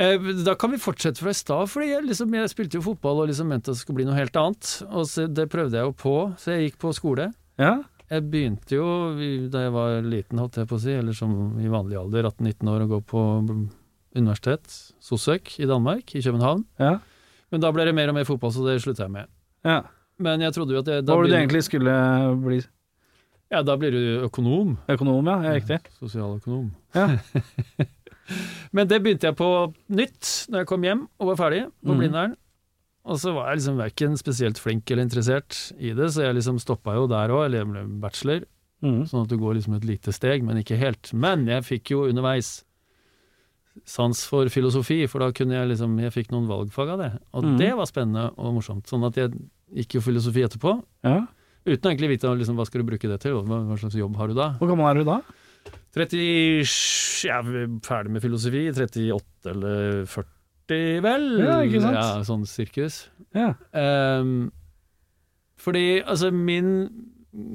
Eh, 0.03 0.19
da 0.45 0.55
kan 0.59 0.73
vi 0.73 0.81
fortsette 0.83 1.21
fra 1.23 1.31
i 1.31 1.37
stad, 1.37 1.69
for 1.71 1.85
jeg, 1.85 2.03
liksom, 2.09 2.33
jeg 2.35 2.49
spilte 2.53 2.79
jo 2.81 2.87
fotball 2.89 3.23
og 3.23 3.29
liksom 3.31 3.49
mente 3.53 3.71
at 3.71 3.77
det 3.77 3.83
skulle 3.83 4.01
bli 4.01 4.07
noe 4.09 4.17
helt 4.19 4.37
annet, 4.41 4.71
og 4.91 5.05
så, 5.07 5.27
det 5.29 5.51
prøvde 5.53 5.77
jeg 5.79 5.85
jo 5.89 5.93
på, 5.93 6.15
så 6.41 6.57
jeg 6.57 6.71
gikk 6.73 6.79
på 6.83 6.95
skole. 6.97 7.33
Ja. 7.61 7.83
Jeg 8.13 8.27
begynte 8.29 8.75
jo 8.77 8.87
da 9.49 9.63
jeg 9.67 9.73
var 9.73 10.03
liten, 10.05 10.37
holdt 10.41 10.59
jeg 10.61 10.69
på 10.69 10.77
å 10.77 10.81
si, 10.83 10.91
eller 10.93 11.15
som 11.17 11.31
i 11.63 11.69
vanlig 11.73 11.97
alder, 12.01 12.27
18-19 12.29 12.69
år, 12.69 12.83
å 12.85 12.91
gå 12.91 12.99
på 13.09 13.23
universitet, 14.17 14.69
SOSØK, 15.03 15.59
i 15.61 15.69
Danmark, 15.71 16.15
i 16.15 16.23
København. 16.23 16.65
Ja. 16.81 16.99
Men 17.53 17.61
da 17.65 17.73
ble 17.75 17.85
det 17.89 17.95
mer 17.97 18.13
og 18.13 18.17
mer 18.17 18.29
fotball, 18.29 18.53
så 18.55 18.65
det 18.67 18.81
slutta 18.85 19.09
jeg 19.09 19.17
med. 19.19 19.33
ja. 19.65 19.83
Men 20.23 20.43
jeg 20.45 20.53
trodde 20.55 20.75
jo 20.77 20.79
at 20.83 20.87
jeg, 20.87 21.03
Hva 21.03 21.17
var 21.17 21.25
det 21.25 21.33
du 21.33 21.37
egentlig 21.39 21.63
skulle 21.67 21.93
bli? 22.45 22.59
Ja, 23.51 23.63
da 23.67 23.75
blir 23.81 23.91
du 23.91 24.27
økonom. 24.29 24.77
Økonom, 24.93 25.27
ja. 25.27 25.39
ja 25.49 25.55
riktig. 25.57 25.79
Sosialøkonom. 25.99 26.69
Ja. 26.95 27.19
Men 28.77 28.89
det 28.89 29.01
begynte 29.03 29.29
jeg 29.31 29.37
på 29.41 29.49
nytt 29.93 30.31
når 30.53 30.63
jeg 30.63 30.69
kom 30.71 30.87
hjem 30.87 31.03
og 31.19 31.33
var 31.33 31.41
ferdig 31.41 31.65
på 31.83 31.91
mm. 31.91 31.99
Blindern. 31.99 32.37
Og 33.03 33.19
så 33.19 33.33
var 33.35 33.51
jeg 33.51 33.63
liksom 33.63 33.81
verken 33.81 34.17
spesielt 34.21 34.61
flink 34.63 34.93
eller 34.93 35.09
interessert 35.09 35.59
i 35.81 35.91
det, 35.97 36.13
så 36.15 36.29
jeg 36.29 36.39
liksom 36.39 36.61
stoppa 36.63 36.95
jo 36.95 37.09
der 37.11 37.35
òg, 37.35 37.49
eller 37.49 37.65
jeg 37.65 37.73
ble 37.73 37.87
bachelor, 38.05 38.49
Mm. 38.83 39.05
sånn 39.07 39.23
at 39.23 39.31
du 39.31 39.37
går 39.39 39.55
liksom 39.55 39.77
et 39.77 39.85
lite 39.87 40.11
steg, 40.11 40.43
men 40.43 40.59
ikke 40.59 40.75
helt. 40.75 41.13
Men 41.15 41.45
jeg 41.47 41.63
fikk 41.63 41.93
jo 41.93 42.01
underveis 42.09 42.65
sans 43.89 44.25
for 44.29 44.49
filosofi, 44.53 45.03
for 45.11 45.25
da 45.25 45.31
kunne 45.35 45.57
jeg 45.57 45.71
liksom 45.73 45.95
Jeg 46.03 46.13
fikk 46.15 46.33
noen 46.33 46.49
valgfag 46.51 46.95
av 46.95 46.99
det, 47.01 47.11
og 47.33 47.47
mm. 47.47 47.55
det 47.61 47.71
var 47.79 47.89
spennende 47.89 48.27
og 48.37 48.57
morsomt. 48.59 48.89
Sånn 48.91 49.07
at 49.09 49.17
jeg 49.19 49.33
gikk 49.83 49.97
jo 49.99 50.05
filosofi 50.05 50.45
etterpå, 50.45 50.77
Ja. 51.07 51.23
uten 51.65 51.89
å 51.89 51.93
egentlig 51.93 52.13
vite 52.17 52.35
liksom, 52.37 52.59
hva 52.59 52.67
skal 52.69 52.83
du 52.83 52.91
bruke 52.91 53.09
det 53.09 53.21
til, 53.25 53.39
og 53.39 53.49
hva, 53.49 53.63
hva 53.71 53.79
slags 53.81 53.97
jobb 53.97 54.19
har 54.21 54.29
du 54.29 54.37
da? 54.39 54.53
Hvor 54.61 54.71
gammel 54.73 54.91
er 54.91 55.01
du 55.01 55.09
da? 55.09 55.21
30 55.95 56.19
Jeg 56.19 57.31
er 57.31 57.69
ferdig 57.85 58.13
med 58.13 58.25
filosofi. 58.25 58.65
38 58.73 59.53
eller 59.53 60.05
40, 60.11 61.03
vel? 61.05 61.27
Ja, 61.43 61.59
ikke 61.63 61.83
sant? 61.85 61.99
Ja, 61.99 62.23
sånn 62.27 62.47
sirkus. 62.49 63.07
Ja. 63.37 63.53
Um, 63.73 64.51
fordi 65.63 66.01
altså 66.01 66.33
min 66.35 66.89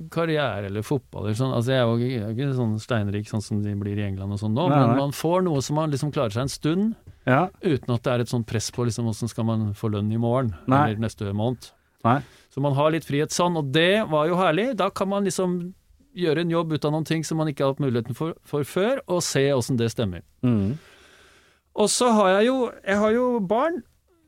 karriere 0.10 0.66
eller 0.66 0.82
fotball 0.82 1.26
eller 1.28 1.38
sånn, 1.38 1.52
altså 1.54 1.70
jeg 1.70 1.78
er 1.78 1.86
jo 1.86 1.98
ikke- 1.98 2.14
jeg 2.14 2.24
er 2.24 2.34
ikke 2.34 2.56
sånn 2.58 2.80
steinrik 2.82 3.28
sånn 3.30 3.44
som 3.44 3.62
de 3.62 3.76
blir 3.76 3.98
i 4.00 4.08
England 4.08 4.32
og 4.34 4.40
sånn 4.40 4.54
nå, 4.56 4.70
Nei, 4.70 4.88
men 4.88 4.98
man 4.98 5.12
får 5.12 5.44
noe 5.44 5.62
som 5.62 5.76
man 5.76 5.92
liksom 5.92 6.12
klarer 6.12 6.32
seg 6.34 6.42
en 6.42 6.48
stund, 6.50 6.96
Ja. 7.28 7.50
uten 7.62 7.94
at 7.94 8.02
det 8.04 8.12
er 8.14 8.20
et 8.22 8.28
sånt 8.30 8.48
press 8.48 8.72
på 8.72 8.86
liksom 8.86 9.06
hvordan 9.06 9.30
skal 9.30 9.44
man 9.46 9.74
få 9.74 9.92
lønn 9.92 10.12
i 10.12 10.18
morgen, 10.18 10.56
Nei. 10.68 10.90
eller 10.92 11.00
neste 11.08 11.32
måned. 11.34 11.72
Nei. 12.04 12.22
Så 12.50 12.62
man 12.62 12.74
har 12.74 12.90
litt 12.92 13.04
frihet 13.06 13.30
sånn, 13.30 13.56
og 13.58 13.72
det 13.72 14.08
var 14.10 14.28
jo 14.28 14.36
herlig. 14.36 14.76
Da 14.76 14.90
kan 14.90 15.10
man 15.10 15.24
liksom 15.26 15.74
gjøre 16.16 16.40
en 16.40 16.50
jobb 16.50 16.72
ut 16.74 16.86
av 16.86 16.92
noen 16.94 17.06
ting 17.06 17.24
som 17.24 17.38
man 17.38 17.48
ikke 17.48 17.60
har 17.66 17.74
hatt 17.74 17.80
muligheten 17.80 18.16
for, 18.16 18.34
for 18.44 18.64
før, 18.64 19.00
og 19.08 19.22
se 19.22 19.52
åssen 19.52 19.78
det 19.78 19.92
stemmer. 19.92 20.22
Mm. 20.44 20.78
Og 21.76 21.88
så 21.90 22.12
har 22.12 22.40
jeg 22.40 22.48
jo, 22.48 22.72
jeg 22.88 22.98
har 22.98 23.12
jo 23.12 23.40
barn. 23.40 23.84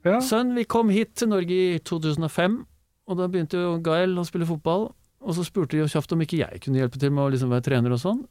ja. 0.06 0.20
Sønn, 0.20 0.54
vi 0.56 0.64
kom 0.66 0.90
hit 0.90 1.16
til 1.16 1.30
Norge 1.30 1.50
i 1.76 1.80
2005, 1.80 2.66
og 3.08 3.18
da 3.18 3.28
begynte 3.28 3.54
jo 3.58 3.80
Gael 3.82 4.14
å 4.16 4.26
spille 4.28 4.46
fotball. 4.46 4.94
Og 5.22 5.36
så 5.36 5.44
spurte 5.48 5.76
de 5.76 5.82
jo 5.84 5.90
kjapt 5.92 6.14
om 6.16 6.22
ikke 6.24 6.40
jeg 6.40 6.62
kunne 6.64 6.80
hjelpe 6.80 7.00
til 7.02 7.12
med 7.12 7.26
å 7.26 7.32
liksom 7.34 7.52
være 7.52 7.66
trener 7.68 7.92
og 7.96 8.00
sånn. 8.02 8.22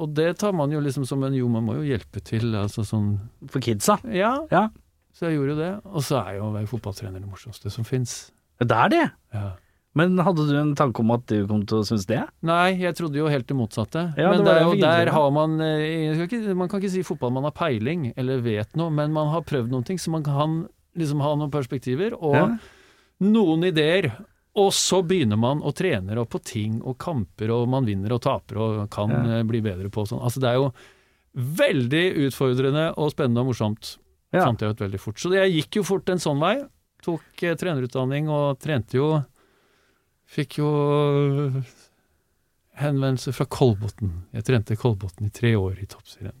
Og 0.00 0.14
det 0.16 0.30
tar 0.40 0.54
man 0.56 0.72
jo 0.72 0.80
liksom 0.80 1.04
som 1.06 1.22
en 1.26 1.34
jo, 1.36 1.48
man 1.52 1.66
må 1.66 1.76
jo 1.78 1.84
hjelpe 1.86 2.22
til, 2.24 2.48
altså 2.56 2.82
sånn 2.88 3.18
For 3.52 3.60
kidsa. 3.62 3.98
Ja. 4.10 4.38
Ja. 4.50 4.70
Så 5.12 5.28
jeg 5.28 5.36
gjorde 5.36 5.52
jo 5.54 5.58
det. 5.60 5.72
Og 5.92 6.02
så 6.06 6.22
er 6.24 6.38
jo 6.38 6.46
å 6.48 6.54
være 6.54 6.70
fotballtrener 6.70 7.20
det 7.20 7.28
morsomste 7.28 7.70
som 7.70 7.84
fins. 7.84 8.32
Det 8.62 8.72
er 8.72 8.88
det. 8.92 9.04
Ja. 9.36 9.50
Men 9.94 10.16
hadde 10.24 10.46
du 10.48 10.54
en 10.56 10.70
tanke 10.78 11.02
om 11.04 11.10
at 11.12 11.26
du 11.28 11.42
kom 11.46 11.66
til 11.68 11.82
å 11.82 11.84
synes 11.84 12.06
det? 12.08 12.22
Nei, 12.48 12.78
jeg 12.80 12.96
trodde 12.96 13.20
jo 13.20 13.28
helt 13.28 13.44
det 13.50 13.56
motsatte. 13.58 14.06
Ja, 14.16 14.30
men 14.32 14.40
det 14.40 14.48
det 14.48 14.54
er 14.56 14.62
jo 14.64 14.78
der 14.80 15.10
har 15.12 15.30
man 15.36 15.58
eh, 15.60 16.22
ikke, 16.24 16.54
Man 16.56 16.70
kan 16.72 16.80
ikke 16.80 16.94
si 16.94 17.02
fotball 17.04 17.34
man 17.36 17.44
har 17.44 17.52
peiling 17.52 18.06
eller 18.16 18.40
vet 18.40 18.72
noe, 18.80 18.88
men 18.88 19.12
man 19.12 19.28
har 19.34 19.44
prøvd 19.44 19.68
noen 19.74 19.84
ting, 19.84 20.00
så 20.00 20.08
man 20.14 20.24
kan 20.24 20.62
liksom 20.96 21.20
ha 21.20 21.34
noen 21.36 21.52
perspektiver 21.52 22.16
og 22.16 22.34
Ja. 22.38 22.46
noen 23.20 23.68
ideer. 23.68 24.14
Og 24.60 24.72
så 24.76 24.98
begynner 25.06 25.38
man 25.40 25.62
å 25.64 25.72
trene 25.72 26.16
og 26.20 26.28
på 26.28 26.38
ting 26.44 26.80
og 26.84 26.98
kamper, 27.00 27.48
og 27.54 27.68
man 27.72 27.86
vinner 27.88 28.12
og 28.12 28.20
taper 28.26 28.58
og 28.60 28.90
kan 28.92 29.08
Ja. 29.10 29.38
eh, 29.38 29.42
bli 29.48 29.60
bedre 29.64 29.88
på 29.88 30.04
sånn. 30.06 30.20
Altså 30.20 30.40
det 30.40 30.50
er 30.50 30.58
jo 30.60 30.72
veldig 31.34 32.02
utfordrende 32.26 32.92
og 32.98 33.10
spennende 33.14 33.40
og 33.40 33.46
morsomt. 33.54 33.96
Ja. 34.32 34.44
Samtidig 34.44 34.76
veldig 34.76 35.00
fort. 35.00 35.16
Så 35.20 35.32
jeg 35.32 35.52
gikk 35.54 35.76
jo 35.76 35.82
fort 35.82 36.08
en 36.12 36.18
sånn 36.20 36.40
vei. 36.40 36.58
Tok 37.02 37.42
eh, 37.42 37.54
trenerutdanning 37.54 38.28
og 38.28 38.58
trente 38.60 38.94
jo 39.00 39.24
Fikk 40.32 40.54
jo 40.62 40.68
henvendelse 42.80 43.34
fra 43.36 43.44
Kolbotn. 43.52 44.12
Jeg 44.32 44.46
trente 44.48 44.76
Kolbotn 44.80 45.26
i 45.28 45.32
tre 45.34 45.50
år 45.58 45.80
i 45.82 45.86
toppserien. 45.90 46.32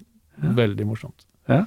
Veldig 0.56 0.86
morsomt. 0.88 1.26
Ja. 1.50 1.66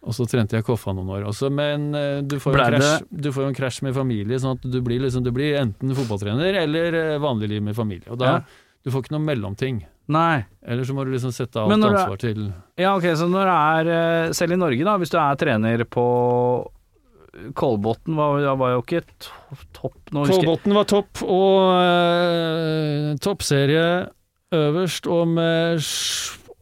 Og 0.00 0.14
så 0.16 0.24
trente 0.24 0.56
jeg 0.56 0.64
Koffa 0.64 0.94
noen 0.96 1.10
år 1.12 1.26
også, 1.28 1.50
men 1.52 1.90
eh, 1.94 2.22
du 2.24 2.38
får, 2.40 2.54
krasj, 2.56 3.02
du 3.12 3.28
får 3.36 3.42
jo 3.44 3.48
en 3.50 3.56
krasj 3.58 3.82
med 3.84 3.92
familie, 3.94 4.38
sånn 4.40 4.56
at 4.56 4.64
du 4.72 4.78
blir, 4.80 5.02
liksom, 5.04 5.22
du 5.26 5.30
blir 5.36 5.58
enten 5.60 5.92
fotballtrener 5.98 6.56
eller 6.62 6.96
eh, 6.96 7.18
vanlig 7.20 7.50
liv 7.52 7.62
med 7.66 7.76
familie. 7.76 8.08
Og 8.08 8.16
da, 8.22 8.30
Ja. 8.38 8.40
du 8.84 8.90
får 8.94 9.04
ikke 9.04 9.12
noe 9.18 9.26
mellomting. 9.28 9.82
Nei. 10.10 10.40
Eller 10.66 10.88
så 10.88 10.96
må 10.96 11.04
du 11.04 11.12
liksom 11.12 11.30
sette 11.36 11.60
alt 11.60 11.70
ansvar 11.76 12.16
er- 12.16 12.22
til 12.24 12.40
Ja, 12.80 12.96
ok, 12.96 13.04
så 13.14 13.28
når 13.30 13.44
det 13.46 13.58
er 13.60 13.90
eh, 14.26 14.32
Selv 14.32 14.52
i 14.56 14.56
Norge, 14.56 14.84
da, 14.88 14.96
hvis 14.98 15.12
du 15.12 15.18
er 15.20 15.36
trener 15.38 15.84
på 15.84 16.06
Kolbotn, 17.54 18.16
var, 18.18 18.40
var 18.58 18.72
jo 18.74 18.80
ikke 18.82 19.04
topp 19.76 20.10
nå 20.16 20.24
Kolbotn 20.26 20.74
var 20.74 20.88
topp, 20.90 21.20
og 21.22 21.76
eh, 21.78 23.12
toppserie 23.22 24.08
øverst, 24.50 25.06
og 25.06 25.28
med 25.36 25.78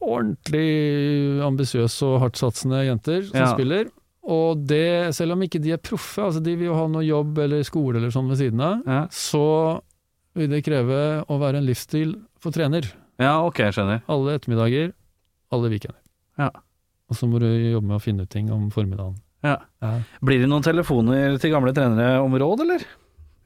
ordentlig 0.01 1.43
ambisiøse 1.47 2.03
og 2.07 2.21
hardtsatsende 2.23 2.85
jenter 2.87 3.23
som 3.29 3.37
Ja. 3.41 3.53
spiller. 3.55 3.89
Og 4.29 4.67
det, 4.67 5.15
selv 5.17 5.33
om 5.33 5.41
ikke 5.43 5.61
de 5.63 5.73
er 5.73 5.79
proffe, 5.81 6.21
altså 6.21 6.43
de 6.43 6.55
vil 6.57 6.67
jo 6.69 6.75
ha 6.75 6.87
noe 6.87 7.05
jobb 7.07 7.39
eller 7.39 7.63
skole 7.65 7.97
eller 7.97 8.11
sånn 8.13 8.29
ved 8.29 8.37
siden 8.39 8.61
av, 8.61 8.83
Ja, 8.87 9.07
så 9.11 9.81
vil 10.37 10.49
det 10.51 10.65
kreve 10.65 11.25
å 11.27 11.39
være 11.41 11.57
en 11.59 11.67
livsstil 11.67 12.15
for 12.39 12.51
trener. 12.53 12.85
ja 13.19 13.41
ok, 13.45 13.57
jeg 13.59 13.73
skjønner. 13.75 14.03
Alle 14.09 14.39
ettermiddager, 14.39 14.93
alle 15.51 15.71
weekender. 15.71 15.99
Ja. 16.39 16.51
Og 17.11 17.17
så 17.17 17.27
må 17.27 17.41
du 17.41 17.47
jobbe 17.47 17.87
med 17.89 17.97
å 17.97 18.03
finne 18.05 18.23
ut 18.23 18.29
ting 18.31 18.51
om 18.53 18.71
formiddagen. 18.71 19.17
Ja. 19.43 19.57
Blir 20.23 20.41
det 20.43 20.49
noen 20.51 20.63
telefoner 20.63 21.39
til 21.41 21.51
gamle 21.51 21.73
trenere 21.73 22.21
om 22.23 22.33
råd, 22.35 22.61
eller? 22.61 22.85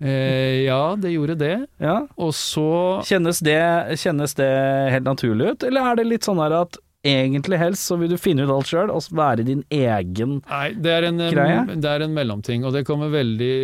Eh, 0.02 0.64
ja, 0.66 0.96
det 0.98 1.12
gjorde 1.14 1.36
det. 1.38 1.54
Ja. 1.82 2.00
Og 2.18 2.32
så 2.34 2.66
Kjennes 3.06 3.38
det, 3.46 3.58
kjennes 4.02 4.34
det 4.38 4.50
helt 4.96 5.06
naturlig 5.06 5.52
ut, 5.54 5.68
eller 5.68 5.92
er 5.92 6.00
det 6.02 6.08
litt 6.10 6.26
sånn 6.26 6.42
her 6.42 6.56
at 6.64 6.80
egentlig 7.06 7.58
helst 7.58 7.88
så 7.90 7.96
vil 7.98 8.12
du 8.14 8.18
finne 8.20 8.44
ut 8.46 8.50
alt 8.54 8.68
sjøl, 8.70 8.90
og 8.94 9.02
være 9.14 9.42
din 9.46 9.64
egen 9.74 10.36
Nei, 10.46 10.68
det 10.78 10.92
er, 10.94 11.08
en, 11.08 11.18
Greie? 11.34 11.64
det 11.82 11.88
er 11.90 12.04
en 12.06 12.14
mellomting, 12.14 12.62
og 12.66 12.76
det 12.76 12.84
kommer 12.86 13.10
veldig 13.10 13.54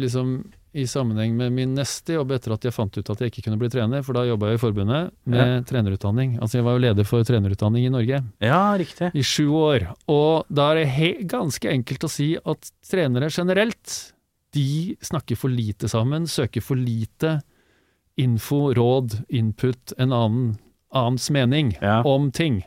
liksom, 0.00 0.30
i 0.72 0.86
sammenheng 0.88 1.34
med 1.36 1.52
min 1.52 1.74
neste 1.76 2.14
jobb 2.16 2.32
etter 2.36 2.54
at 2.54 2.64
jeg 2.64 2.72
fant 2.72 2.96
ut 2.96 3.10
at 3.12 3.20
jeg 3.20 3.32
ikke 3.34 3.44
kunne 3.48 3.58
bli 3.60 3.68
trener, 3.72 4.04
for 4.06 4.16
da 4.16 4.22
jobba 4.28 4.52
jeg 4.52 4.60
i 4.60 4.62
forbundet 4.62 5.10
med 5.28 5.66
trenerutdanning. 5.68 6.38
Altså 6.40 6.60
jeg 6.60 6.66
var 6.70 6.78
jo 6.78 6.84
leder 6.86 7.08
for 7.08 7.26
trenerutdanning 7.28 7.84
i 7.88 7.92
Norge 7.92 8.22
Ja, 8.40 8.62
riktig. 8.80 9.10
i 9.12 9.24
sju 9.28 9.50
år, 9.60 9.90
og 10.08 10.48
da 10.48 10.70
er 10.72 10.84
det 10.84 11.28
ganske 11.28 11.68
enkelt 11.72 12.08
å 12.08 12.12
si 12.12 12.30
at 12.40 12.72
trenere 12.88 13.28
generelt, 13.34 13.98
de 14.52 14.96
snakker 15.00 15.36
for 15.38 15.48
lite 15.52 15.88
sammen, 15.88 16.26
søker 16.26 16.62
for 16.64 16.76
lite 16.76 17.40
info, 18.20 18.72
råd, 18.74 19.14
input, 19.28 19.92
en 19.98 20.12
annen, 20.12 20.58
annens 20.92 21.30
mening 21.30 21.76
Ja. 21.80 22.02
om 22.04 22.30
ting. 22.30 22.62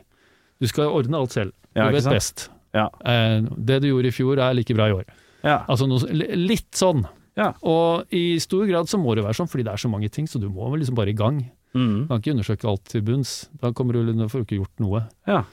Du 0.60 0.66
skal 0.66 0.88
ordne 0.88 1.16
alt 1.18 1.30
selv. 1.32 1.52
Du 1.74 1.80
Ja, 1.80 1.86
ikke 1.88 1.92
vet 1.98 2.02
sant? 2.02 2.14
best. 2.14 2.48
Ja. 2.74 2.88
Eh, 3.04 3.40
det 3.58 3.82
du 3.82 3.88
gjorde 3.88 4.06
i 4.08 4.10
fjor 4.10 4.38
er 4.38 4.54
like 4.54 4.74
bra 4.74 4.88
i 4.88 4.92
år. 4.92 5.04
Ja. 5.44 5.64
Altså 5.68 5.86
noe, 5.88 5.98
litt 6.36 6.72
sånn. 6.72 7.04
Ja. 7.36 7.52
Og 7.62 8.06
i 8.14 8.38
stor 8.38 8.66
grad 8.66 8.86
så 8.88 8.98
må 8.98 9.14
det 9.14 9.24
være 9.24 9.34
sånn, 9.34 9.48
fordi 9.50 9.64
det 9.64 9.72
er 9.74 9.76
så 9.82 9.90
mange 9.90 10.08
ting, 10.10 10.26
så 10.26 10.40
du 10.40 10.48
må 10.48 10.70
vel 10.70 10.80
liksom 10.80 10.94
bare 10.96 11.10
i 11.10 11.12
gang. 11.18 11.50
Mm. 11.74 12.02
Du 12.02 12.08
kan 12.08 12.20
ikke 12.20 12.32
undersøke 12.34 12.68
alt 12.68 12.84
til 12.84 13.02
bunns. 13.02 13.48
Da 13.60 13.72
kommer 13.72 13.92
du, 13.92 14.28
får 14.28 14.44
du 14.44 14.44
ikke 14.44 14.60
gjort 14.64 14.80
noe. 14.80 15.08
Ja. 15.26 15.44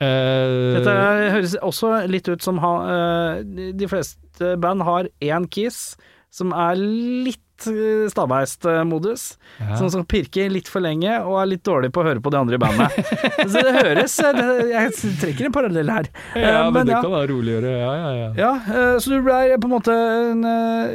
Eh, 0.00 0.78
Dette 0.78 0.94
høres 1.34 1.58
også 1.60 1.92
litt 2.08 2.28
ut 2.32 2.40
som 2.42 2.58
ha, 2.62 2.72
uh, 2.88 3.42
de- 3.44 3.88
fleste 3.90 4.54
band 4.60 4.82
har 4.86 5.08
én 5.20 5.44
kiss 5.52 5.96
som 6.32 6.52
er 6.54 6.78
litt 6.78 7.66
eh, 7.66 8.06
stabeist-modus. 8.08 9.24
ja. 9.58 9.74
Sånn 9.76 9.90
som 9.90 10.04
pirker 10.08 10.48
litt 10.48 10.68
for 10.70 10.80
lenge 10.80 11.10
og 11.26 11.40
er 11.42 11.50
litt 11.50 11.64
dårlig 11.66 11.90
på 11.92 12.00
å 12.00 12.06
høre 12.06 12.22
på 12.22 12.30
de 12.32 12.38
andre 12.38 12.54
i 12.54 12.62
bandet. 12.62 12.94
Så 13.50 13.64
det 13.66 13.74
høres 13.74 14.14
det, 14.16 14.46
Jeg 14.70 15.16
trekker 15.20 15.48
en 15.50 15.56
parallell 15.58 15.90
her. 15.90 16.08
ja, 16.38 16.62
men, 16.70 16.78
men, 16.78 16.86
det 16.86 16.94
ja. 16.94 17.02
kan 17.02 17.16
være 17.18 17.32
roligere. 17.32 17.74
Ja, 17.82 17.90
ja, 17.98 18.12
ja. 18.14 18.30
Ja, 18.38 18.96
så 19.02 19.10
du 19.10 19.18
ble 19.26 19.58
på 19.58 19.68
en 19.68 19.74
måte 19.74 19.96
en, 19.98 20.46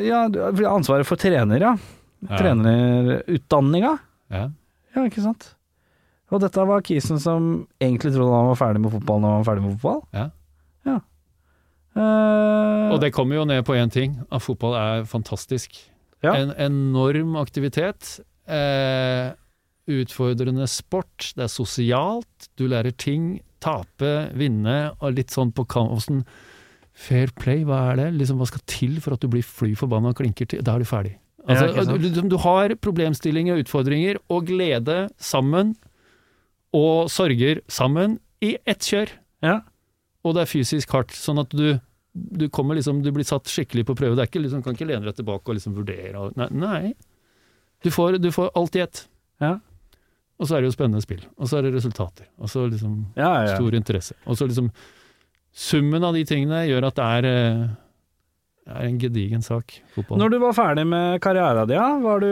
Ja, 0.08 0.24
ansvaret 0.72 1.06
for 1.06 1.20
trener, 1.20 1.60
ja. 1.62 1.76
Ja. 2.26 2.40
Trenerutdanninga. 2.40 3.98
ja. 4.34 4.48
Ja, 4.96 5.04
ikke 5.04 5.20
sant. 5.20 5.50
Og 6.34 6.42
dette 6.42 6.66
var 6.68 6.82
kisen 6.82 7.20
som 7.22 7.68
egentlig 7.80 8.14
trodde 8.16 8.34
han 8.34 8.48
var 8.50 8.58
ferdig 8.58 8.82
med 8.82 8.92
fotball 8.96 9.20
når 9.22 9.30
han 9.36 9.44
var 9.44 9.50
ferdig 9.52 9.64
med 9.66 9.76
fotball? 9.78 10.02
Ja. 10.14 10.26
Ja. 10.86 11.00
Uh, 11.96 12.92
Og 12.96 13.00
det 13.04 13.12
kommer 13.16 13.38
jo 13.40 13.46
ned 13.48 13.64
på 13.68 13.76
én 13.78 13.92
ting, 13.94 14.18
at 14.32 14.44
fotball 14.44 14.76
er 14.80 15.06
fantastisk. 15.10 15.78
Ja. 16.26 16.34
En 16.36 16.52
enorm 16.58 17.36
aktivitet. 17.38 18.20
Eh, 18.50 19.32
utfordrende 19.92 20.66
sport. 20.70 21.32
Det 21.38 21.46
er 21.46 21.52
sosialt. 21.54 22.50
Du 22.58 22.66
lærer 22.72 22.96
ting. 22.98 23.40
Tape, 23.64 24.32
vinne, 24.38 24.92
og 25.02 25.16
litt 25.18 25.32
sånn 25.34 25.54
på 25.56 25.66
kanten. 25.70 26.24
Fair 26.96 27.32
play, 27.38 27.64
hva 27.68 27.92
er 27.92 28.00
det? 28.00 28.08
Liksom, 28.20 28.38
hva 28.42 28.48
skal 28.50 28.62
til 28.70 28.98
for 29.04 29.16
at 29.16 29.22
du 29.24 29.30
blir 29.32 29.46
fly 29.46 29.74
forbanna 29.78 30.12
og 30.14 30.20
klinker 30.20 30.48
til? 30.50 30.62
Da 30.66 30.76
er 30.76 30.84
du 30.84 30.90
ferdig. 30.90 31.16
Altså, 31.48 31.68
Ja, 31.76 31.84
du- 31.98 32.30
du 32.30 32.38
har 32.42 32.70
problemstillinger 32.82 33.54
og 33.58 33.66
utfordringer 33.66 34.18
og 34.30 34.46
glede 34.48 35.10
sammen, 35.20 35.76
og 36.76 37.10
sorger 37.14 37.62
sammen, 37.72 38.20
i 38.44 38.58
ett 38.68 38.84
kjør 38.86 39.10
Ja. 39.46 39.62
og 40.26 40.36
det 40.36 40.42
er 40.44 40.52
fysisk 40.52 40.92
hardt, 40.92 41.14
sånn 41.16 41.40
at 41.42 41.50
du, 41.56 41.80
du 42.14 42.48
kommer 42.50 42.76
liksom, 42.76 43.00
du 43.04 43.12
blir 43.16 43.26
satt 43.28 43.48
skikkelig 43.52 43.86
på 43.88 43.96
prøve. 43.96 44.16
Det 44.18 44.26
er 44.26 44.30
ikke 44.32 44.44
liksom, 44.44 44.64
kan 44.66 44.76
ikke 44.76 44.88
lene 44.90 45.06
deg 45.08 45.16
tilbake 45.18 45.48
og 45.50 45.56
liksom 45.58 45.76
vurdere. 45.78 46.16
og- 46.20 46.36
Nei. 46.38 46.48
nei. 46.52 46.94
Du, 47.84 47.90
får, 47.92 48.20
du 48.22 48.30
får 48.32 48.52
alt 48.56 48.76
i 48.76 48.84
ett. 48.84 49.08
Ja. 49.42 49.60
Og 50.40 50.48
så 50.50 50.58
er 50.58 50.62
det 50.66 50.68
jo 50.72 50.76
spennende 50.76 51.02
spill. 51.04 51.22
Og 51.40 51.48
så 51.48 51.58
er 51.60 51.62
det 51.68 51.74
resultater. 51.78 52.26
Og 52.40 52.50
så 52.52 52.66
liksom 52.70 53.06
Ja, 53.16 53.46
ja. 53.46 53.56
stor 53.56 53.72
interesse. 53.78 54.16
Og 54.28 54.36
så 54.38 54.48
liksom 54.50 54.72
Summen 55.56 56.04
av 56.04 56.14
de 56.14 56.26
tingene 56.28 56.66
gjør 56.68 56.88
at 56.90 56.96
det 57.00 57.04
er, 57.26 57.78
eh, 58.68 58.74
er 58.76 58.88
en 58.88 59.00
gedigen 59.00 59.44
sak, 59.46 59.80
fotball. 59.96 60.20
Når 60.20 60.32
du 60.32 60.38
var 60.40 60.54
ferdig 60.58 60.86
med 60.88 61.22
karrieren 61.22 61.68
din, 61.68 61.78
ja, 61.78 62.00
var 62.02 62.20
du 62.20 62.30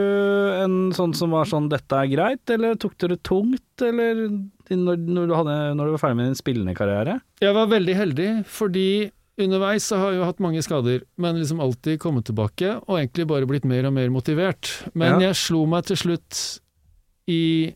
en 0.64 0.78
sånn 0.96 1.14
som 1.16 1.32
var 1.32 1.46
sånn 1.46 1.70
'dette 1.70 1.94
er 1.94 2.08
greit', 2.12 2.50
eller 2.50 2.76
tok 2.76 2.98
du 2.98 3.08
det 3.08 3.24
tungt, 3.24 3.82
eller 3.82 4.28
når, 4.74 4.98
når, 4.98 5.28
du, 5.28 5.34
hadde, 5.36 5.58
når 5.76 5.86
du 5.86 5.92
var 5.92 6.02
ferdig 6.02 6.16
med 6.18 6.26
din 6.32 6.40
spillende 6.40 6.76
karriere? 6.76 7.22
Jeg 7.42 7.54
var 7.54 7.68
veldig 7.68 7.96
heldig, 7.96 8.30
fordi 8.46 9.12
underveis 9.38 9.84
så 9.90 9.98
har 9.98 10.12
jeg 10.12 10.20
jo 10.22 10.26
hatt 10.26 10.40
mange 10.40 10.62
skader, 10.62 11.02
men 11.18 11.36
liksom 11.38 11.60
alltid 11.60 12.00
kommet 12.00 12.26
tilbake, 12.26 12.76
og 12.88 13.00
egentlig 13.00 13.28
bare 13.28 13.48
blitt 13.50 13.66
mer 13.66 13.86
og 13.86 13.94
mer 13.94 14.10
motivert. 14.10 14.90
Men 14.94 15.20
Ja. 15.20 15.28
jeg 15.30 15.36
slo 15.36 15.66
meg 15.66 15.86
til 15.86 15.98
slutt 15.98 16.60
i 17.28 17.74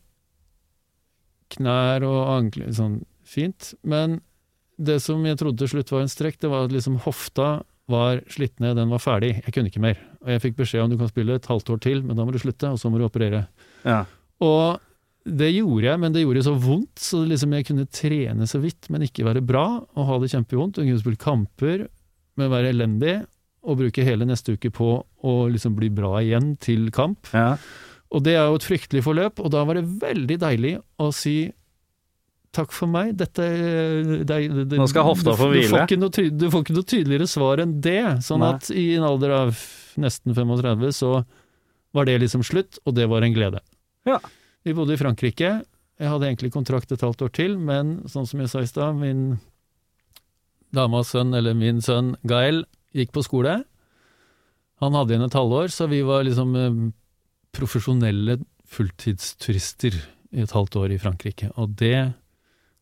knær 1.50 2.04
og 2.06 2.28
ankler, 2.38 2.68
sånn 2.74 3.04
fint. 3.24 3.74
Men 3.82 4.20
det 4.78 5.00
som 5.02 5.24
jeg 5.26 5.38
trodde 5.40 5.58
til 5.58 5.68
slutt 5.68 5.90
var 5.90 6.00
en 6.04 6.12
strekk, 6.12 6.38
det 6.40 6.50
var 6.50 6.64
at 6.68 6.72
liksom 6.72 7.00
hofta 7.00 7.62
var 7.88 8.20
slitt 8.32 8.58
ned, 8.62 8.76
den 8.78 8.92
var 8.92 9.02
ferdig. 9.02 9.38
Jeg 9.40 9.54
kunne 9.54 9.70
ikke 9.72 9.82
mer. 9.82 10.00
Og 10.24 10.34
jeg 10.34 10.42
fikk 10.44 10.58
beskjed 10.60 10.84
om 10.84 10.92
du 10.92 10.98
kan 11.00 11.10
spille 11.10 11.38
et 11.38 11.48
halvt 11.48 11.72
år 11.74 11.80
til, 11.84 12.02
men 12.04 12.18
da 12.18 12.26
må 12.26 12.34
du 12.34 12.40
slutte, 12.42 12.70
og 12.74 12.80
så 12.80 12.90
må 12.92 13.00
du 13.00 13.06
operere. 13.06 13.46
Ja. 13.86 14.02
Og 14.44 14.78
det 15.28 15.50
gjorde 15.52 15.88
jeg, 15.88 16.00
men 16.00 16.14
det 16.14 16.22
gjorde 16.24 16.44
så 16.46 16.54
vondt, 16.60 17.00
så 17.02 17.22
liksom 17.28 17.56
jeg 17.56 17.66
kunne 17.68 17.88
trene 17.92 18.48
så 18.48 18.60
vidt, 18.62 18.88
men 18.92 19.04
ikke 19.06 19.26
være 19.26 19.44
bra, 19.44 19.66
og 19.82 20.08
ha 20.08 20.20
det 20.22 20.30
kjempevondt. 20.34 20.80
Og 20.80 20.88
kunne 20.88 21.02
spille 21.02 21.20
kamper, 21.20 21.84
men 22.38 22.52
være 22.52 22.72
elendig, 22.74 23.18
og 23.68 23.80
bruke 23.80 24.06
hele 24.06 24.28
neste 24.28 24.54
uke 24.56 24.70
på 24.72 24.92
å 25.02 25.34
liksom 25.52 25.74
bli 25.76 25.90
bra 25.92 26.20
igjen 26.22 26.54
til 26.62 26.88
kamp. 26.94 27.28
Ja. 27.34 27.56
Og 28.14 28.24
det 28.24 28.38
er 28.38 28.46
jo 28.48 28.56
et 28.56 28.64
fryktelig 28.64 29.02
forløp, 29.04 29.42
og 29.42 29.52
da 29.52 29.64
var 29.68 29.76
det 29.76 29.88
veldig 30.00 30.38
deilig 30.40 30.76
å 31.00 31.10
si 31.12 31.50
takk 32.56 32.72
for 32.72 32.88
meg, 32.90 33.12
dette 33.20 33.44
det, 34.24 34.38
det, 34.70 34.78
Nå 34.78 34.86
skal 34.90 35.04
hofta 35.06 35.34
få 35.36 35.50
hvile. 35.52 35.66
du, 35.68 35.72
får 35.74 35.84
ikke 35.84 35.98
noe, 36.00 36.12
ty- 36.14 36.30
du 36.32 36.46
får 36.52 36.64
ikke 36.64 36.76
noe 36.78 36.88
tydeligere 36.88 37.28
svar 37.30 37.60
enn 37.62 37.76
det. 37.84 38.00
Sånn 38.24 38.40
Nei. 38.44 38.54
at 38.56 38.70
i 38.72 38.86
en 38.96 39.04
alder 39.08 39.34
av 39.36 39.60
nesten 40.00 40.34
35 40.36 40.86
så 40.96 41.12
var 41.96 42.08
det 42.08 42.18
liksom 42.22 42.44
slutt, 42.46 42.78
og 42.86 42.94
det 42.96 43.06
var 43.10 43.24
en 43.26 43.34
glede. 43.36 43.60
Ja. 44.08 44.18
Vi 44.64 44.74
bodde 44.76 44.94
i 44.96 45.00
Frankrike. 45.00 45.52
Jeg 45.98 46.08
hadde 46.12 46.28
egentlig 46.28 46.52
kontrakt 46.54 46.92
et 46.94 47.02
halvt 47.02 47.22
år 47.26 47.32
til, 47.34 47.56
men 47.58 48.02
sånn 48.10 48.26
som 48.28 48.40
jeg 48.42 48.50
sa 48.52 48.60
i 48.62 48.68
stad, 48.70 48.96
min 49.00 49.38
damas 50.74 51.10
sønn, 51.14 51.32
eller 51.34 51.56
min 51.56 51.80
sønn 51.84 52.12
Gael, 52.28 52.62
gikk 52.96 53.12
på 53.16 53.24
skole. 53.24 53.62
Han 54.82 54.94
hadde 54.94 55.14
igjen 55.16 55.26
et 55.26 55.34
halvår, 55.36 55.72
så 55.74 55.88
vi 55.90 56.02
var 56.06 56.22
liksom 56.28 56.54
eh, 56.56 56.78
profesjonelle 57.56 58.38
fulltidsturister 58.68 59.96
i 60.36 60.44
et 60.44 60.52
halvt 60.54 60.76
år 60.78 60.92
i 60.94 61.00
Frankrike. 61.02 61.48
Og 61.58 61.72
det 61.80 62.12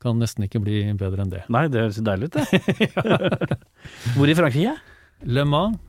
kan 0.07 0.19
nesten 0.23 0.47
ikke 0.47 0.63
bli 0.65 0.81
bedre 0.99 1.27
enn 1.27 1.33
det. 1.35 1.43
Nei, 1.53 1.67
det 1.69 1.83
høres 1.85 1.99
deilig 2.07 2.31
ut, 2.31 2.39
det. 2.39 2.47
Hvor 4.17 4.31
i 4.31 4.39
Frankrike? 4.39 4.77
Le 5.27 5.45
Mans, 5.49 5.83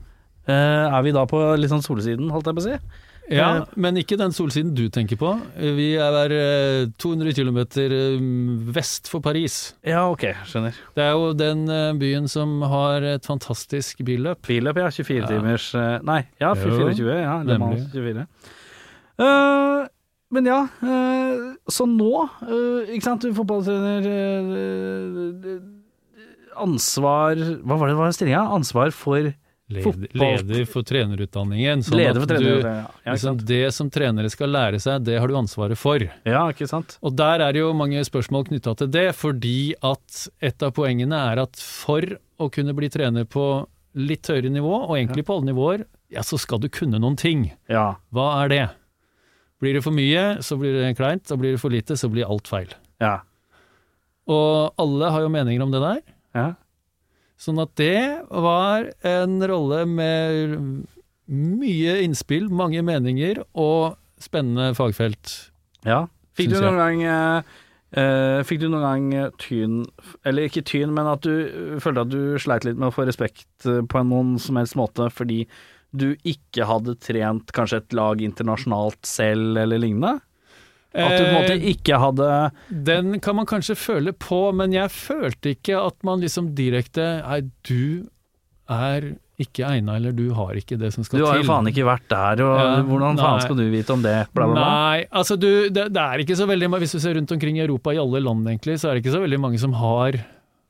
Uh, 0.48 0.88
er 0.96 1.02
vi 1.04 1.10
da 1.12 1.26
på 1.28 1.36
litt 1.60 1.68
sånn 1.68 1.82
solsiden, 1.84 2.30
holdt 2.32 2.46
jeg 2.48 2.56
på 2.56 2.62
å 2.62 2.64
si? 2.64 2.76
ja, 3.36 3.48
Eh. 3.58 3.64
men 3.76 3.98
ikke 4.00 4.16
den 4.16 4.32
solsiden 4.32 4.70
du 4.72 4.86
tenker 4.88 5.18
på. 5.20 5.34
Vi 5.76 5.90
er 6.00 6.14
der 6.16 6.32
200 6.96 7.34
km 7.36 7.58
vest 8.72 9.10
for 9.12 9.20
Paris. 9.20 9.74
Ja, 9.84 10.06
ok, 10.08 10.24
skjønner. 10.48 10.72
Det 10.96 11.04
er 11.04 11.12
jo 11.12 11.34
den 11.36 11.66
eh, 11.68 11.92
byen 12.00 12.30
som 12.32 12.62
har 12.64 13.04
et 13.04 13.28
fantastisk 13.28 14.00
billøp. 14.08 14.40
Billøp, 14.48 14.80
ja. 14.80 14.88
24 14.88 15.20
Ja. 15.20 15.28
timers 15.34 15.68
eh, 15.76 15.98
Nei, 16.08 16.22
ja, 16.40 16.54
Jo, 16.56 16.78
24. 16.94 17.20
Ja, 17.20 17.36
Le 17.44 17.58
Mans 17.60 17.84
24. 17.92 18.24
Eh, 19.20 19.86
men 20.34 20.46
ja, 20.50 20.60
eh, 20.82 21.42
så 21.72 21.86
nå, 21.88 22.12
eh, 22.44 22.94
ikke 22.96 23.06
sant, 23.06 23.22
du 23.24 23.30
er 23.30 23.36
fotballtrener 23.38 24.08
eh, 24.12 25.58
Ansvar 26.58 27.38
Hva 27.62 27.76
var 27.78 27.88
det 27.92 27.98
var 27.98 28.14
stillinga? 28.16 28.40
Ansvar 28.56 28.90
for 28.94 29.30
Leder, 29.68 29.84
Fotball- 29.84 30.08
leder 30.16 30.64
for 30.64 30.80
trenerutdanningen. 30.88 31.82
Sånn 31.84 31.98
leder 32.00 32.22
for 32.22 32.30
trenerutdanningen, 32.30 32.86
du, 32.88 33.02
ja, 33.04 33.12
liksom, 33.12 33.40
det 33.50 33.74
som 33.76 33.90
trenere 33.92 34.30
skal 34.32 34.48
lære 34.48 34.80
seg, 34.80 35.02
det 35.04 35.18
har 35.20 35.28
du 35.28 35.34
ansvaret 35.36 35.76
for. 35.76 36.00
Ja, 36.24 36.46
ikke 36.48 36.64
sant? 36.70 36.94
Og 37.04 37.12
der 37.18 37.44
er 37.44 37.52
det 37.52 37.60
jo 37.60 37.74
mange 37.76 38.00
spørsmål 38.08 38.46
knytta 38.48 38.72
til 38.80 38.88
det, 38.88 39.10
fordi 39.18 39.74
at 39.84 40.22
et 40.40 40.64
av 40.64 40.72
poengene 40.72 41.20
er 41.34 41.42
at 41.44 41.60
for 41.60 42.00
å 42.40 42.48
kunne 42.54 42.72
bli 42.78 42.88
trener 42.88 43.28
på 43.28 43.44
litt 44.00 44.24
høyere 44.32 44.48
nivå, 44.48 44.72
og 44.88 44.96
egentlig 44.96 45.26
på 45.28 45.36
alle 45.36 45.50
nivåer, 45.52 45.84
ja, 46.16 46.24
så 46.24 46.40
skal 46.40 46.64
du 46.64 46.70
kunne 46.72 46.96
noen 46.96 47.18
ting. 47.20 47.50
Ja. 47.68 47.90
Hva 48.08 48.30
er 48.46 48.48
det? 48.54 48.62
Blir 49.58 49.74
det 49.74 49.82
for 49.82 49.94
mye, 49.94 50.38
så 50.44 50.58
blir 50.60 50.76
det 50.76 50.94
kleint, 50.98 51.26
og 51.34 51.40
blir 51.42 51.56
det 51.56 51.62
for 51.62 51.74
lite, 51.74 51.96
så 51.98 52.10
blir 52.12 52.28
alt 52.28 52.46
feil. 52.50 52.70
Ja. 53.02 53.20
Og 54.28 54.74
alle 54.78 55.10
har 55.10 55.24
jo 55.24 55.32
meninger 55.32 55.64
om 55.64 55.72
det 55.74 55.80
der. 55.82 56.02
Ja. 56.36 56.48
Sånn 57.38 57.58
at 57.62 57.72
det 57.78 58.22
var 58.28 58.90
en 59.06 59.38
rolle 59.46 59.84
med 59.86 60.86
mye 61.28 61.96
innspill, 62.04 62.48
mange 62.50 62.82
meninger 62.86 63.42
og 63.54 63.98
spennende 64.22 64.72
fagfelt. 64.78 65.50
ja. 65.86 66.06
Fikk 66.38 66.52
du 66.54 66.60
noen 66.62 66.76
gang 66.78 67.00
eh, 67.02 67.56
eh, 67.98 68.40
Fikk 68.46 68.60
du 68.62 68.68
noen 68.70 68.84
gang 69.10 69.32
tyn 69.42 69.80
Eller 70.22 70.46
ikke 70.46 70.62
tyn, 70.62 70.92
men 70.94 71.08
at 71.10 71.24
du 71.26 71.80
følte 71.82 72.04
at 72.04 72.12
du 72.12 72.36
sleit 72.38 72.62
litt 72.62 72.78
med 72.78 72.92
å 72.92 72.94
få 72.94 73.08
respekt 73.08 73.66
eh, 73.66 73.80
på 73.82 74.02
noen 74.06 74.36
som 74.38 74.60
helst 74.60 74.76
måte 74.78 75.08
fordi 75.10 75.40
du 75.96 76.10
ikke 76.26 76.66
hadde 76.68 76.96
trent 77.00 77.52
kanskje 77.56 77.82
et 77.82 77.96
lag 77.96 78.20
internasjonalt 78.24 79.00
selv, 79.08 79.56
eller 79.56 79.80
lignende? 79.80 80.18
At 80.98 81.14
du 81.14 81.22
på 81.22 81.28
en 81.28 81.36
måte 81.36 81.56
Eh, 81.58 81.66
ikke 81.74 81.98
hadde 82.00 82.28
Den 82.88 83.20
kan 83.20 83.36
man 83.36 83.46
kanskje 83.46 83.76
føle 83.76 84.12
på, 84.16 84.52
men 84.56 84.72
jeg 84.72 84.90
følte 84.90 85.52
ikke 85.52 85.76
at 85.76 85.98
man 86.02 86.22
liksom 86.24 86.54
direkte 86.56 87.04
Nei, 87.22 87.42
du 87.68 88.08
er 88.68 89.12
ikke 89.38 89.62
egna, 89.68 89.94
eller 89.96 90.12
du 90.16 90.32
har 90.34 90.56
ikke 90.58 90.76
det 90.80 90.90
som 90.92 91.04
skal 91.06 91.18
til. 91.18 91.22
Du 91.22 91.28
har 91.30 91.38
jo 91.38 91.46
faen 91.46 91.68
ikke 91.70 91.84
vært 91.86 92.08
der, 92.10 92.40
og 92.42 92.56
Ja, 92.58 92.70
hvordan 92.82 93.20
faen 93.20 93.36
nei. 93.36 93.44
skal 93.44 93.56
du 93.60 93.68
vite 93.70 93.94
om 93.94 94.02
det? 94.02 94.16
Bla, 94.34 94.48
bla, 94.48 94.54
bla. 94.56 94.64
Nei, 94.64 95.04
altså 95.14 95.36
du, 95.38 95.68
det, 95.70 95.84
det 95.94 96.02
er 96.02 96.24
ikke 96.24 96.36
så 96.40 96.48
veldig 96.50 96.72
Hvis 96.82 96.96
du 96.96 96.98
ser 96.98 97.14
rundt 97.14 97.30
omkring 97.36 97.60
i 97.60 97.62
Europa, 97.62 97.94
i 97.94 98.00
alle 98.02 98.20
land 98.24 98.48
egentlig, 98.50 98.80
så 98.80 98.88
er 98.90 98.96
det 98.96 99.04
ikke 99.04 99.14
så 99.14 99.22
veldig 99.22 99.40
mange 99.44 99.60
som 99.62 99.76
har 99.78 100.18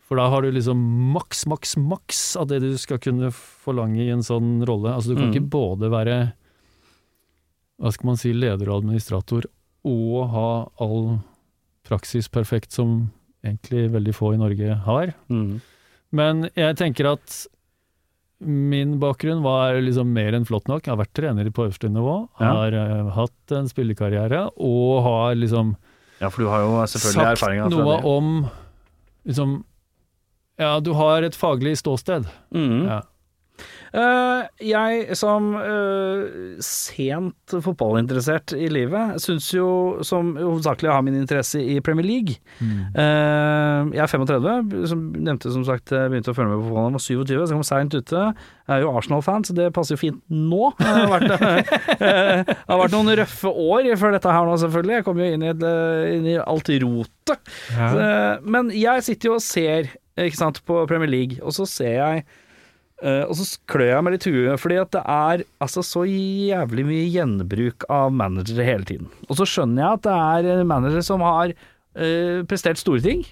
For 0.08 0.16
da 0.16 0.28
har 0.32 0.42
du 0.42 0.50
liksom 0.56 0.78
maks, 1.12 1.42
maks, 1.50 1.76
maks 1.76 2.20
av 2.40 2.46
det 2.48 2.62
du 2.64 2.70
skal 2.80 2.98
kunne 3.04 3.28
forlange 3.34 4.00
i 4.00 4.08
en 4.14 4.24
sånn 4.24 4.62
rolle. 4.66 4.94
Altså 4.94 5.12
du 5.12 5.16
kan 5.20 5.28
Mm. 5.28 5.34
ikke 5.36 5.50
både 5.52 5.90
være 5.92 6.32
hva 7.78 7.92
skal 7.92 8.06
man 8.08 8.16
si, 8.16 8.32
leder 8.32 8.68
og 8.72 8.80
administrator 8.82 9.44
og 9.86 10.30
ha 10.32 10.46
all 10.82 11.20
praksis 11.86 12.26
perfekt 12.28 12.72
som 12.74 13.10
egentlig 13.44 13.90
veldig 13.92 14.14
få 14.16 14.32
i 14.34 14.40
Norge 14.40 14.74
har. 14.84 15.12
Mm. 15.30 15.60
Men 16.10 16.48
jeg 16.56 16.76
tenker 16.80 17.12
at 17.12 17.46
min 18.40 18.98
bakgrunn 19.02 19.42
var 19.42 19.74
liksom 19.82 20.10
mer 20.14 20.32
enn 20.36 20.44
flott 20.46 20.68
nok. 20.70 20.84
Jeg 20.86 20.94
har 20.96 21.00
vært 21.04 21.14
trener 21.14 21.48
på 21.50 21.68
øverste 21.68 21.90
nivå, 21.90 22.28
Ja. 22.40 22.52
har 22.54 22.72
uh, 22.74 23.10
hatt 23.14 23.52
en 23.52 23.68
spillekarriere 23.68 24.50
og 24.56 25.02
har 25.02 25.34
liksom 25.34 25.76
Ja, 26.20 26.28
for 26.30 26.42
du 26.42 26.48
har 26.48 26.60
jo 26.60 26.82
selvfølgelig 26.86 27.38
sagt 27.38 27.70
noe 27.70 28.02
om 28.04 28.50
liksom 29.26 29.64
Ja, 30.58 30.78
du 30.82 30.92
har 30.98 31.22
et 31.22 31.38
faglig 31.38 31.76
ståsted. 31.78 32.26
Mm. 32.54 32.82
Ja. 32.88 33.02
Uh, 33.88 34.44
jeg 34.60 35.16
som 35.16 35.54
uh, 35.56 36.58
sent 36.60 37.54
fotballinteressert 37.64 38.52
i 38.52 38.66
livet, 38.70 39.16
syns 39.22 39.46
jo 39.54 39.68
som 40.04 40.34
hovedsakelig 40.36 40.90
har 40.92 41.04
min 41.06 41.16
interesse 41.16 41.60
i 41.62 41.78
Premier 41.84 42.04
League. 42.04 42.36
Eh, 42.60 43.88
jeg 43.94 44.02
er 44.02 44.10
35, 44.10 44.74
som 44.90 45.04
nevnte 45.16 45.52
som 45.54 45.64
sagt, 45.66 45.92
begynte 45.94 46.34
å 46.34 46.36
følge 46.36 46.52
med 46.52 46.60
på 46.60 46.68
fotballen 46.68 46.98
da 46.98 47.00
jeg 47.00 47.18
var 47.18 47.28
27, 47.28 47.32
så 47.32 47.46
jeg 47.46 47.56
kom 47.56 47.66
seint 47.66 47.96
ute. 47.96 48.24
Jeg 48.68 48.74
er 48.76 48.84
jo 48.84 48.92
Arsenal-fan, 48.98 49.46
så 49.48 49.56
det 49.56 49.70
passer 49.76 49.96
jo 49.96 50.02
fint 50.02 50.20
nå. 50.28 50.72
Det 50.78 50.88
har 50.88 51.14
vært, 51.14 51.32
det 52.02 52.58
har 52.68 52.82
vært 52.82 52.96
noen 52.96 53.14
røffe 53.22 53.52
år 53.72 53.88
før 54.00 54.18
dette 54.18 54.34
her 54.36 54.50
nå, 54.50 54.58
selvfølgelig. 54.64 54.98
Jeg 54.98 55.06
kom 55.08 55.22
jo 55.22 55.30
inn 55.32 55.46
i, 55.46 55.54
et, 55.54 55.64
inn 56.18 56.28
i 56.34 56.36
alt 56.42 56.72
rotet. 56.84 57.54
Eh, 57.72 58.44
Men 58.44 58.68
jeg 58.76 59.06
sitter 59.08 59.32
jo 59.32 59.38
og 59.38 59.44
ser 59.44 59.88
ikke 60.26 60.40
sant, 60.40 60.60
på 60.66 60.82
Premier 60.90 61.10
League, 61.10 61.38
og 61.42 61.54
så 61.56 61.66
ser 61.68 61.94
jeg 61.94 62.22
uh, 63.04 63.24
og 63.28 63.34
så 63.38 63.46
klør 63.70 63.92
jeg 63.92 64.04
meg 64.04 64.16
litt 64.16 64.28
i 64.30 64.34
huet, 64.34 64.62
fordi 64.62 64.78
at 64.82 64.92
det 64.96 65.02
er 65.14 65.44
altså 65.64 65.84
så 65.86 66.04
jævlig 66.08 66.86
mye 66.88 67.10
gjenbruk 67.14 67.86
av 67.92 68.14
managere 68.14 68.66
hele 68.66 68.88
tiden. 68.88 69.12
Og 69.28 69.38
så 69.38 69.48
skjønner 69.48 69.84
jeg 69.84 70.00
at 70.00 70.08
det 70.08 70.56
er 70.56 70.64
managere 70.68 71.04
som 71.06 71.22
har 71.26 71.54
uh, 71.54 72.40
prestert 72.50 72.80
store 72.82 73.04
ting, 73.04 73.22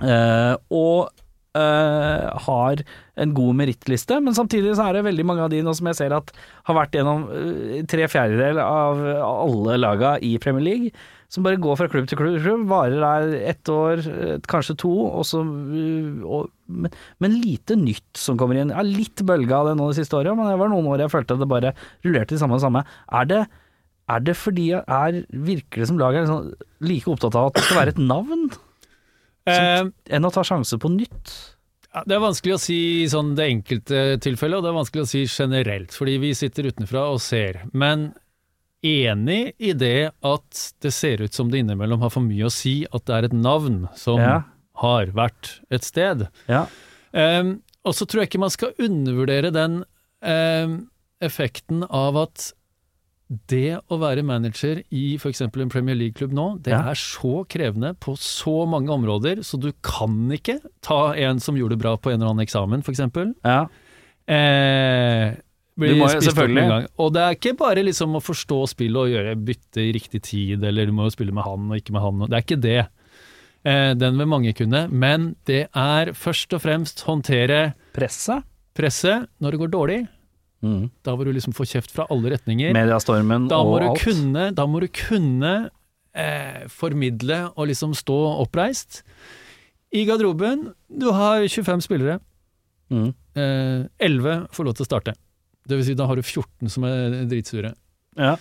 uh, 0.00 0.56
og 0.72 1.12
eh, 1.54 2.38
har 2.46 2.82
en 3.14 3.34
god 3.34 3.58
merittliste, 3.60 4.18
men 4.22 4.34
samtidig 4.36 4.74
så 4.76 4.88
er 4.88 4.98
det 4.98 5.06
veldig 5.08 5.26
mange 5.26 5.44
av 5.44 5.52
de 5.52 5.62
nå 5.64 5.74
som 5.76 5.90
jeg 5.90 6.00
ser 6.00 6.14
at 6.16 6.32
har 6.66 6.78
vært 6.78 6.96
gjennom 6.98 7.28
eh, 7.30 7.82
tre 7.90 8.08
fjerdedel 8.10 8.60
av 8.62 9.02
alle 9.22 9.78
laga 9.80 10.16
i 10.18 10.34
Premier 10.42 10.66
League, 10.66 11.06
som 11.32 11.46
bare 11.46 11.58
går 11.62 11.78
fra 11.80 11.88
klubb 11.90 12.06
til 12.10 12.18
klubb, 12.20 12.36
klubb 12.44 12.66
varer 12.70 13.00
der 13.02 13.34
ett 13.50 13.70
år, 13.72 14.02
eh, 14.10 14.36
kanskje 14.50 14.76
to, 14.84 14.92
og 15.06 15.24
så 15.28 15.40
eh, 15.44 16.20
og, 16.24 16.50
men, 16.68 16.92
men 17.24 17.38
lite 17.40 17.76
nytt 17.80 18.20
som 18.20 18.38
kommer 18.40 18.60
inn. 18.60 18.70
Jeg 18.72 18.80
har 18.80 18.88
litt 18.88 19.24
bølge 19.26 19.56
av 19.56 19.70
det 19.70 19.76
nå 19.80 19.88
de 19.90 19.98
siste 19.98 20.16
året, 20.18 20.36
men 20.36 20.50
det 20.50 20.58
var 20.60 20.70
noen 20.72 20.90
år 20.92 21.04
jeg 21.06 21.14
følte 21.14 21.36
at 21.36 21.42
det 21.42 21.50
bare 21.50 21.74
rullerte 22.06 22.36
i 22.36 22.42
samme 22.42 22.58
og 22.58 22.62
samme. 22.64 22.84
Er 23.20 23.30
det, 23.30 23.40
er 24.12 24.22
det 24.28 24.36
fordi 24.36 24.68
jeg 24.74 24.84
er, 24.84 25.18
virker 25.48 25.82
det 25.84 25.90
som 25.90 25.98
laget 26.00 26.22
er 26.22 26.28
liksom 26.28 26.86
like 26.90 27.10
opptatt 27.16 27.40
av 27.40 27.50
at 27.50 27.58
det 27.58 27.66
skal 27.66 27.82
være 27.82 27.96
et 27.96 28.04
navn, 28.04 28.46
Eh, 29.44 29.82
enn 30.16 30.24
å 30.24 30.30
ta 30.32 30.40
sjanse 30.40 30.78
på 30.80 30.88
nytt? 30.88 31.32
ja, 31.94 32.00
det 32.08 32.14
er 32.16 32.22
vanskelig 32.24 32.54
å 32.56 32.60
si 32.62 32.76
i 33.02 33.08
sånn 33.12 33.34
det 33.36 33.44
enkelte 33.52 33.98
tilfellet, 34.24 34.56
og 34.56 34.64
det 34.64 34.70
er 34.70 34.78
vanskelig 34.78 35.02
å 35.04 35.10
si 35.10 35.20
generelt, 35.28 35.92
fordi 35.92 36.14
vi 36.22 36.30
sitter 36.34 36.70
utenfra 36.72 37.02
og 37.12 37.20
ser. 37.20 37.60
Men 37.76 38.06
enig 38.84 39.54
i 39.58 39.72
det 39.72 40.12
at 40.24 40.62
det 40.84 40.92
ser 40.94 41.22
ut 41.24 41.32
som 41.34 41.50
det 41.50 41.62
innimellom 41.64 42.02
har 42.04 42.12
for 42.12 42.24
mye 42.24 42.46
å 42.48 42.52
si 42.52 42.82
at 42.92 43.04
det 43.08 43.14
er 43.16 43.28
et 43.30 43.36
navn 43.36 43.86
som 43.96 44.20
Ja. 44.20 44.42
har 44.82 45.06
vært 45.16 45.60
et 45.70 45.84
sted. 45.86 46.26
Ja. 46.48 46.66
Um, 47.12 47.62
og 47.84 47.94
så 47.94 48.06
tror 48.06 48.22
jeg 48.24 48.30
ikke 48.32 48.42
man 48.44 48.50
skal 48.54 48.74
undervurdere 48.82 49.50
den 49.54 49.80
um, 50.24 50.76
effekten 51.22 51.84
av 51.88 52.16
at 52.26 52.52
det 53.48 53.78
å 53.90 53.96
være 53.98 54.22
manager 54.22 54.82
i 54.92 55.14
f.eks. 55.16 55.40
en 55.46 55.50
Premier 55.72 55.96
League-klubb 55.96 56.32
nå, 56.36 56.58
det 56.62 56.74
Ja. 56.74 56.82
er 56.90 56.94
så 57.00 57.44
krevende 57.48 57.94
på 57.98 58.16
så 58.20 58.66
mange 58.68 58.92
områder, 58.92 59.40
så 59.42 59.58
du 59.58 59.70
kan 59.82 60.28
ikke 60.30 60.58
ta 60.84 61.14
en 61.16 61.40
som 61.40 61.56
gjorde 61.56 61.76
det 61.78 61.82
bra 61.82 61.96
på 61.96 62.10
en 62.12 62.20
eller 62.20 62.34
annen 62.34 62.44
eksamen, 62.46 62.82
f.eks. 62.84 63.00
Ja. 63.44 63.66
Eh, 64.26 65.34
bli 65.78 65.92
Du 65.94 65.98
må 66.00 66.08
spist 66.12 66.30
opp 66.32 66.44
en 66.44 66.54
gang. 66.54 66.86
Og 67.02 67.12
det 67.14 67.22
er 67.24 67.36
ikke 67.38 67.54
bare 67.58 67.82
liksom 67.86 68.14
å 68.18 68.22
forstå 68.22 68.58
spillet 68.70 69.00
og 69.00 69.10
gjøre 69.12 69.36
bytte 69.48 69.82
i 69.82 69.92
riktig 69.96 70.22
tid, 70.22 70.64
eller 70.64 70.86
du 70.86 70.92
må 70.94 71.08
jo 71.08 71.14
spille 71.16 71.34
med 71.34 71.44
han 71.46 71.70
og 71.70 71.76
ikke 71.80 71.94
med 71.96 72.04
han. 72.04 72.24
Det 72.28 72.38
er 72.38 72.44
ikke 72.46 72.60
det. 72.62 72.80
Eh, 73.64 73.92
den 73.98 74.18
vil 74.20 74.28
mange 74.30 74.52
kunne. 74.56 74.84
Men 74.92 75.30
det 75.48 75.64
er 75.74 76.12
først 76.14 76.52
og 76.54 76.62
fremst 76.64 77.04
håndtere 77.08 77.72
Presset? 77.96 78.44
presset 78.74 79.28
når 79.40 79.54
det 79.54 79.60
går 79.64 79.72
dårlig. 79.72 80.00
Mm. 80.64 80.90
Da 81.04 81.12
må 81.16 81.24
du 81.26 81.32
liksom 81.36 81.52
få 81.56 81.66
kjeft 81.68 81.92
fra 81.92 82.06
alle 82.12 82.32
retninger. 82.34 82.72
Mediastormen 82.72 83.48
Da 83.50 83.58
må 83.62 83.76
og 83.76 83.80
du 83.82 83.88
alt. 83.90 84.04
kunne, 84.04 84.46
da 84.56 84.64
må 84.66 84.80
du 84.80 84.88
kunne 84.88 85.54
eh, 86.14 86.64
formidle 86.72 87.50
og 87.54 87.68
liksom 87.68 87.92
stå 87.98 88.16
oppreist. 88.44 89.02
I 89.94 90.04
garderoben, 90.08 90.70
du 90.90 91.10
har 91.14 91.44
25 91.46 91.84
spillere. 91.84 92.18
Mm. 92.90 93.12
Eh, 93.36 93.84
11 94.00 94.48
får 94.54 94.64
lov 94.68 94.74
til 94.78 94.84
å 94.86 94.88
starte. 94.88 95.14
Det 95.68 95.78
vil 95.78 95.84
si, 95.86 95.94
da 95.96 96.06
har 96.10 96.16
du 96.16 96.22
14 96.22 96.68
som 96.72 96.84
er 96.88 97.22
dritsure. 97.30 97.72
Ja. 98.20 98.34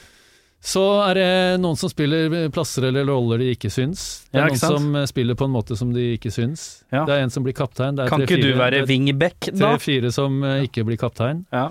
Så 0.64 0.80
er 1.04 1.18
det 1.20 1.30
noen 1.60 1.76
som 1.76 1.92
spiller 1.92 2.32
plasser 2.56 2.86
eller 2.88 3.04
roller 3.10 3.42
de 3.42 3.50
ikke 3.52 3.68
syns. 3.72 4.04
Det 4.32 4.40
Ja, 4.40 4.46
er 4.46 4.54
ikke 4.54 4.70
noen 4.72 4.86
som 5.04 5.08
spiller 5.12 5.36
på 5.36 5.48
en 5.50 5.52
måte 5.52 5.76
som 5.76 5.90
de 5.92 6.06
ikke 6.16 6.32
syns. 6.32 6.84
Ja. 6.94 7.02
Det 7.08 7.18
er 7.18 7.26
en 7.26 7.34
som 7.34 7.44
blir 7.44 7.56
kaptein. 7.58 7.98
Det 8.00 8.06
er 8.06 8.14
Kan 8.14 8.24
ikke 8.24 8.40
du 8.40 8.54
være 8.60 8.86
wingback, 8.88 9.50
da? 9.52 9.74
Tre-fire 9.74 10.12
som 10.16 10.38
eh, 10.48 10.62
ikke 10.70 10.86
blir 10.88 11.00
kaptein. 11.02 11.42
Ja. 11.52 11.66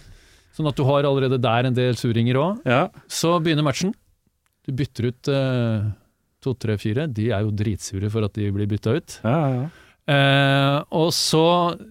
Sånn 0.52 0.68
at 0.68 0.76
du 0.76 0.84
har 0.84 1.08
allerede 1.08 1.38
der 1.40 1.70
en 1.70 1.76
del 1.78 1.96
suringer 1.96 2.36
òg. 2.36 2.60
Ja. 2.68 2.82
Så 3.08 3.38
begynner 3.40 3.64
matchen. 3.64 3.94
Du 4.68 4.72
bytter 4.76 5.08
ut 5.08 5.28
eh, 5.32 5.88
to, 6.44 6.52
tre, 6.60 6.76
fire. 6.76 7.06
De 7.08 7.30
er 7.32 7.46
jo 7.46 7.50
dritsure 7.56 8.10
for 8.12 8.28
at 8.28 8.36
de 8.36 8.50
blir 8.52 8.68
bytta 8.68 8.92
ut. 8.98 9.20
Ja, 9.24 9.38
Ja, 9.40 9.48
ja. 9.62 9.70
Eh, 10.10 10.76
og 10.98 11.12
så 11.14 11.42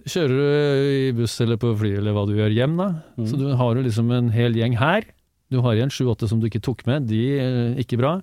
kjører 0.04 0.34
du 0.36 0.88
i 0.92 1.12
buss 1.16 1.38
eller 1.40 1.56
på 1.60 1.70
fly 1.80 1.94
eller 1.96 2.12
hva 2.16 2.26
du 2.28 2.34
gjør 2.36 2.52
hjem, 2.52 2.74
da. 2.76 2.88
Mm. 3.16 3.26
Så 3.30 3.38
du 3.40 3.46
har 3.56 3.76
jo 3.78 3.84
liksom 3.86 4.10
en 4.12 4.28
hel 4.34 4.52
gjeng 4.58 4.76
her. 4.80 5.06
Du 5.52 5.60
har 5.64 5.76
igjen 5.76 5.92
sju-åtte 5.92 6.28
som 6.28 6.40
du 6.40 6.48
ikke 6.48 6.60
tok 6.64 6.84
med, 6.88 7.08
de 7.08 7.22
er 7.40 7.80
ikke 7.80 7.98
bra. 8.00 8.18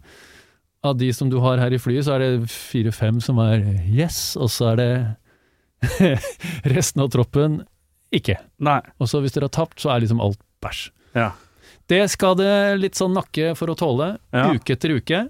Av 0.85 0.95
de 0.97 1.09
som 1.13 1.29
du 1.29 1.39
har 1.43 1.59
her 1.61 1.73
i 1.75 1.81
flyet, 1.81 2.05
så 2.07 2.15
er 2.15 2.23
det 2.23 2.49
fire-fem 2.53 3.17
som 3.21 3.41
er 3.43 3.65
yes, 3.89 4.37
og 4.39 4.47
så 4.53 4.71
er 4.71 4.79
det 4.79 4.91
resten 6.75 7.03
av 7.03 7.09
troppen 7.13 7.59
ikke. 8.15 8.37
Nei. 8.65 8.79
Og 8.97 9.09
så 9.11 9.21
hvis 9.21 9.35
dere 9.35 9.49
har 9.49 9.55
tapt, 9.59 9.77
så 9.83 9.91
er 9.93 10.03
liksom 10.05 10.21
alt 10.23 10.39
bæsj. 10.63 10.85
Ja. 11.17 11.31
Det 11.89 12.03
skal 12.13 12.37
det 12.39 12.51
litt 12.79 12.97
sånn 12.97 13.13
nakke 13.17 13.51
for 13.57 13.71
å 13.73 13.77
tåle, 13.77 14.11
Ja. 14.33 14.47
uke 14.53 14.73
etter 14.77 14.93
uke. 14.97 15.23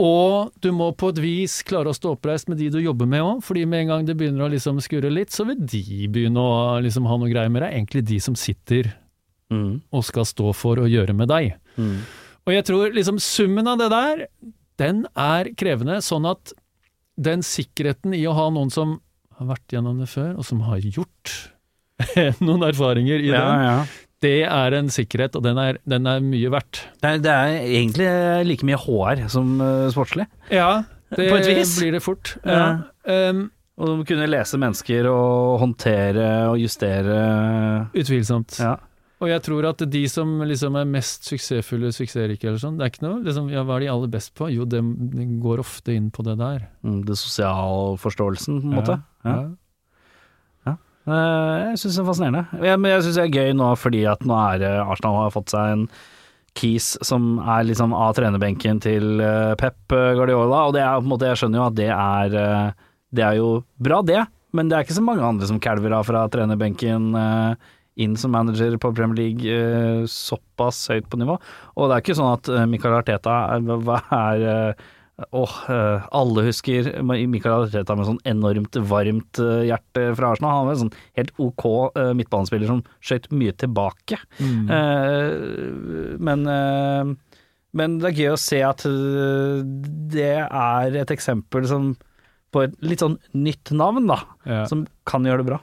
Og 0.00 0.50
du 0.60 0.72
må 0.74 0.88
på 0.98 1.12
et 1.12 1.20
vis 1.22 1.60
klare 1.62 1.92
å 1.92 1.94
stå 1.94 2.16
oppreist 2.16 2.48
med 2.50 2.58
de 2.58 2.66
du 2.74 2.80
jobber 2.82 3.06
med 3.06 3.22
òg, 3.22 3.42
fordi 3.46 3.62
med 3.70 3.84
en 3.84 3.92
gang 3.92 4.06
det 4.08 4.16
begynner 4.18 4.48
å 4.48 4.50
liksom 4.50 4.80
skurre 4.82 5.10
litt, 5.12 5.30
så 5.30 5.46
vil 5.46 5.60
de 5.62 6.08
begynne 6.10 6.42
å 6.42 6.80
liksom 6.82 7.06
ha 7.06 7.18
noe 7.20 7.30
greier 7.30 7.52
med 7.54 7.62
deg. 7.62 7.76
Egentlig 7.76 8.04
de 8.10 8.20
som 8.20 8.34
sitter 8.38 8.92
Mm. 9.52 9.82
og 9.92 10.02
skal 10.02 10.24
stå 10.24 10.54
for 10.56 10.80
å 10.80 10.86
gjøre 10.88 11.12
med 11.14 11.28
deg. 11.28 11.52
Mm. 11.76 11.98
Og 12.46 12.52
jeg 12.54 12.64
tror 12.64 12.94
liksom 12.96 13.18
summen 13.20 13.68
av 13.68 13.76
det 13.78 13.90
der, 13.92 14.22
den 14.80 15.02
er 15.14 15.50
krevende, 15.54 15.98
sånn 16.02 16.24
at 16.26 16.54
den 17.20 17.44
sikkerheten 17.44 18.16
i 18.16 18.24
å 18.26 18.32
ha 18.34 18.48
noen 18.50 18.72
som 18.72 18.96
har 19.36 19.46
vært 19.52 19.68
gjennom 19.76 20.00
det 20.00 20.08
før, 20.10 20.32
og 20.40 20.44
som 20.48 20.64
har 20.66 20.80
gjort 20.82 21.34
noen 22.46 22.64
erfaringer 22.66 23.20
i 23.20 23.28
Ja, 23.30 23.44
den, 23.44 23.64
ja. 23.68 23.76
Det 24.24 24.32
er 24.48 24.76
en 24.80 24.88
sikkerhet, 24.92 25.36
og 25.38 25.44
den 25.44 25.58
er, 25.60 25.76
den 25.88 26.08
er 26.10 26.22
mye 26.24 26.50
verdt. 26.52 26.80
Det 27.02 27.10
er, 27.12 27.20
det 27.24 27.34
er 27.34 27.58
egentlig 27.68 28.08
like 28.48 28.64
mye 28.66 28.80
HR 28.80 29.26
som 29.32 29.54
uh, 29.60 29.86
sportslig. 29.92 30.24
Ja, 30.50 30.82
Det 31.14 31.28
På 31.30 31.36
et 31.38 31.46
vis. 31.52 31.76
blir 31.78 31.92
det 31.94 32.00
fort. 32.02 32.32
Ja. 32.44 32.80
Ja. 33.04 33.30
Um, 33.30 33.50
Og 33.76 33.88
de 34.00 34.04
kunne 34.06 34.26
lese 34.30 34.54
mennesker 34.58 35.06
og 35.10 35.58
håndtere 35.60 36.26
og 36.48 36.58
justere 36.62 37.88
utvilsomt. 37.94 38.56
Ja. 38.62 38.76
Og 39.22 39.30
jeg 39.30 39.42
tror 39.46 39.66
at 39.70 39.82
de 39.90 40.02
som 40.10 40.40
liksom 40.46 40.74
er 40.76 40.84
mest 40.90 41.24
suksessfulle, 41.30 41.90
suksessrike 41.94 42.48
eller 42.50 42.60
sånn, 42.60 42.76
det 42.78 42.84
er 42.86 42.92
ikke 42.92 43.04
noe 43.06 43.22
liksom, 43.24 43.46
ja, 43.52 43.62
Hva 43.64 43.76
er 43.78 43.84
de 43.86 43.90
aller 43.94 44.10
best 44.12 44.34
på? 44.36 44.48
Jo, 44.52 44.66
de, 44.68 44.80
de 45.14 45.26
går 45.42 45.62
ofte 45.62 45.94
inn 45.96 46.10
på 46.14 46.22
det 46.26 46.34
der. 46.40 46.66
Mm, 46.84 47.00
Det 47.08 47.16
sosialforståelsen, 47.18 48.60
på 48.62 48.68
en 48.68 48.76
måte. 48.78 48.98
Ja. 49.24 49.34
Ja. 49.34 49.44
Eh, 51.04 51.70
Jeg 51.70 51.80
syns 51.82 51.96
det 51.98 52.02
er 52.02 52.08
fascinerende. 52.08 52.42
Men 52.80 52.90
jeg 52.90 53.04
syns 53.04 53.18
det 53.18 53.24
er 53.26 53.34
gøy 53.38 53.54
nå 53.58 53.70
fordi 53.76 54.02
at 54.08 54.24
nå 54.24 54.36
er 54.54 54.64
eh, 54.64 54.80
Arsenal 54.84 55.18
har 55.22 55.34
fått 55.34 55.52
seg 55.54 55.74
en 55.74 55.86
Keys 56.54 56.92
som 57.02 57.40
er 57.42 57.64
liksom 57.66 57.90
av 57.98 58.12
trenerbenken 58.14 58.78
til 58.84 59.18
eh, 59.20 59.52
Pep 59.58 59.90
Guardiola, 59.90 60.68
og 60.68 60.76
det 60.76 60.84
er 60.84 61.00
på 61.00 61.02
en 61.02 61.10
måte 61.10 61.26
Jeg 61.32 61.40
skjønner 61.40 61.58
jo 61.60 61.64
at 61.66 61.78
det 61.80 61.88
er 61.90 62.36
Det 63.14 63.24
er 63.26 63.38
jo 63.40 63.48
bra, 63.82 63.98
det, 64.06 64.20
men 64.54 64.70
det 64.70 64.76
er 64.78 64.86
ikke 64.86 64.96
så 65.00 65.02
mange 65.04 65.26
andre 65.26 65.48
som 65.50 65.58
kalver 65.62 65.96
av 65.98 66.06
fra 66.06 66.24
trenerbenken 66.30 67.10
inn 67.94 68.16
som 68.18 68.32
manager 68.34 68.74
på 68.82 68.90
Premier 68.94 69.18
League 69.18 70.06
såpass 70.10 70.80
høyt 70.90 71.06
på 71.10 71.18
nivå. 71.20 71.36
Og 71.78 71.86
det 71.90 71.94
er 71.94 72.02
ikke 72.02 72.16
sånn 72.18 72.32
at 72.32 72.50
Michael 72.70 72.96
Arteta 72.98 73.34
er, 73.54 74.74
Åh, 75.14 75.52
oh, 75.70 76.06
alle 76.10 76.42
husker 76.48 76.88
Michael 77.06 77.68
Arteta 77.68 77.94
med 77.94 78.08
sånn 78.08 78.18
enormt 78.26 78.74
varmt 78.90 79.38
eh, 79.38 79.60
hjerte 79.68 80.08
fra 80.18 80.32
Arsenal. 80.34 80.56
Han 80.56 80.66
var 80.66 80.74
en 80.74 80.80
sånn 80.80 80.96
helt 81.20 81.30
ok 81.38 81.66
eh, 82.00 82.10
midtbanespiller 82.18 82.66
som 82.72 82.80
skjøt 82.98 83.28
mye 83.30 83.54
tilbake. 83.62 84.18
Mm. 84.42 84.72
Men, 86.18 86.42
men 87.78 87.94
det 88.02 88.10
er 88.10 88.18
gøy 88.24 88.32
å 88.32 88.40
se 88.42 88.58
at 88.66 88.82
det 90.14 90.32
er 90.42 90.98
et 91.04 91.14
eksempel 91.14 91.70
som 91.70 91.92
på 92.54 92.64
et 92.66 92.74
litt 92.86 93.02
sånn 93.02 93.16
nytt 93.34 93.70
navn, 93.74 94.06
da, 94.10 94.20
Ja. 94.46 94.64
som 94.70 94.84
kan 95.06 95.26
gjøre 95.26 95.42
det 95.42 95.48
bra. 95.52 95.60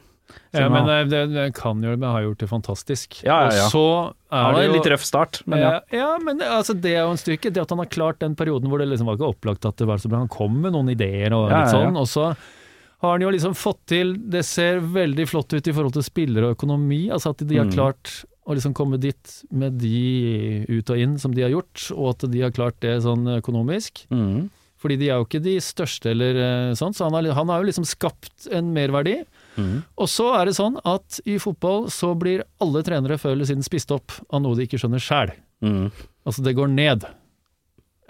Ja, 0.51 0.69
men 0.71 0.87
det, 0.87 0.97
det, 1.11 1.21
det 1.33 1.45
kan 1.57 1.81
jo, 1.83 1.93
har 2.03 2.23
gjort 2.25 2.39
det 2.43 2.49
fantastisk. 2.51 3.21
Ja, 3.23 3.37
ja, 3.47 3.51
ja. 3.55 3.65
Og 3.67 3.71
så 3.73 3.83
Han 4.31 4.39
er 4.39 4.43
har 4.45 4.57
det 4.59 4.65
jo 4.67 4.73
litt 4.77 4.89
røff 4.93 5.05
start, 5.07 5.41
men 5.45 5.59
ja. 5.63 5.71
ja. 5.91 5.99
ja, 6.01 6.09
men 6.23 6.41
altså, 6.43 6.75
det 6.75 6.95
er 6.95 7.05
jo 7.05 7.13
en 7.13 7.21
styrke. 7.21 7.51
Det 7.53 7.61
at 7.63 7.69
han 7.71 7.79
har 7.83 7.91
klart 7.91 8.19
den 8.23 8.35
perioden 8.39 8.71
hvor 8.71 8.81
det 8.81 8.89
liksom 8.91 9.09
var 9.09 9.19
ikke 9.19 9.31
opplagt 9.35 9.67
at 9.69 9.77
det 9.79 9.87
var 9.89 10.01
så 10.01 10.11
bra. 10.11 10.23
Han 10.23 10.31
kom 10.31 10.57
med 10.63 10.75
noen 10.75 10.91
ideer 10.93 11.33
og 11.37 11.47
litt 11.49 11.55
ja, 11.57 11.67
ja. 11.67 11.75
sånn, 11.75 11.99
og 11.99 12.09
så 12.11 12.31
har 13.01 13.15
han 13.15 13.23
jo 13.25 13.31
liksom 13.33 13.55
fått 13.57 13.79
til 13.89 14.11
Det 14.29 14.43
ser 14.45 14.77
veldig 14.93 15.23
flott 15.25 15.55
ut 15.55 15.65
i 15.67 15.73
forhold 15.73 15.95
til 15.95 16.05
spillere 16.05 16.51
og 16.51 16.57
økonomi. 16.59 17.07
Altså 17.09 17.31
at 17.33 17.41
de 17.47 17.57
har 17.57 17.65
Mm. 17.65 17.73
klart 17.73 18.11
å 18.45 18.53
liksom 18.57 18.73
komme 18.77 18.97
dit 19.01 19.35
med 19.53 19.77
de 19.79 20.65
ut 20.69 20.89
og 20.89 20.97
inn 20.97 21.17
som 21.21 21.33
de 21.33 21.43
har 21.45 21.53
gjort, 21.53 21.91
og 21.95 22.09
at 22.15 22.25
de 22.31 22.41
har 22.41 22.51
klart 22.53 22.79
det 22.81 22.97
sånn 23.05 23.25
økonomisk. 23.37 24.03
Mm. 24.11 24.49
Fordi 24.81 24.97
de 24.97 25.09
er 25.09 25.19
jo 25.19 25.27
ikke 25.27 25.43
de 25.45 25.55
største 25.61 26.09
eller 26.09 26.37
eh, 26.41 26.73
sånn, 26.77 26.93
så 26.97 27.05
han 27.05 27.13
har, 27.13 27.29
han 27.37 27.51
har 27.53 27.61
jo 27.61 27.69
liksom 27.69 27.85
skapt 27.85 28.47
en 28.51 28.71
merverdi. 28.73 29.19
Og 29.97 30.07
så 30.11 30.27
er 30.39 30.45
det 30.49 30.55
sånn 30.57 30.77
at 30.87 31.19
i 31.25 31.37
fotball 31.41 31.87
så 31.93 32.13
blir 32.19 32.43
alle 32.61 32.81
trenere 32.87 33.17
før 33.21 33.35
eller 33.35 33.45
siden 33.49 33.63
spist 33.65 33.91
opp 33.95 34.11
av 34.31 34.41
noe 34.43 34.55
de 34.59 34.65
ikke 34.67 34.79
skjønner 34.81 35.01
sjæl. 35.03 35.33
Mm. 35.61 35.89
Altså 36.25 36.43
det 36.45 36.55
går 36.57 36.69
ned. 36.73 37.05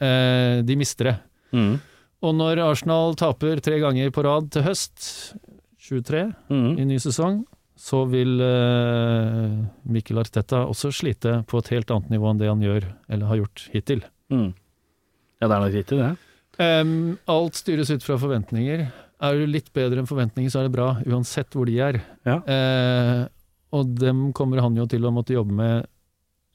Eh, 0.02 0.62
de 0.66 0.76
mister 0.80 1.12
det. 1.12 1.16
Mm. 1.54 1.74
Og 2.22 2.36
når 2.38 2.62
Arsenal 2.64 3.16
taper 3.18 3.60
tre 3.66 3.80
ganger 3.82 4.12
på 4.14 4.24
rad 4.26 4.52
til 4.54 4.64
høst, 4.66 5.36
23 5.82 6.28
Mm. 6.50 6.78
i 6.80 6.86
ny 6.86 6.98
sesong, 7.02 7.44
så 7.82 8.04
vil 8.10 8.38
eh, 8.46 9.66
Mikkel 9.90 10.20
Arteta 10.22 10.66
også 10.70 10.92
slite 10.94 11.40
på 11.50 11.58
et 11.64 11.72
helt 11.74 11.90
annet 11.92 12.12
nivå 12.14 12.30
enn 12.30 12.38
det 12.42 12.48
han 12.52 12.62
gjør, 12.62 12.86
eller 13.10 13.26
har 13.32 13.40
gjort 13.42 13.64
hittil. 13.74 14.04
Ja, 15.42 15.48
det 15.50 15.56
er 15.56 15.64
nok 15.66 15.74
riktig, 15.74 15.98
det. 15.98 16.12
Em, 16.60 17.18
alt 17.32 17.60
styres 17.60 17.92
ut 17.94 18.04
fra 18.04 18.18
forventninger. 18.20 18.88
Er 19.22 19.38
du 19.38 19.46
litt 19.48 19.70
bedre 19.76 20.02
enn 20.02 20.10
forventninger, 20.10 20.52
så 20.52 20.62
er 20.62 20.68
det 20.68 20.76
bra, 20.76 20.96
uansett 21.06 21.54
hvor 21.56 21.70
de 21.70 21.78
er. 21.80 22.02
Ja. 22.28 22.40
Uh, 22.44 23.26
og 23.78 23.94
dem 24.02 24.32
kommer 24.36 24.60
han 24.64 24.76
jo 24.76 24.88
til 24.90 25.06
å 25.08 25.14
måtte 25.16 25.38
jobbe 25.38 25.56
med 25.56 25.88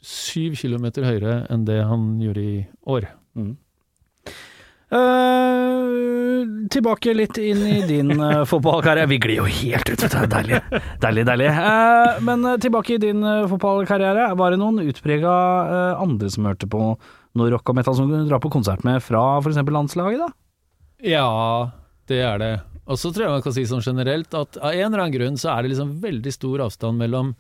syv 0.06 0.58
kilometer 0.60 1.06
høyere 1.06 1.46
enn 1.52 1.64
det 1.66 1.80
han 1.86 2.16
gjorde 2.20 2.42
i 2.42 2.58
år. 2.92 3.08
Mm. 3.38 3.54
Uh, 4.86 6.46
tilbake 6.70 7.10
litt 7.16 7.40
inn 7.42 7.62
i 7.66 7.80
din 7.88 8.12
uh, 8.20 8.44
fotballkarriere. 8.50 9.10
Vi 9.10 9.18
glir 9.22 9.40
jo 9.40 9.48
helt 9.50 9.90
ut, 9.90 10.02
vet 10.04 10.14
du. 10.14 10.26
Deilig, 10.30 10.60
deilig. 11.02 11.24
deilig. 11.26 11.48
Uh, 11.56 12.20
men 12.26 12.46
tilbake 12.62 12.94
i 12.94 13.02
din 13.02 13.24
fotballkarriere. 13.50 14.28
Var 14.38 14.54
det 14.54 14.60
noen 14.62 14.84
utprega 14.84 15.32
andre 15.98 16.30
som 16.30 16.46
hørte 16.46 16.70
på 16.70 16.92
noe 17.38 17.50
rock 17.52 17.68
og 17.72 17.76
metal 17.78 17.96
som 17.98 18.08
du 18.10 18.16
drar 18.28 18.40
på 18.42 18.50
konsert 18.52 18.82
med 18.86 19.02
fra 19.04 19.22
f.eks. 19.42 19.58
landslaget, 19.62 20.22
da? 20.24 20.28
Ja, 21.04 21.70
det 22.08 22.20
er 22.24 22.38
det. 22.42 22.52
Og 22.86 22.98
så 23.00 23.10
tror 23.12 23.26
jeg 23.26 23.34
man 23.34 23.42
kan 23.44 23.54
si 23.56 23.64
sånn 23.68 23.82
generelt 23.84 24.34
at 24.38 24.56
av 24.62 24.70
en 24.72 24.86
eller 24.88 25.02
annen 25.04 25.14
grunn 25.16 25.36
så 25.40 25.50
er 25.56 25.62
det 25.66 25.72
liksom 25.74 25.96
veldig 26.04 26.32
stor 26.34 26.62
avstand 26.68 27.00
mellom 27.02 27.34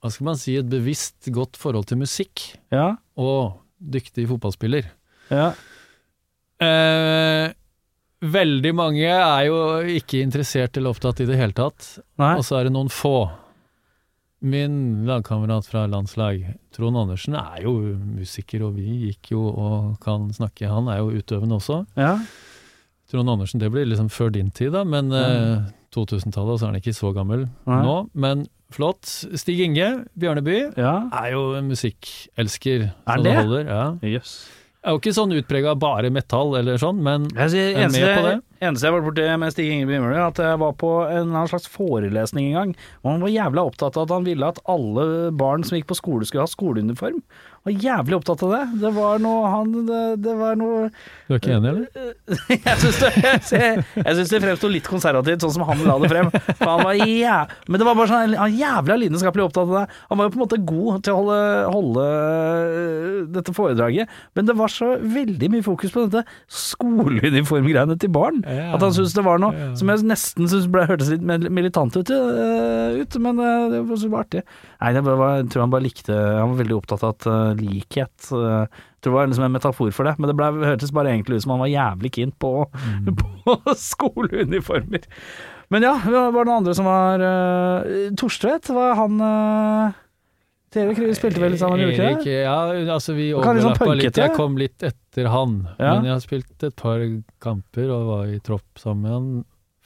hva 0.00 0.08
skal 0.14 0.30
man 0.30 0.38
si, 0.40 0.54
et 0.56 0.68
bevisst 0.70 1.26
godt 1.34 1.58
forhold 1.60 1.84
til 1.90 1.98
musikk 2.00 2.46
Ja. 2.72 2.94
og 3.20 3.58
dyktig 3.80 4.28
fotballspiller. 4.30 4.86
ja. 5.30 5.50
Eh, 6.60 7.52
veldig 8.20 8.72
mange 8.76 9.06
er 9.08 9.46
jo 9.48 9.58
ikke 9.96 10.20
interessert 10.20 10.76
eller 10.76 10.92
opptatt 10.92 11.22
i 11.24 11.28
det 11.28 11.38
hele 11.40 11.56
tatt, 11.56 11.98
Nei. 12.20 12.34
og 12.36 12.44
så 12.44 12.58
er 12.58 12.68
det 12.68 12.74
noen 12.74 12.90
få. 12.92 13.30
Min 14.40 15.04
lagkamerat 15.04 15.66
fra 15.68 15.84
landslag, 15.90 16.42
Trond 16.72 16.96
Andersen, 16.96 17.34
er 17.36 17.64
jo 17.66 17.74
musiker, 18.00 18.64
og 18.64 18.78
vi 18.78 19.10
gikk 19.10 19.34
jo 19.34 19.42
og 19.50 19.98
kan 20.04 20.30
snakke. 20.32 20.70
Han 20.70 20.88
er 20.88 21.02
jo 21.02 21.20
utøvende 21.20 21.58
også. 21.58 21.82
Ja. 22.00 22.14
Trond 23.10 23.30
Andersen, 23.30 23.60
det 23.60 23.68
blir 23.74 23.84
liksom 23.88 24.08
før 24.08 24.32
din 24.32 24.48
tid, 24.54 24.72
da, 24.72 24.84
men 24.86 25.12
mm. 25.12 25.68
2000-tallet, 25.92 26.60
så 26.60 26.66
er 26.66 26.72
han 26.72 26.80
ikke 26.80 26.96
så 26.96 27.12
gammel 27.16 27.48
Nei. 27.68 27.82
nå. 27.84 27.96
Men 28.14 28.46
flott. 28.72 29.04
Stig 29.40 29.60
Inge 29.64 29.90
Bjørneby 30.18 30.58
ja. 30.78 30.94
er 31.20 31.32
jo 31.34 31.44
musikkelsker. 31.66 32.88
Er 33.10 33.24
det? 33.24 33.36
holder. 33.42 33.66
Ja. 33.66 33.84
Jøss. 34.16 34.38
Er 34.80 34.94
jo 34.94 35.00
ikke 35.02 35.12
sånn 35.12 35.32
utprega 35.36 35.74
bare 35.76 36.08
metall 36.08 36.54
eller 36.56 36.78
sånn, 36.80 37.02
men 37.04 37.26
Jeg 37.36 37.50
sier, 37.52 37.74
Er 37.76 37.90
med 37.92 38.00
på 38.16 38.22
det? 38.24 38.36
eneste 38.64 38.86
jeg 38.88 38.94
var 38.94 39.02
borti 39.04 39.26
med 39.42 39.52
Stig 39.52 39.68
Inge 39.74 39.86
Bimmerud, 39.90 40.16
at 40.16 40.40
jeg 40.40 40.58
var 40.62 40.72
på 40.80 40.92
en 41.04 41.34
slags 41.50 41.68
forelesning 41.68 42.46
en 42.48 42.56
gang. 42.56 42.72
Og 43.04 43.10
han 43.12 43.20
var 43.26 43.28
jævla 43.34 43.64
opptatt 43.68 43.98
av 44.00 44.06
at 44.08 44.14
han 44.16 44.24
ville 44.24 44.48
at 44.48 44.60
alle 44.64 45.30
barn 45.36 45.64
som 45.64 45.76
gikk 45.76 45.90
på 45.92 45.98
skole, 46.00 46.24
skulle 46.24 46.46
ha 46.46 46.48
skoleuniform. 46.48 47.20
Var 47.68 47.74
jævlig 47.76 48.16
opptatt 48.16 48.40
av 48.46 48.52
det. 48.54 48.60
Det 48.80 48.90
var 48.96 49.18
noe 49.20 49.48
han 49.52 49.72
Det, 49.84 49.98
det 50.24 50.32
var 50.38 50.54
noe 50.56 50.86
Du 51.28 51.34
er 51.34 51.40
ikke 51.42 51.52
enig, 51.58 51.72
eller? 51.74 52.14
Jeg 52.70 52.76
syns 52.80 53.00
det, 53.02 53.10
jeg, 53.52 53.82
jeg 54.00 54.14
synes 54.16 54.30
det 54.32 54.40
fremsto 54.46 54.70
litt 54.72 54.86
konservativt, 54.88 55.42
sånn 55.44 55.52
som 55.58 55.64
han 55.68 55.82
la 55.84 55.96
det 56.00 56.08
frem. 56.10 56.30
For 56.56 56.70
han 56.70 56.84
var 56.86 56.96
jæ... 56.96 57.34
Men 57.68 57.82
det 57.82 57.86
var 57.88 57.98
bare 57.98 58.08
sånn 58.10 58.34
Han 58.40 58.54
jævla 58.56 58.96
lidenskapelig 59.02 59.44
opptatt 59.44 59.68
av 59.68 59.74
det. 59.76 59.84
Han 60.08 60.20
var 60.20 60.28
jo 60.28 60.32
på 60.32 60.38
en 60.40 60.44
måte 60.46 60.60
god 60.70 61.04
til 61.04 61.12
å 61.12 61.18
holde, 61.20 61.38
holde 61.74 62.06
øh, 62.06 63.20
dette 63.36 63.54
foredraget, 63.56 64.16
men 64.38 64.48
det 64.48 64.56
var 64.58 64.72
så 64.72 64.94
veldig 65.00 65.50
mye 65.52 65.66
fokus 65.66 65.92
på 65.94 66.06
dette 66.06 66.24
skoleuniformgreiene 66.60 67.96
til 68.00 68.12
barn. 68.14 68.40
Ja. 68.46 68.70
At 68.76 68.84
han 68.84 68.94
syntes 68.96 69.14
det 69.16 69.24
var 69.26 69.40
noe 69.42 69.52
Ja. 69.60 69.70
som 69.76 69.90
jeg 69.92 70.04
nesten 70.08 70.48
ble, 70.72 70.86
hørtes 70.88 71.10
litt 71.12 71.22
militant 71.26 71.96
ut, 72.00 72.10
øh, 72.14 73.00
ut 73.02 73.20
men 73.20 73.38
øh, 73.42 73.68
det 73.74 73.82
var 73.90 74.00
så 74.00 74.10
artig. 74.20 74.42
Nei, 74.80 74.92
det 74.96 75.04
var, 75.04 75.36
jeg 75.42 75.50
tror 75.52 75.66
han 75.66 75.72
bare 75.74 75.84
likte 75.84 76.14
Han 76.16 76.54
var 76.54 76.60
veldig 76.62 76.76
opptatt 76.80 77.04
av 77.04 77.14
at 77.16 77.26
likhet 77.58 78.28
jeg 78.30 78.30
tror 78.30 78.68
det 79.00 79.12
var 79.14 79.26
liksom 79.30 79.44
en 79.46 79.54
metafor 79.56 79.90
for 79.96 80.04
det, 80.04 80.12
men 80.20 80.28
det 80.28 80.36
ble, 80.36 80.50
hørtes 80.68 80.90
bare 80.92 81.08
egentlig 81.14 81.38
ut 81.38 81.44
som 81.46 81.54
han 81.54 81.62
var 81.62 81.70
jævlig 81.72 82.10
keen 82.12 82.32
på, 82.36 82.50
på 83.22 83.74
skoleuniformer. 83.80 85.06
Men 85.72 85.86
ja, 85.86 85.94
var 86.04 86.34
det 86.34 86.44
noen 86.50 86.56
andre 86.60 86.74
som 86.76 86.88
var 86.88 87.22
uh, 87.22 88.10
Torstvedt, 88.18 88.68
var 88.74 88.96
han 88.98 89.20
uh, 89.22 89.98
TV 90.74 90.92
kry- 90.98 91.14
spilte 91.16 91.40
vel 91.42 91.56
sammen, 91.58 91.80
gjorde 91.82 91.96
dere 91.96 92.16
ikke 92.18 92.26
det? 92.28 92.42
ja, 92.44 92.56
altså 92.96 93.14
vi 93.16 93.28
overlappa 93.34 93.88
liksom 93.88 93.96
litt. 94.02 94.20
Jeg 94.20 94.34
kom 94.36 94.58
litt 94.60 94.84
etter 94.90 95.30
han, 95.32 95.56
Ja. 95.78 95.94
men 95.96 96.10
jeg 96.10 96.16
har 96.16 96.24
spilt 96.26 96.66
et 96.68 96.76
par 96.78 97.02
kamper 97.42 97.88
og 97.94 98.04
var 98.12 98.34
i 98.34 98.40
tropp 98.44 98.82
sammen 98.82 99.06
med 99.06 99.14
han 99.16 99.30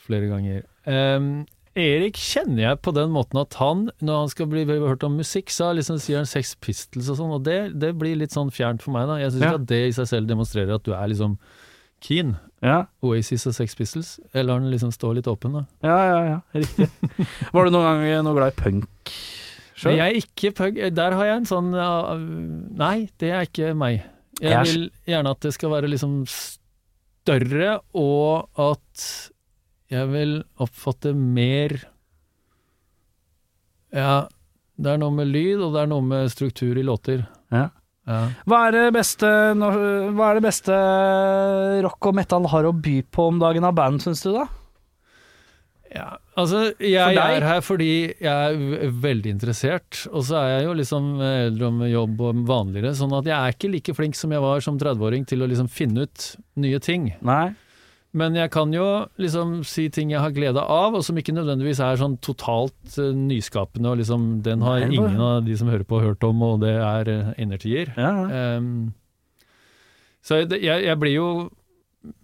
flere 0.05 0.29
ganger. 0.33 0.65
Em, 0.91 1.31
Erik 1.75 2.19
kjenner 2.21 2.63
jeg 2.69 2.81
på 2.87 2.93
den 2.95 3.11
måten 3.11 3.41
at 3.41 3.57
han, 3.59 3.89
når 4.05 4.19
han 4.23 4.31
skal 4.31 4.47
bli 4.51 4.63
hørt 4.69 5.03
om 5.07 5.17
musikk, 5.19 5.51
så 5.51 5.73
liksom 5.75 5.99
sier 6.03 6.21
han 6.21 6.29
Sex 6.31 6.55
Pistols 6.63 7.09
og 7.11 7.19
sånn, 7.19 7.33
og 7.35 7.45
det, 7.47 7.59
det 7.83 7.91
blir 7.99 8.15
litt 8.21 8.35
sånn 8.37 8.53
fjernt 8.55 8.85
for 8.85 8.95
meg, 8.95 9.09
da. 9.11 9.17
Jeg 9.23 9.35
syns 9.35 9.47
Ja. 9.49 9.55
at 9.59 9.67
det 9.71 9.81
i 9.89 9.95
seg 9.97 10.07
selv 10.13 10.31
demonstrerer 10.31 10.77
at 10.79 10.87
du 10.87 10.93
er 10.95 11.11
liksom 11.11 11.35
keen. 12.05 12.37
Ja, 12.65 12.87
Oasis 13.05 13.47
og 13.51 13.57
Sex 13.57 13.75
Pistols, 13.77 14.15
eller 14.33 14.53
lar 14.55 14.63
den 14.63 14.71
liksom 14.73 14.93
stå 14.95 15.11
litt 15.19 15.27
åpen, 15.29 15.53
da. 15.59 15.65
ja, 15.85 15.99
ja, 16.09 16.21
ja 16.31 16.63
riktig. 16.63 16.89
var 17.53 17.67
du 17.67 17.75
noen 17.75 18.05
gang 18.07 18.25
noe 18.25 18.39
glad 18.39 18.55
i 18.55 18.61
punk 18.63 18.87
selv? 19.11 19.75
sjøl? 19.75 19.97
jeg 19.99 20.07
er 20.07 20.19
ikke 20.23 20.55
punk. 20.55 20.79
Der 20.95 21.19
har 21.19 21.27
jeg 21.27 21.41
en 21.43 21.51
sånn 21.51 21.71
Nei, 22.79 23.09
det 23.19 23.31
er 23.35 23.49
ikke 23.49 23.75
meg. 23.77 24.05
Jeg 24.41 24.65
vil 24.71 24.87
gjerne 25.11 25.35
at 25.35 25.43
det 25.45 25.53
skal 25.57 25.75
være 25.75 25.91
liksom 25.91 26.23
større, 26.31 27.81
og 27.99 28.49
at 28.61 29.05
jeg 29.93 30.09
vil 30.11 30.39
oppfatte 30.63 31.13
mer 31.15 31.77
Ja, 33.95 34.27
det 34.75 34.91
er 34.91 34.99
noe 34.99 35.15
med 35.15 35.29
lyd, 35.31 35.61
og 35.63 35.75
det 35.77 35.85
er 35.85 35.91
noe 35.93 36.03
med 36.03 36.33
struktur 36.33 36.75
i 36.81 36.83
låter. 36.83 37.27
Ja. 37.55 37.69
Ja. 38.05 38.25
Hva 38.45 38.59
er 38.67 38.75
det 38.75 38.89
beste, 38.99 39.29
hva 39.57 40.27
er 40.27 40.37
det 40.37 40.45
beste 40.45 40.75
rock 41.87 42.11
og 42.11 42.19
metal 42.19 42.45
har 42.53 42.67
å 42.69 42.75
by 42.77 42.99
på 43.09 43.31
om 43.31 43.39
dagen 43.41 43.65
av 43.65 43.77
band, 43.79 44.03
syns 44.05 44.21
du 44.27 44.35
da? 44.35 44.45
Ja, 45.95 46.09
altså 46.35 46.67
jeg 46.83 47.15
er 47.15 47.45
her 47.47 47.61
fordi 47.63 47.93
jeg 48.11 48.27
er 48.27 48.91
veldig 48.99 49.31
interessert, 49.37 50.03
og 50.11 50.25
så 50.27 50.41
er 50.41 50.49
jeg 50.57 50.67
jo 50.67 50.77
liksom 50.81 51.11
eldre 51.23 51.71
med 51.79 51.93
jobb 51.93 52.25
og 52.27 52.41
vanligere, 52.49 52.93
sånn 52.99 53.15
at 53.15 53.31
jeg 53.31 53.37
er 53.39 53.55
ikke 53.55 53.71
like 53.71 53.95
flink 53.97 54.19
som 54.19 54.35
jeg 54.35 54.43
var 54.43 54.65
som 54.65 54.81
30-åring 54.81 55.25
til 55.31 55.45
å 55.45 55.49
liksom 55.49 55.71
finne 55.71 56.09
ut 56.09 56.27
nye 56.61 56.81
ting. 56.83 57.13
Nei. 57.25 57.55
Men 58.15 58.37
jeg 58.39 58.51
kan 58.55 58.71
jo 58.71 58.85
liksom 59.19 59.57
si 59.67 59.89
ting 59.91 60.13
jeg 60.13 60.23
har 60.23 60.31
glede 60.35 60.63
av, 60.63 60.95
og 60.95 61.03
som 61.03 61.17
ikke 61.19 61.35
nødvendigvis 61.35 61.81
er 61.83 61.99
sånn 61.99 62.15
totalt 62.23 62.99
uh, 63.01 63.09
nyskapende, 63.11 63.91
og 63.91 63.99
liksom 63.99 64.29
den 64.47 64.63
har 64.63 64.85
Nei, 64.85 64.93
ingen 64.95 65.19
av 65.19 65.41
de 65.47 65.57
som 65.59 65.71
hører 65.73 65.87
på 65.89 65.99
hørt 66.03 66.23
om, 66.27 66.45
og 66.47 66.61
det 66.63 66.77
er 66.79 67.11
uh, 67.11 67.33
innertier. 67.43 67.91
Ja, 67.99 68.13
ja. 68.23 68.29
Ehm, 68.55 68.93
så 70.25 70.39
jeg, 70.41 70.61
jeg, 70.63 70.87
jeg 70.87 70.97
blir 71.03 71.13
jo 71.19 71.27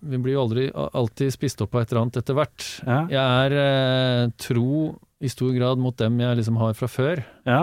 Vi 0.08 0.16
blir 0.22 0.32
jo 0.32 0.44
aldri 0.46 0.62
alltid 0.72 1.34
spist 1.34 1.60
opp 1.64 1.74
av 1.74 1.82
et 1.82 1.90
eller 1.90 2.06
annet 2.06 2.20
etter 2.22 2.36
hvert. 2.38 2.64
ja. 2.86 3.00
Jeg 3.10 3.44
er 3.50 3.56
uh, 3.58 4.32
tro 4.40 4.94
i 5.20 5.28
stor 5.28 5.50
grad 5.52 5.80
mot 5.82 5.96
dem 6.00 6.20
jeg 6.22 6.38
liksom 6.38 6.56
har 6.62 6.78
fra 6.78 6.88
før. 6.88 7.24
ja. 7.48 7.62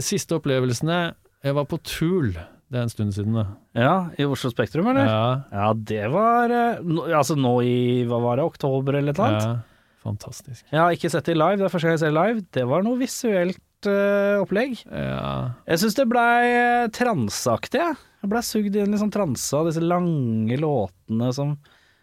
Siste 0.00 0.38
opplevelsene 0.38 1.12
Jeg 1.44 1.54
var 1.58 1.66
på 1.68 1.76
Tool, 1.84 2.30
det 2.72 2.78
er 2.80 2.86
en 2.86 2.92
stund 2.92 3.12
siden. 3.12 3.34
Da. 3.36 3.42
ja 3.76 3.94
I 4.16 4.24
Oslo 4.24 4.48
Spektrum, 4.52 4.86
eller? 4.92 5.04
Ja, 5.04 5.26
Ja, 5.52 5.66
det 5.76 6.06
var 6.12 6.52
eh, 6.56 6.78
Altså 7.18 7.36
nå 7.36 7.58
i 7.68 7.74
hva 8.08 8.20
var 8.24 8.40
det, 8.40 8.46
oktober 8.48 8.96
eller 8.96 9.12
et 9.12 9.20
eller 9.20 9.36
annet? 9.36 9.50
ja, 9.50 9.98
fantastisk. 10.06 10.64
Jeg 10.70 10.80
har 10.80 10.96
ikke 10.96 11.10
sett 11.12 11.28
det 11.28 11.36
live, 11.36 11.58
det 11.60 11.68
er 11.68 11.74
første 11.74 11.90
gang 11.90 11.98
jeg 11.98 12.02
ser 12.06 12.14
det 12.14 12.22
live. 12.22 12.46
Det 12.56 12.64
var 12.70 12.86
noe 12.86 12.98
visuelt 13.02 13.60
uh, 13.90 14.40
opplegg. 14.42 14.80
Ja, 14.88 15.52
Jeg 15.68 15.82
syns 15.84 15.98
det 16.00 16.08
blei 16.10 16.48
uh, 16.56 16.88
transeaktig, 16.96 17.82
jeg. 17.82 18.00
Jeg 18.22 18.30
blei 18.32 18.42
sugd 18.46 18.80
inn 18.80 18.96
i 18.96 19.02
sånn 19.02 19.12
transe 19.14 19.58
av 19.58 19.68
disse 19.68 19.82
lange 19.82 20.58
låtene 20.62 21.30
som 21.34 21.54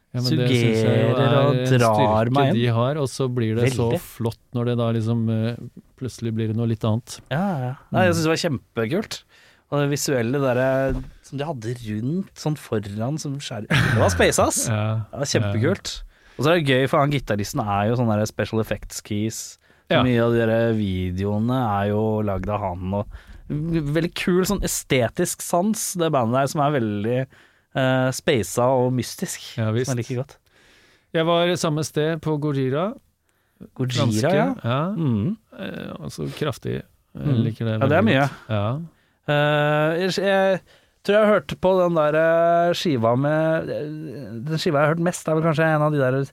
ja, 0.10 0.24
det 0.26 0.32
Suggerer 0.32 1.44
og 1.44 1.60
drar 1.70 2.32
meg 2.34 2.48
inn. 2.50 2.58
de 2.58 2.70
har, 2.74 2.98
og 2.98 3.06
så 3.12 3.28
blir 3.30 3.60
det 3.60 3.70
så 3.76 3.92
flott 4.02 4.42
når 4.58 4.72
det 4.72 4.78
da 4.80 4.88
liksom 4.96 5.28
uh, 5.30 5.52
Plutselig 6.00 6.32
blir 6.34 6.50
det 6.50 6.56
noe 6.58 6.70
litt 6.72 6.86
annet. 6.88 7.20
Ja, 7.28 7.46
ja. 7.62 7.72
Nei, 7.92 8.06
jeg 8.08 8.16
syns 8.16 8.26
det 8.26 8.32
var 8.32 8.42
kjempekult. 8.46 9.18
Og 9.70 9.84
det 9.84 9.90
visuelle 9.92 10.40
derre 10.42 10.70
som 11.24 11.38
de 11.38 11.46
hadde 11.46 11.74
rundt 11.86 12.40
sånn 12.42 12.56
foran 12.58 13.20
som 13.22 13.36
skjær... 13.44 13.68
Det 13.70 14.00
var 14.02 14.10
space, 14.10 14.42
ass. 14.42 14.64
Ja, 14.72 15.06
Det 15.12 15.20
var 15.22 15.30
kjempekult. 15.34 15.92
Og 16.40 16.46
så 16.46 16.52
er 16.54 16.60
det 16.62 16.72
gøy, 16.72 16.86
for 16.90 17.04
han 17.04 17.12
gitaristen 17.14 17.62
er 17.62 17.90
jo 17.92 17.98
sånne 18.00 18.16
special 18.30 18.62
effects 18.64 19.02
keys. 19.06 19.42
Ja. 19.92 20.02
Mye 20.06 20.22
av 20.24 20.34
de 20.34 20.60
videoene 20.78 21.58
er 21.82 21.90
jo 21.92 22.02
lagd 22.26 22.50
av 22.50 22.62
han. 22.64 22.94
Og 23.02 23.06
veldig 23.50 24.12
kul 24.18 24.42
sånn 24.48 24.64
estetisk 24.66 25.42
sans, 25.46 25.84
det 26.00 26.10
bandet 26.14 26.40
der, 26.40 26.50
som 26.54 26.62
er 26.66 26.76
veldig 26.78 27.18
uh, 27.26 28.10
spaisa 28.16 28.70
og 28.80 28.94
mystisk. 28.98 29.52
Ja, 29.60 29.70
visst. 29.76 29.90
Som 29.92 29.98
jeg 30.00 30.06
liker 30.06 30.22
godt. 30.24 30.38
Jeg 31.18 31.26
var 31.26 31.54
samme 31.58 31.84
sted 31.86 32.22
på 32.26 32.38
Gojira. 32.42 32.88
Gojira, 33.76 34.30
ja. 34.34 34.48
ja. 34.64 34.80
Mm. 34.96 35.34
Eh, 35.60 35.92
altså 36.00 36.30
kraftig. 36.38 36.80
Jeg 36.80 36.86
Mm. 37.20 37.40
liker 37.44 37.66
det 37.66 37.72
Ja, 37.82 37.88
det 37.90 37.98
er 37.98 38.04
mye. 38.06 38.20
godt. 38.22 38.50
Ja. 38.54 38.66
Eh, 39.30 40.10
jeg, 40.20 40.60
tror 41.06 41.16
jeg 41.16 41.24
har 41.26 41.34
hørt 41.38 41.56
på 41.64 41.74
den 41.80 41.98
der 41.98 42.18
eh, 42.20 42.76
skiva 42.78 43.16
med 43.20 43.70
Den 43.70 44.60
skiva 44.62 44.82
jeg 44.82 44.88
har 44.88 44.94
hørt 44.96 45.04
mest, 45.10 45.28
er 45.30 45.38
vel 45.38 45.46
kanskje 45.46 45.68
en 45.70 45.86
av 45.86 45.94
de 45.96 46.02
der 46.02 46.24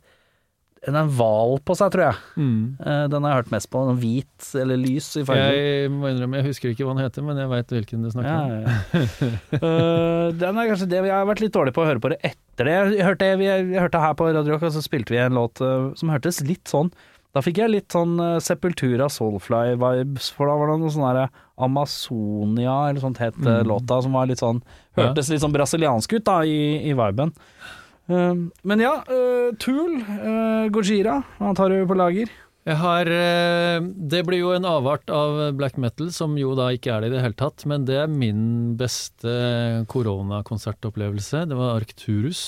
En 0.86 0.94
en 1.00 1.08
hval 1.18 1.56
på 1.66 1.74
seg, 1.74 1.90
tror 1.90 2.04
jeg. 2.04 2.18
Mm. 2.38 2.58
Eh, 2.78 3.04
den 3.10 3.24
har 3.26 3.32
jeg 3.32 3.40
hørt 3.40 3.54
mest 3.56 3.68
på. 3.72 3.80
Den 3.88 3.96
hvit 3.98 4.50
eller 4.60 4.78
lys 4.78 5.08
i 5.18 5.24
fargen. 5.26 5.56
Jeg 5.56 5.90
må 5.90 6.12
innrømme, 6.12 6.38
jeg 6.38 6.46
husker 6.52 6.70
ikke 6.70 6.86
hva 6.86 6.94
den 6.94 7.02
heter, 7.02 7.24
men 7.26 7.40
jeg 7.42 7.50
veit 7.50 7.74
hvilken 7.74 8.04
du 8.06 8.10
snakker 8.12 8.30
Ja, 8.30 8.44
om. 8.44 8.52
ja. 8.62 9.32
Eh, 9.66 10.28
den 10.38 10.58
er 10.60 10.68
kanskje 10.70 10.86
det 10.90 11.00
Jeg 11.00 11.14
har 11.14 11.26
vært 11.26 11.42
litt 11.42 11.54
dårlig 11.56 11.72
på 11.74 11.82
å 11.82 11.88
høre 11.88 12.02
på 12.02 12.12
det 12.12 12.20
etter 12.26 12.68
det. 12.70 12.76
Jeg 13.00 13.06
hørte, 13.08 13.32
jeg, 13.32 13.42
jeg 13.48 13.82
hørte 13.82 14.02
her 14.04 14.14
på 14.18 14.28
Radio 14.30 14.54
Rock, 14.54 14.68
og 14.68 14.76
så 14.76 14.82
spilte 14.84 15.14
vi 15.14 15.18
en 15.24 15.34
låt 15.36 15.60
uh, 15.64 15.90
som 15.98 16.12
hørtes 16.14 16.38
litt 16.46 16.70
sånn 16.70 16.92
Da 17.36 17.42
fikk 17.44 17.58
jeg 17.60 17.68
litt 17.74 17.92
sånn 17.92 18.14
uh, 18.16 18.38
Sepultura 18.40 19.10
Soulfly-vibes, 19.12 20.30
for 20.32 20.48
da 20.48 20.54
var 20.56 20.70
det 20.72 20.78
noe 20.80 20.92
sånn 20.94 21.04
derre 21.04 21.26
Amazonia, 21.60 22.76
eller 22.88 23.02
sånt 23.02 23.20
het 23.20 23.36
eh, 23.44 23.60
Mm. 23.60 23.68
låta, 23.68 23.98
som 24.04 24.16
var 24.16 24.26
litt 24.30 24.40
sånn 24.40 24.62
Hørtes 24.96 25.28
litt 25.32 25.42
sånn 25.44 25.52
brasiliansk 25.54 26.16
ut 26.16 26.24
da, 26.24 26.38
i, 26.48 26.88
i 26.88 26.94
viben. 26.96 27.34
Uh, 28.08 28.48
men 28.64 28.80
ja, 28.80 28.94
uh, 29.10 29.50
Tool, 29.60 29.96
uh, 30.00 30.66
Gojira, 30.72 31.18
hva 31.40 31.52
tar 31.58 31.72
du 31.74 31.80
på 31.90 31.96
lager? 31.98 32.32
Jeg 32.66 32.80
har 32.80 33.06
eh, 33.06 33.76
Det 34.10 34.24
blir 34.26 34.40
jo 34.40 34.48
en 34.56 34.64
avart 34.66 35.06
av 35.14 35.52
black 35.54 35.76
metal, 35.78 36.08
som 36.10 36.32
jo 36.40 36.54
da 36.58 36.72
ikke 36.74 36.96
er 36.96 37.04
det 37.04 37.10
i 37.12 37.14
det 37.14 37.20
hele 37.22 37.36
tatt, 37.38 37.62
men 37.70 37.84
det 37.86 37.94
er 38.00 38.08
min 38.10 38.40
beste 38.80 39.34
koronakonsertopplevelse. 39.92 41.44
Det 41.46 41.56
var 41.58 41.76
Arcturus. 41.78 42.40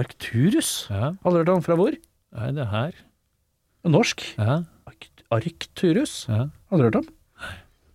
Arcturus? 0.00 0.70
Ja, 0.88 1.12
Aldri 1.24 1.42
hørt 1.42 1.52
om 1.58 1.64
fra 1.66 1.76
hvor? 1.76 1.96
nei, 2.32 2.48
det 2.56 2.62
er 2.64 2.70
her. 2.72 2.94
Norsk? 3.84 4.22
Ja, 4.38 4.62
Arct- 4.86 5.24
Arcturus? 5.32 6.26
ja. 6.28 6.48
Aldri 6.70 6.88
hørt 6.90 7.00
om. 7.02 7.08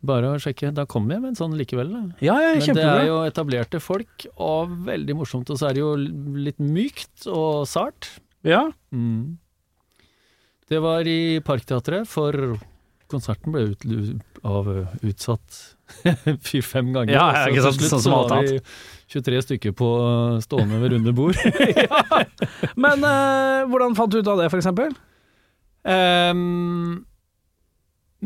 Bare 0.07 0.29
å 0.29 0.38
sjekke. 0.39 0.69
Da 0.75 0.85
kommer 0.85 1.15
jeg 1.15 1.23
med 1.23 1.31
en 1.33 1.39
sånn 1.39 1.55
likevel. 1.57 1.89
Ja, 2.21 2.35
ja, 2.43 2.53
Men 2.59 2.75
det 2.77 2.83
er 2.85 3.07
jo 3.07 3.17
etablerte 3.25 3.79
folk, 3.81 4.27
og 4.38 4.69
veldig 4.85 5.15
morsomt. 5.17 5.49
Og 5.49 5.57
så 5.59 5.69
er 5.69 5.77
det 5.77 5.81
jo 5.81 5.95
litt 5.97 6.59
mykt 6.61 7.25
og 7.31 7.65
sart. 7.67 8.11
Ja. 8.45 8.67
Mm. 8.93 9.38
Det 10.69 10.79
var 10.83 11.07
i 11.07 11.39
Parkteatret, 11.43 12.05
for 12.07 12.57
konserten 13.09 13.53
ble 13.55 13.69
ut, 13.71 13.85
av, 14.43 14.67
utsatt 15.01 15.57
fire-fem 16.45 16.91
ganger. 16.93 17.15
Ja, 17.15 17.25
ja, 17.33 17.43
Så 17.45 17.49
ikke 17.49 17.57
til 17.57 17.65
sant, 17.65 17.79
slutt 17.81 17.93
sånn 17.95 18.03
som 18.03 18.13
så 18.13 18.21
alt 18.21 18.33
var 18.35 18.47
vi 18.51 18.57
23 19.15 19.43
stykker 19.47 19.75
på 19.79 19.89
stående 20.43 20.81
ved 20.83 20.93
runde 20.93 21.13
bord. 21.15 21.39
Men 22.83 23.05
uh, 23.07 23.63
hvordan 23.71 23.95
fant 23.97 24.11
du 24.13 24.19
ut 24.19 24.27
av 24.33 24.43
det, 24.43 24.49
for 24.51 24.59
eksempel? 24.61 24.91
Ehm, 25.88 27.05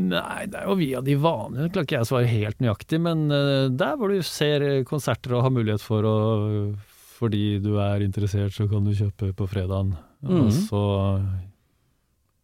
nei, 0.01 0.45
det 0.49 0.61
er 0.61 0.69
jo 0.69 0.77
via 0.79 1.01
de 1.05 1.17
vanlige, 1.21 1.69
klarer 1.75 1.87
ikke 1.87 1.97
jeg 1.99 2.07
å 2.07 2.09
svare 2.09 2.31
helt 2.31 2.63
nøyaktig, 2.63 3.01
men 3.05 3.27
eh, 3.35 3.67
der 3.77 3.99
hvor 3.99 4.13
du 4.13 4.23
ser 4.25 4.65
konserter 4.89 5.37
og 5.37 5.45
har 5.45 5.53
mulighet 5.53 5.85
for 5.85 6.07
å 6.07 6.15
Fordi 7.21 7.59
du 7.61 7.75
er 7.77 8.01
interessert, 8.01 8.55
så 8.55 8.65
kan 8.65 8.81
du 8.81 8.95
kjøpe 8.97 9.27
på 9.37 9.45
fredagen. 9.45 9.93
Mm. 10.25 10.49
Så 10.49 10.79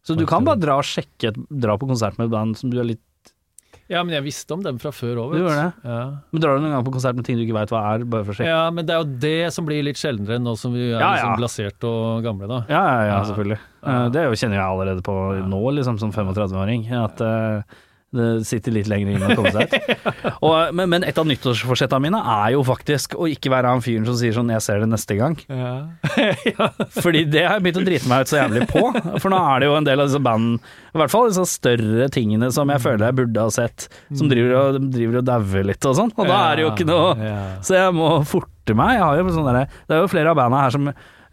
Så 0.06 0.14
du 0.14 0.22
kan 0.24 0.46
bare 0.46 0.60
dra 0.62 0.76
og 0.78 0.86
sjekke, 0.86 1.32
dra 1.50 1.74
på 1.74 1.88
konsert 1.90 2.14
med 2.18 2.28
et 2.28 2.36
band 2.36 2.54
som 2.56 2.70
du 2.70 2.78
er 2.78 2.86
litt 2.92 3.02
Ja, 3.88 4.02
men 4.04 4.12
jeg 4.12 4.24
visste 4.26 4.52
om 4.52 4.60
dem 4.64 4.76
fra 4.82 4.90
før 4.92 5.22
òg, 5.22 5.32
Du 5.32 5.40
gjør 5.40 5.54
det? 5.56 5.68
Ja. 5.88 6.00
Men 6.30 6.42
drar 6.44 6.58
du 6.58 6.64
noen 6.64 6.74
gang 6.76 6.84
på 6.84 6.92
konsert 6.92 7.16
med 7.16 7.24
ting 7.24 7.38
du 7.40 7.44
ikke 7.46 7.56
veit 7.56 7.70
hva 7.72 7.80
er, 7.94 8.04
bare 8.04 8.26
for 8.26 8.34
å 8.34 8.36
sjekke? 8.36 8.50
ja, 8.52 8.66
men 8.74 8.84
det 8.88 8.94
er 8.94 9.00
jo 9.00 9.18
det 9.24 9.52
som 9.56 9.64
blir 9.68 9.80
litt 9.86 9.96
sjeldnere 10.00 10.36
nå 10.44 10.52
som 10.60 10.74
vi 10.76 10.90
er 10.90 10.98
Ja, 10.98 11.00
ja. 11.00 11.12
liksom 11.16 11.38
blasert 11.40 11.86
og 11.88 12.22
gamle, 12.26 12.50
da. 12.50 12.58
Ja, 12.68 12.82
ja, 12.84 13.02
ja, 13.08 13.18
selvfølgelig. 13.30 13.58
Eh, 13.88 14.06
det 14.12 14.20
er 14.22 14.36
kjenner 14.36 14.60
jeg 14.60 14.66
allerede 14.66 15.04
på 15.08 15.16
nå, 15.48 15.62
liksom, 15.78 15.96
som 16.02 16.12
35-åring. 16.12 16.84
At 17.00 17.24
eh, 17.24 17.78
det 18.16 18.26
sitter 18.48 18.72
litt 18.72 18.86
lenger 18.88 19.10
inne 19.12 19.26
å 19.28 19.36
komme 19.36 19.50
seg 19.52 19.68
ut. 19.68 20.06
Og, 20.46 20.70
men, 20.72 20.88
men 20.94 21.04
et 21.04 21.18
av 21.20 21.26
nyttårsforsettene 21.28 22.00
mine 22.06 22.20
er 22.22 22.54
jo 22.54 22.62
faktisk 22.64 23.16
å 23.20 23.26
ikke 23.28 23.52
være 23.52 23.74
han 23.74 23.82
fyren 23.84 24.06
som 24.08 24.16
sier 24.16 24.32
sånn 24.32 24.48
'jeg 24.48 24.64
ser 24.64 24.80
det 24.80 24.88
neste 24.88 25.18
gang'. 25.18 25.36
Ja. 25.52 25.74
Fordi 27.04 27.24
det 27.28 27.44
har 27.44 27.58
jeg 27.58 27.66
begynt 27.66 27.82
å 27.82 27.84
drite 27.84 28.08
meg 28.08 28.24
ut 28.24 28.32
så 28.32 28.38
jævlig 28.40 28.64
på. 28.70 28.84
For 29.20 29.28
nå 29.28 29.40
er 29.52 29.60
det 29.60 29.68
jo 29.68 29.76
en 29.76 29.88
del 29.90 30.00
av 30.00 30.08
disse 30.08 30.22
bandene, 30.24 30.62
i 30.94 31.02
hvert 31.02 31.12
fall 31.12 31.28
disse 31.28 31.44
større 31.52 32.08
tingene 32.14 32.48
som 32.54 32.72
jeg 32.72 32.80
føler 32.86 33.10
jeg 33.10 33.18
burde 33.20 33.44
ha 33.44 33.52
sett, 33.52 33.88
som 34.16 34.32
driver 34.32 34.56
og, 34.62 34.80
driver 34.94 35.20
og 35.20 35.28
dauer 35.28 35.68
litt 35.68 35.84
og 35.90 35.98
sånn. 36.00 36.14
Og 36.16 36.32
da 36.32 36.40
er 36.48 36.56
det 36.56 36.64
jo 36.64 36.72
ikke 36.72 36.88
noe 36.88 37.36
Så 37.60 37.76
jeg 37.76 37.92
må 37.92 38.08
forte 38.24 38.74
meg. 38.78 38.96
Jeg 38.96 39.04
har 39.04 39.20
jo 39.20 39.36
sånn 39.36 39.48
derre- 39.52 39.68
det 39.88 39.96
er 39.96 40.02
jo 40.04 40.10
flere 40.16 40.32
av 40.32 40.40
banda 40.40 40.64
her 40.64 40.74
som 40.74 40.88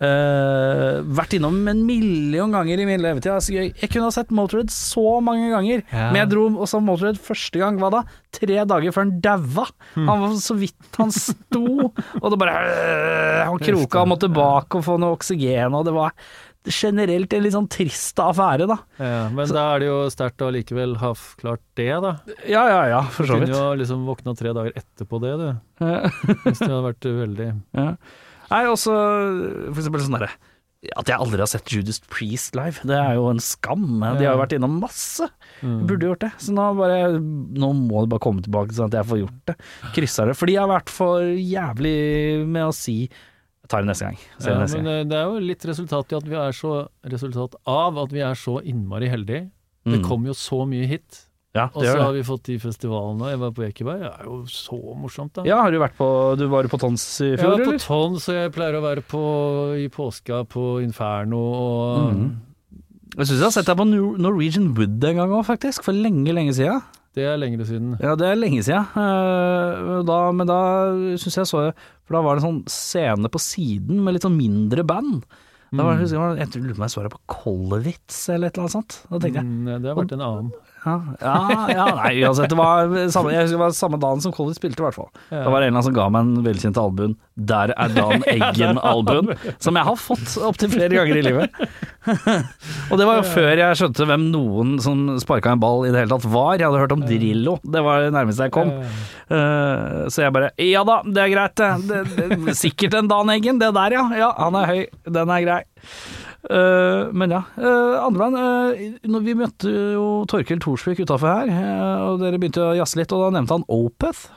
eh, 0.05 0.99
vært 1.17 1.35
innom 1.37 1.57
en 1.71 1.81
million 1.87 2.53
ganger 2.53 2.81
i 2.81 2.87
min 2.87 3.01
levetid. 3.03 3.31
Altså, 3.33 3.53
jeg, 3.55 3.73
jeg 3.81 3.91
kunne 3.91 4.07
ha 4.09 4.13
sett 4.15 4.31
Motorhead 4.35 4.71
så 4.73 5.17
mange 5.25 5.49
ganger, 5.53 5.83
Ja. 5.91 6.07
men 6.13 6.21
jeg 6.23 6.31
dro 6.33 6.45
og 6.53 6.67
så 6.71 6.81
Motorhead 6.83 7.19
første 7.21 7.61
gang, 7.61 7.79
hva 7.81 7.91
da? 7.97 8.03
Tre 8.35 8.61
dager 8.69 8.95
før 8.95 9.05
han 9.07 9.13
daua. 9.23 9.67
Hmm. 9.95 10.09
Han 10.11 10.25
var 10.25 10.33
så 10.41 10.57
vidt 10.59 10.99
han 11.01 11.13
sto, 11.15 11.65
og 12.21 12.27
det 12.33 12.41
bare 12.41 12.57
øh, 12.65 13.45
Han 13.51 13.61
kroka 13.63 14.03
og 14.05 14.11
måtte 14.13 14.27
tilbake 14.29 14.79
og 14.81 14.85
få 14.87 14.97
noe 15.01 15.15
oksygen, 15.17 15.75
og 15.77 15.85
det 15.87 15.93
var 15.95 16.15
generelt 16.65 17.29
en 17.37 17.43
litt 17.45 17.53
sånn 17.53 17.67
trist 17.69 18.17
affære, 18.23 18.65
da. 18.65 18.79
Ja, 18.97 19.27
men 19.29 19.51
da 19.53 19.67
er 19.75 19.83
det 19.83 19.89
jo 19.91 19.97
sterkt 20.09 20.41
å 20.41 20.47
likevel 20.49 20.95
ha 20.97 21.11
klart 21.37 21.61
det, 21.77 21.91
da. 22.01 22.15
Ja, 22.49 22.63
ja, 22.71 22.79
ja, 22.89 23.01
for 23.13 23.29
så 23.29 23.37
vidt. 23.37 23.51
Du 23.51 23.53
kunne 23.53 23.67
jo 23.75 23.79
liksom 23.83 24.07
våkna 24.09 24.33
tre 24.39 24.49
dager 24.57 24.73
etterpå 24.81 25.19
det, 25.21 25.35
du. 25.43 25.49
Hvis 25.85 26.63
det 26.63 26.71
hadde 26.71 26.85
vært 26.87 27.05
veldig 27.21 27.49
Ja. 27.77 27.91
Nei, 28.51 28.63
også 28.69 28.93
for 29.73 29.79
eksempel 29.81 30.03
sånn 30.05 30.17
derre 30.19 30.33
At 30.99 31.07
jeg 31.09 31.17
aldri 31.17 31.39
har 31.41 31.49
sett 31.49 31.71
Judas 31.73 31.97
Priest 32.11 32.53
live, 32.57 32.77
det 32.85 32.93
er 32.99 33.15
jo 33.17 33.23
en 33.31 33.39
skam. 33.41 33.85
De 34.19 34.25
har 34.27 34.35
jo 34.35 34.41
vært 34.43 34.53
innom 34.53 34.75
masse. 34.83 35.25
mm. 35.63 35.79
Burde 35.89 36.05
gjort 36.11 36.21
det. 36.27 36.29
Så 36.37 36.53
nå, 36.53 36.65
bare, 36.77 36.99
nå 37.17 37.69
må 37.73 38.03
det 38.03 38.11
bare 38.11 38.21
komme 38.21 38.43
tilbake 38.45 38.75
sånn 38.77 38.91
at 38.91 38.99
jeg 38.99 39.09
får 39.09 39.21
gjort 39.23 39.39
det. 39.49 39.55
Kryssa 39.95 40.27
det. 40.29 40.35
Fordi 40.37 40.53
jeg 40.53 40.61
har 40.61 40.69
vært 40.75 40.93
for 40.93 41.25
jævlig 41.25 41.95
med 42.45 42.67
å 42.69 42.75
si 42.75 42.97
Jeg 43.07 43.71
tar 43.73 43.81
det 43.81 43.89
neste 43.89 44.05
gang. 44.11 44.19
Ja, 44.21 44.45
det 44.45 44.57
neste 44.61 44.77
men 44.77 44.85
gang. 44.91 45.09
det 45.09 45.17
er 45.17 45.25
jo 45.31 45.39
litt 45.49 45.65
resultat 45.65 46.11
i 46.13 46.17
at 46.19 46.27
vi 46.29 46.35
er 46.37 46.53
så 46.53 46.73
Resultat 47.15 47.55
av 47.65 47.97
at 48.03 48.13
vi 48.13 48.21
er 48.21 48.37
så 48.37 48.59
innmari 48.61 49.09
heldige. 49.09 49.47
Det 49.85 49.99
Mm. 50.03 50.05
kom 50.05 50.23
jo 50.29 50.33
så 50.37 50.65
mye 50.69 50.85
hit. 50.89 51.23
Ja, 51.55 51.69
Og 51.73 51.85
så 51.85 51.95
har 52.01 52.11
vi 52.11 52.21
fått 52.27 52.43
de 52.49 52.57
festivalene. 52.59 53.29
Jeg 53.31 53.39
var 53.39 53.51
på 53.55 53.63
Ekeberg, 53.63 53.99
det 54.03 54.09
er 54.11 54.25
jo 54.27 54.41
så 54.51 54.75
morsomt, 54.99 55.31
da. 55.37 55.45
Ja, 55.47 55.61
har 55.63 55.71
du 55.71 55.79
vært 55.79 55.95
på 55.95 56.07
Du 56.37 56.45
var 56.51 56.67
på 56.67 56.77
Tons 56.81 57.05
i 57.23 57.29
Jeg 57.31 57.39
fjor, 57.39 57.53
var 57.55 57.63
på 57.63 57.69
eller? 57.71 57.79
Tons, 57.85 58.27
og 58.27 58.35
jeg 58.35 58.51
pleier 58.51 58.75
å 58.75 58.83
være 58.83 59.03
på 59.07 59.21
i 59.79 59.87
påska 59.87 60.43
på 60.51 60.65
Inferno 60.83 61.39
og 61.39 62.11
Mhm. 62.11 62.35
Jeg 63.15 63.27
syns 63.29 63.39
jeg 63.39 63.45
har 63.47 63.51
sett 63.55 63.65
deg 63.69 63.77
på 63.79 63.85
Norwegian 64.19 64.73
Wood 64.75 65.01
en 65.07 65.15
gang 65.15 65.29
òg, 65.31 65.45
faktisk. 65.47 65.83
For 65.87 65.93
lenge, 65.95 66.33
lenge 66.35 66.51
siden. 66.53 66.81
Det 67.15 67.23
er 67.23 67.37
lengre 67.39 67.63
siden. 67.63 67.93
Ja, 68.03 68.13
det 68.19 68.27
er 68.27 68.35
lenge 68.35 68.59
siden. 68.59 68.83
Eh, 68.91 70.03
Da, 70.03 70.31
men 70.33 70.45
da 70.47 70.91
syns 71.15 71.37
jeg 71.39 71.45
så 71.47 71.73
For 72.05 72.13
da 72.17 72.21
var 72.21 72.35
det 72.35 72.43
en 72.43 72.49
sånn 72.49 72.67
scene 72.69 73.29
på 73.31 73.39
siden 73.39 74.03
med 74.03 74.13
litt 74.15 74.23
sånn 74.27 74.35
mindre 74.35 74.83
band. 74.85 75.23
Da 75.71 75.83
var, 75.83 75.95
det- 75.95 76.09
jeg 76.09 76.19
husker, 76.19 76.37
jeg 76.37 76.61
lurer 76.61 76.75
på 76.75 76.77
om 76.77 76.83
jeg 76.83 76.91
så 76.93 77.01
deg 77.03 77.11
på 77.11 77.23
Kollwitz 77.27 78.29
eller 78.29 78.47
et 78.47 78.57
eller 78.57 78.67
annet 78.67 78.75
sånt. 78.75 78.99
Da 79.09 79.17
tenkte 79.17 79.39
jeg 79.39 79.43
Mm, 79.45 79.81
det 79.81 79.87
har 79.89 79.95
vært 79.95 80.11
en 80.11 80.21
annen. 80.21 80.51
Ja, 80.85 80.95
ja, 81.21 81.53
ja 81.73 81.85
nei, 81.97 82.11
uansett. 82.21 82.51
Det 82.51 82.57
var 82.59 82.91
samme, 83.13 83.31
jeg 83.33 83.45
husker 83.45 83.55
det 83.55 83.61
var 83.63 83.75
samme 83.75 83.99
dagen 84.01 84.21
som 84.21 84.33
Colby 84.35 84.53
spilte, 84.57 84.77
i 84.81 84.85
hvert 84.85 84.97
fall. 84.97 85.09
Ja. 85.31 85.41
Det 85.41 85.53
var 85.53 85.63
en 85.63 85.65
eller 85.65 85.71
annen 85.73 85.87
som 85.87 85.95
ga 85.95 86.05
meg 86.13 86.27
en 86.27 86.45
velkjent 86.45 86.79
albuen. 86.81 87.15
Der 87.35 87.73
er 87.73 87.95
Dan 87.95 88.25
Eggen-albuen. 88.35 89.33
Som 89.63 89.79
jeg 89.79 89.89
har 89.89 89.97
fått 89.99 90.35
opptil 90.45 90.71
flere 90.75 90.99
ganger 90.99 91.19
i 91.19 91.23
livet. 91.25 91.61
og 92.91 92.99
det 93.01 93.07
var 93.09 93.19
jo 93.19 93.25
før 93.31 93.61
jeg 93.63 93.79
skjønte 93.79 94.07
hvem 94.11 94.27
noen 94.33 94.75
som 94.83 95.15
sparka 95.21 95.55
en 95.55 95.63
ball 95.63 95.87
i 95.87 95.93
det 95.93 96.03
hele 96.03 96.13
tatt 96.13 96.27
var. 96.29 96.59
Jeg 96.59 96.69
hadde 96.69 96.83
hørt 96.83 96.95
om 96.95 97.05
Drillo, 97.05 97.57
det 97.65 97.85
var 97.85 98.05
det 98.05 98.13
nærmeste 98.15 98.49
jeg 98.49 98.55
kom. 98.55 98.75
Uh, 99.25 100.05
så 100.13 100.21
jeg 100.21 100.35
bare 100.35 100.51
Ja 100.61 100.83
da, 100.85 100.99
det 101.01 101.23
er 101.23 101.31
greit, 101.33 101.57
det. 101.57 102.03
det, 102.13 102.37
det 102.45 102.55
sikkert 102.59 102.99
en 102.99 103.09
Dan 103.09 103.33
Eggen, 103.33 103.57
det 103.61 103.71
der 103.73 103.97
ja. 103.97 104.05
Ja, 104.15 104.29
han 104.37 104.57
er 104.59 104.69
høy, 104.69 104.85
den 105.17 105.33
er 105.33 105.47
grei. 105.47 105.63
Eh, 106.45 107.11
men 107.15 107.33
ja. 107.33 107.41
Andremann, 108.05 108.37
uh, 108.37 108.97
når 109.09 109.25
vi 109.25 109.35
møtte 109.39 109.71
jo 109.95 110.07
Torkel 110.29 110.59
Thorsvik 110.61 111.01
utafor 111.01 111.31
her, 111.31 111.51
eh, 111.51 112.01
og 112.05 112.19
dere 112.21 112.39
begynte 112.41 112.63
å 112.63 112.75
jazze 112.77 112.99
litt, 113.01 113.13
og 113.15 113.25
da 113.25 113.37
nevnte 113.39 113.57
han 113.57 113.65
Opeth. 113.71 114.27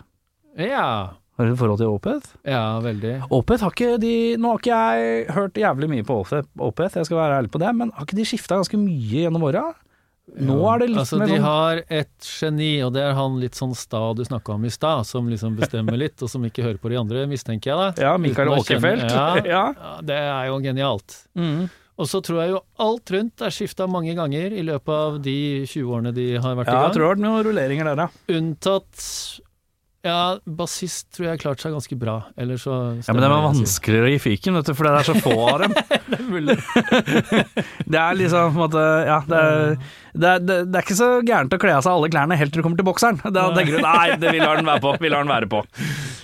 Ja. 0.58 1.16
Har 1.38 1.46
du 1.46 1.54
forhold 1.54 1.78
til 1.78 1.92
Opeth? 1.92 2.32
ja, 2.48 2.80
veldig. 2.82 3.12
Opeth 3.30 3.62
har 3.62 3.70
ikke 3.70 3.98
de 4.02 4.14
Nå 4.42 4.54
har 4.54 4.58
ikke 4.58 4.78
jeg 4.78 5.26
hørt 5.36 5.60
jævlig 5.60 5.90
mye 5.92 6.06
på 6.06 6.16
Opeth, 6.24 6.96
jeg 6.98 7.06
skal 7.06 7.20
være 7.20 7.36
ærlig 7.42 7.52
på 7.54 7.60
det, 7.62 7.74
men 7.78 7.92
har 7.94 8.08
ikke 8.08 8.18
de 8.18 8.26
skifta 8.26 8.58
ganske 8.58 8.80
mye 8.80 9.22
gjennom 9.26 9.44
åra? 9.46 9.68
Nå 10.36 10.58
er 10.68 10.82
det 10.82 10.88
litt 10.90 11.00
altså, 11.00 11.18
mer 11.20 11.30
De 11.30 11.36
sånn 11.38 11.44
har 11.46 11.78
et 11.88 12.26
geni, 12.28 12.72
og 12.84 12.92
det 12.96 13.04
er 13.06 13.14
han 13.16 13.38
litt 13.40 13.56
sånn 13.56 13.72
sta 13.78 14.00
du 14.18 14.24
snakka 14.26 14.56
om 14.58 14.66
i 14.68 14.72
stad, 14.72 15.06
som 15.08 15.28
liksom 15.30 15.54
bestemmer 15.56 15.96
litt, 16.02 16.18
og 16.20 16.28
som 16.32 16.44
ikke 16.44 16.66
hører 16.66 16.80
på 16.82 16.90
de 16.92 16.98
andre, 17.00 17.22
mistenker 17.30 17.70
jeg 17.72 17.78
da. 17.80 18.08
Ja, 18.08 18.16
Mikael 18.20 18.50
Åkerfelt 18.52 19.06
Åkerfeldt. 19.06 19.14
Ja, 19.14 19.28
Ja. 19.54 19.62
ja, 19.72 19.94
det 20.10 20.18
er 20.18 20.50
jo 20.50 20.58
genialt. 20.64 21.20
Mm. 21.38 21.68
Og 21.98 22.06
så 22.06 22.20
tror 22.22 22.38
jeg 22.44 22.52
jo 22.52 22.60
alt 22.84 23.10
rundt 23.10 23.42
er 23.42 23.54
skifta 23.54 23.88
mange 23.90 24.14
ganger 24.14 24.54
i 24.54 24.62
løpet 24.66 24.94
av 24.94 25.16
de 25.24 25.36
20 25.66 25.94
årene 25.96 26.12
de 26.14 26.28
har 26.38 26.54
vært 26.60 26.70
Ja, 26.70 26.78
i 26.78 26.84
jeg 26.86 26.94
tror 26.94 27.02
det 27.02 27.08
har 27.08 27.14
vært 27.16 27.24
noen 27.24 27.46
rulleringer 27.48 27.90
der, 27.90 28.04
ja. 28.04 28.36
Unntatt 28.38 29.02
Ja, 30.06 30.38
bassist 30.46 31.08
tror 31.10 31.24
jeg 31.26 31.32
har 31.32 31.40
klart 31.42 31.62
seg 31.62 31.72
ganske 31.74 31.96
bra. 31.98 32.20
Eller 32.38 32.60
så 32.60 32.70
Ja, 33.02 33.12
Men 33.12 33.18
det 33.18 33.26
det 33.26 33.30
sier. 33.34 33.46
vanskeligere 33.48 34.06
å 34.06 34.12
gi 34.12 34.18
fiken, 34.22 34.54
vet 34.54 34.68
du, 34.70 34.74
for 34.78 34.86
det 34.86 34.92
er 34.94 35.08
så 35.08 35.16
få 35.18 35.32
av 35.48 35.64
dem. 35.64 35.74
Det 36.08 36.16
er 36.16 36.28
mulig. 36.30 36.54
Det 37.92 37.98
er 38.00 38.14
liksom 38.16 38.54
på 38.54 38.56
en 38.56 38.62
måte 38.62 38.84
Ja, 39.08 39.18
det 39.28 39.40
er, 39.42 39.74
det 40.18 40.28
er, 40.30 40.38
det 40.44 40.56
det 40.72 40.78
er 40.78 40.86
ikke 40.86 40.96
så 40.96 41.08
gærent 41.26 41.52
å 41.52 41.58
kle 41.60 41.74
av 41.76 41.82
seg 41.84 41.92
alle 41.92 42.08
klærne 42.12 42.38
helt 42.38 42.54
til 42.54 42.62
du 42.62 42.64
kommer 42.64 42.80
til 42.80 42.86
bokseren. 42.88 43.18
Da 43.34 43.48
tenker 43.56 43.76
du 43.76 43.82
nei, 43.84 44.06
det 44.22 44.32
vil 44.38 44.46
han 44.46 44.64
være 44.70 44.82
på. 44.86 44.94
Vil 45.02 45.18
han 45.18 45.34
være 45.34 45.50
på. 45.50 45.64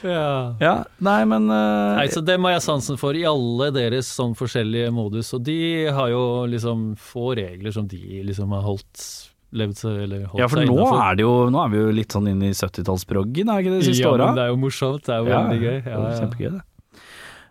Ja. 0.05 0.53
Ja, 0.61 0.73
nei, 1.01 1.23
men 1.25 1.47
uh, 1.49 1.95
Nei, 1.97 2.11
så 2.13 2.21
Dem 2.21 2.45
har 2.45 2.59
jeg 2.59 2.65
sansen 2.67 2.99
for 3.01 3.17
i 3.17 3.23
alle 3.25 3.71
deres 3.73 4.11
sånn 4.13 4.35
forskjellige 4.37 4.91
modus, 4.93 5.31
og 5.33 5.47
de 5.47 5.57
har 5.97 6.11
jo 6.13 6.21
liksom 6.53 6.91
få 7.01 7.31
regler 7.39 7.73
som 7.73 7.87
de 7.89 8.21
liksom 8.29 8.53
har 8.53 8.67
holdt 8.67 9.07
levd 9.55 9.77
seg, 9.79 9.97
eller 10.05 10.27
holdt 10.27 10.41
Ja, 10.43 10.49
for 10.51 10.59
seg 10.61 10.69
nå 10.69 10.75
innenfor. 10.77 11.01
er 11.07 11.17
det 11.17 11.25
jo 11.25 11.35
Nå 11.55 11.61
er 11.65 11.69
vi 11.73 11.79
jo 11.79 11.91
litt 11.95 12.13
sånn 12.17 12.29
inne 12.31 12.51
i 12.51 12.55
70-tallsproggen, 12.59 13.51
er 13.53 13.63
ikke 13.63 13.73
det 13.75 13.81
de 13.85 13.89
siste 13.91 14.05
ja, 14.05 14.13
åra? 14.13 14.27
men 14.31 14.39
det 14.41 14.45
er 14.45 14.53
jo 14.53 14.61
morsomt. 14.61 15.05
Det 15.07 15.15
er 15.15 15.19
jo 15.23 15.31
veldig 15.31 15.61
gøy. 15.63 15.77
Ja, 15.87 15.99
ja. 15.99 16.15
Kjempegøy, 16.21 16.51
det. 16.59 16.63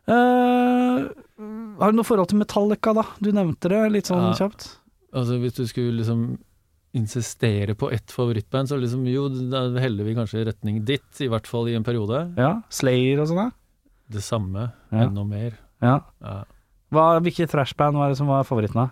Uh, 0.04 1.08
har 1.80 1.92
du 1.94 1.98
noe 1.98 2.08
forhold 2.08 2.28
til 2.32 2.40
Metallica, 2.42 2.92
da? 2.98 3.06
Du 3.24 3.30
nevnte 3.36 3.70
det 3.72 3.80
litt 3.94 4.10
sånn 4.12 4.26
Ja. 4.32 4.34
kjapt. 4.44 4.68
Altså 5.14 5.38
Hvis 5.40 5.56
du 5.56 5.66
skulle 5.68 5.98
liksom 6.02 6.38
insistere 6.94 7.74
på 7.76 7.90
ett 7.92 8.12
favorittband, 8.12 8.68
så 8.70 8.78
liksom 8.78 9.06
jo, 9.10 9.28
da 9.50 9.64
heller 9.82 10.04
vi 10.06 10.14
kanskje 10.14 10.42
i 10.44 10.46
retning 10.52 10.84
ditt, 10.86 11.22
i 11.22 11.28
hvert 11.28 11.48
fall 11.48 11.68
i 11.70 11.74
en 11.76 11.84
periode. 11.84 12.36
Ja, 12.38 12.62
Slayer 12.70 13.20
og 13.22 13.28
sånn, 13.32 13.38
da? 13.50 13.52
Det 14.10 14.22
samme, 14.22 14.72
Ja. 14.92 15.08
enda 15.08 15.24
mer. 15.26 15.54
Ja. 15.82 16.02
Ja. 16.22 16.44
Hva, 16.92 17.20
hvilke 17.20 17.48
trashband 17.50 17.96
var 17.98 18.10
det 18.10 18.18
som 18.18 18.28
var 18.28 18.44
favoritten, 18.44 18.76
da? 18.76 18.90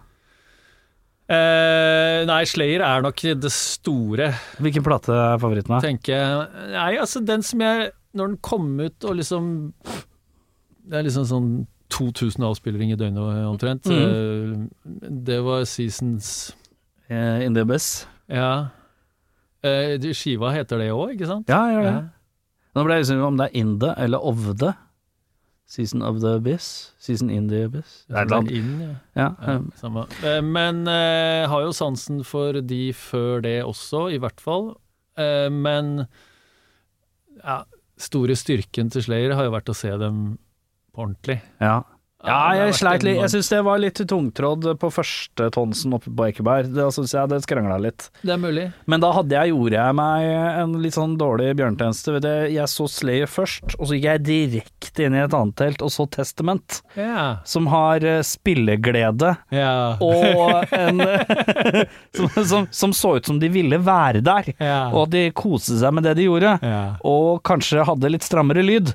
Eh, 1.32 2.22
nei, 2.28 2.42
Slayer 2.50 2.84
er 2.84 3.04
nok 3.06 3.22
det 3.40 3.52
store, 3.56 4.32
Hvilken 4.60 4.84
plate 4.84 5.16
er 5.16 5.38
favoritten, 5.40 5.72
da? 5.78 5.80
tenker. 5.84 6.48
Nei, 6.74 6.90
altså 7.00 7.22
den 7.24 7.46
som 7.46 7.62
jeg 7.64 7.92
Når 8.18 8.34
den 8.34 8.40
kom 8.44 8.74
ut 8.82 9.06
og 9.08 9.16
liksom 9.16 9.46
Det 10.84 10.98
er 11.00 11.06
liksom 11.08 11.28
sånn 11.30 11.52
2000 11.92 12.44
avspilleringer 12.48 12.96
i 12.96 13.00
døgnet 13.00 13.48
omtrent. 13.50 13.88
Mm. 13.92 14.68
Uh, 14.72 15.10
det 15.28 15.42
var 15.44 15.66
Seasons 15.68 16.54
uh, 17.12 17.44
In 17.44 17.52
the 17.54 17.66
Abyss. 17.66 18.06
Ja. 18.32 18.72
Skiva 19.62 20.54
heter 20.56 20.80
det 20.80 20.88
òg, 20.96 21.12
ikke 21.18 21.28
sant? 21.28 21.52
Ja, 21.52 21.66
gjør 21.68 21.84
det. 21.84 21.92
Ja. 21.92 22.06
Nå 22.72 22.86
ble 22.88 22.96
jeg 22.96 23.10
usikker 23.10 23.28
om 23.28 23.42
det 23.42 23.50
er 23.50 23.60
In 23.60 23.74
the 23.84 23.92
eller 24.00 24.24
Of 24.24 24.48
the. 24.64 24.72
Season 25.72 26.04
of 26.04 26.20
the 26.20 26.36
Abyss. 26.36 26.92
Season 27.00 27.30
in 27.32 27.48
the 27.48 27.64
Abyss. 27.70 28.04
Eller 28.10 28.44
ja. 29.16 29.30
Ja, 29.46 29.56
um. 29.56 29.72
Men 30.52 30.84
eh, 30.88 31.48
har 31.48 31.64
jo 31.64 31.72
sansen 31.72 32.26
for 32.28 32.60
de 32.60 32.82
før 32.98 33.40
det 33.46 33.62
også, 33.64 34.10
i 34.12 34.20
hvert 34.20 34.44
fall. 34.44 34.74
Eh, 35.16 35.48
men 35.48 36.04
ja, 37.40 37.62
store 38.02 38.36
styrken 38.36 38.92
til 38.92 39.08
Slayer 39.08 39.38
har 39.38 39.48
jo 39.48 39.56
vært 39.56 39.72
å 39.72 39.78
se 39.78 39.96
dem 40.02 40.22
på 40.92 41.08
ordentlig. 41.08 41.40
ja. 41.64 41.80
Ja, 42.26 42.54
jeg 42.58 42.76
sleit 42.78 43.04
litt. 43.06 43.18
Jeg 43.18 43.32
syns 43.34 43.50
det 43.52 43.62
var 43.66 43.80
litt 43.82 44.02
tungtrådd 44.08 44.68
på 44.82 44.92
første 44.94 45.48
tonsen 45.54 45.96
oppe 45.98 46.12
på 46.14 46.28
Ekeberg. 46.30 46.70
Det 46.76 46.88
syns 46.96 47.16
jeg 47.16 47.32
det 47.32 47.42
skrangla 47.46 47.78
litt. 47.82 48.10
Det 48.22 48.36
er 48.36 48.42
mulig. 48.42 48.68
Men 48.90 49.04
da 49.04 49.12
hadde 49.16 49.38
jeg, 49.38 49.54
gjorde 49.54 49.78
jeg 49.80 49.98
meg 49.98 50.28
en 50.62 50.76
litt 50.84 50.98
sånn 50.98 51.16
dårlig 51.20 51.52
bjørnetjeneste. 51.60 52.18
Jeg 52.52 52.68
så 52.70 52.88
Slayer 52.92 53.32
først, 53.32 53.76
og 53.78 53.90
så 53.90 53.98
gikk 53.98 54.08
jeg 54.10 54.26
direkte 54.28 55.08
inn 55.08 55.18
i 55.18 55.24
et 55.24 55.38
annet 55.38 55.58
telt 55.58 55.86
og 55.86 55.94
så 55.94 56.08
Testament, 56.12 56.82
Yeah. 56.92 57.38
som 57.48 57.70
har 57.72 58.04
eh, 58.04 58.20
spilleglede 58.26 59.30
yeah. 59.54 60.02
og 60.04 60.74
en 60.76 61.00
som, 62.18 62.46
som, 62.46 62.66
som 62.72 62.94
så 62.94 63.14
ut 63.16 63.30
som 63.30 63.40
de 63.40 63.48
ville 63.52 63.80
være 63.80 64.20
der, 64.26 64.50
yeah. 64.58 64.92
og 64.92 65.06
at 65.06 65.14
de 65.16 65.24
koste 65.36 65.78
seg 65.80 65.96
med 65.96 66.04
det 66.06 66.18
de 66.20 66.28
gjorde. 66.28 66.52
Og 67.08 67.40
kanskje 67.48 67.86
hadde 67.88 68.12
litt 68.12 68.28
strammere 68.28 68.64
lyd, 68.66 68.92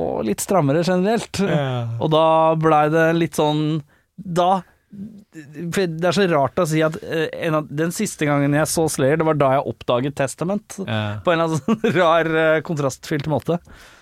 og 0.00 0.20
litt 0.28 0.44
strammere 0.44 0.84
generelt. 0.86 1.40
Og 1.40 2.10
da 2.12 2.26
blei 2.62 2.84
det 2.92 3.08
litt 3.16 3.38
sånn 3.38 3.80
Da 4.20 4.62
Det 4.90 6.02
er 6.08 6.14
så 6.16 6.24
rart 6.32 6.58
å 6.58 6.64
si 6.66 6.80
at 6.82 6.96
eh, 7.06 7.28
en 7.46 7.54
av, 7.60 7.68
den 7.70 7.92
siste 7.94 8.26
gangen 8.26 8.56
jeg 8.58 8.66
så 8.66 8.88
Slayer, 8.90 9.20
det 9.20 9.26
var 9.28 9.36
da 9.38 9.50
jeg 9.54 9.68
oppdaget 9.70 10.16
Testament. 10.18 10.80
ja. 10.82 11.20
På 11.22 11.30
en 11.30 11.38
eller 11.38 11.46
annen 11.46 11.62
sånn 11.62 11.94
rar, 12.00 12.30
eh, 12.42 12.58
kontrastfylt 12.66 13.28
måte. 13.30 13.60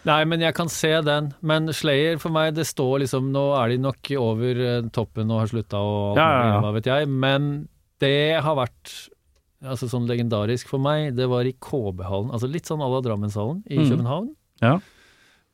Nei, 0.08 0.22
men 0.24 0.40
jeg 0.40 0.56
kan 0.56 0.70
se 0.72 0.94
den. 1.04 1.28
Men 1.44 1.68
Slayer 1.76 2.16
for 2.22 2.32
meg, 2.32 2.54
det 2.56 2.64
står 2.70 3.02
liksom 3.04 3.28
Nå 3.34 3.44
er 3.60 3.74
de 3.74 3.78
nok 3.84 4.12
over 4.16 4.62
eh, 4.64 4.88
toppen 4.96 5.28
og 5.30 5.42
har 5.44 5.52
slutta 5.52 5.76
og 5.84 6.16
alt 6.16 6.22
Ja, 6.22 6.28
ja, 6.32 6.48
ja. 6.54 6.58
hva 6.64 6.72
vet 6.78 6.88
jeg. 6.88 7.08
Men 7.26 7.50
det 8.00 8.14
har 8.46 8.56
vært 8.56 8.96
altså 9.68 9.88
sånn 9.92 10.08
legendarisk 10.08 10.68
for 10.72 10.80
meg. 10.80 11.12
Det 11.18 11.28
var 11.28 11.44
i 11.44 11.52
KB-hallen, 11.52 12.32
altså 12.32 12.48
litt 12.48 12.64
sånn 12.70 12.80
à 12.80 12.88
la 12.88 13.00
Drammenshallen 13.04 13.60
i 13.68 13.76
Mhm. 13.82 13.88
København. 13.92 14.28
Ja. 14.64 14.78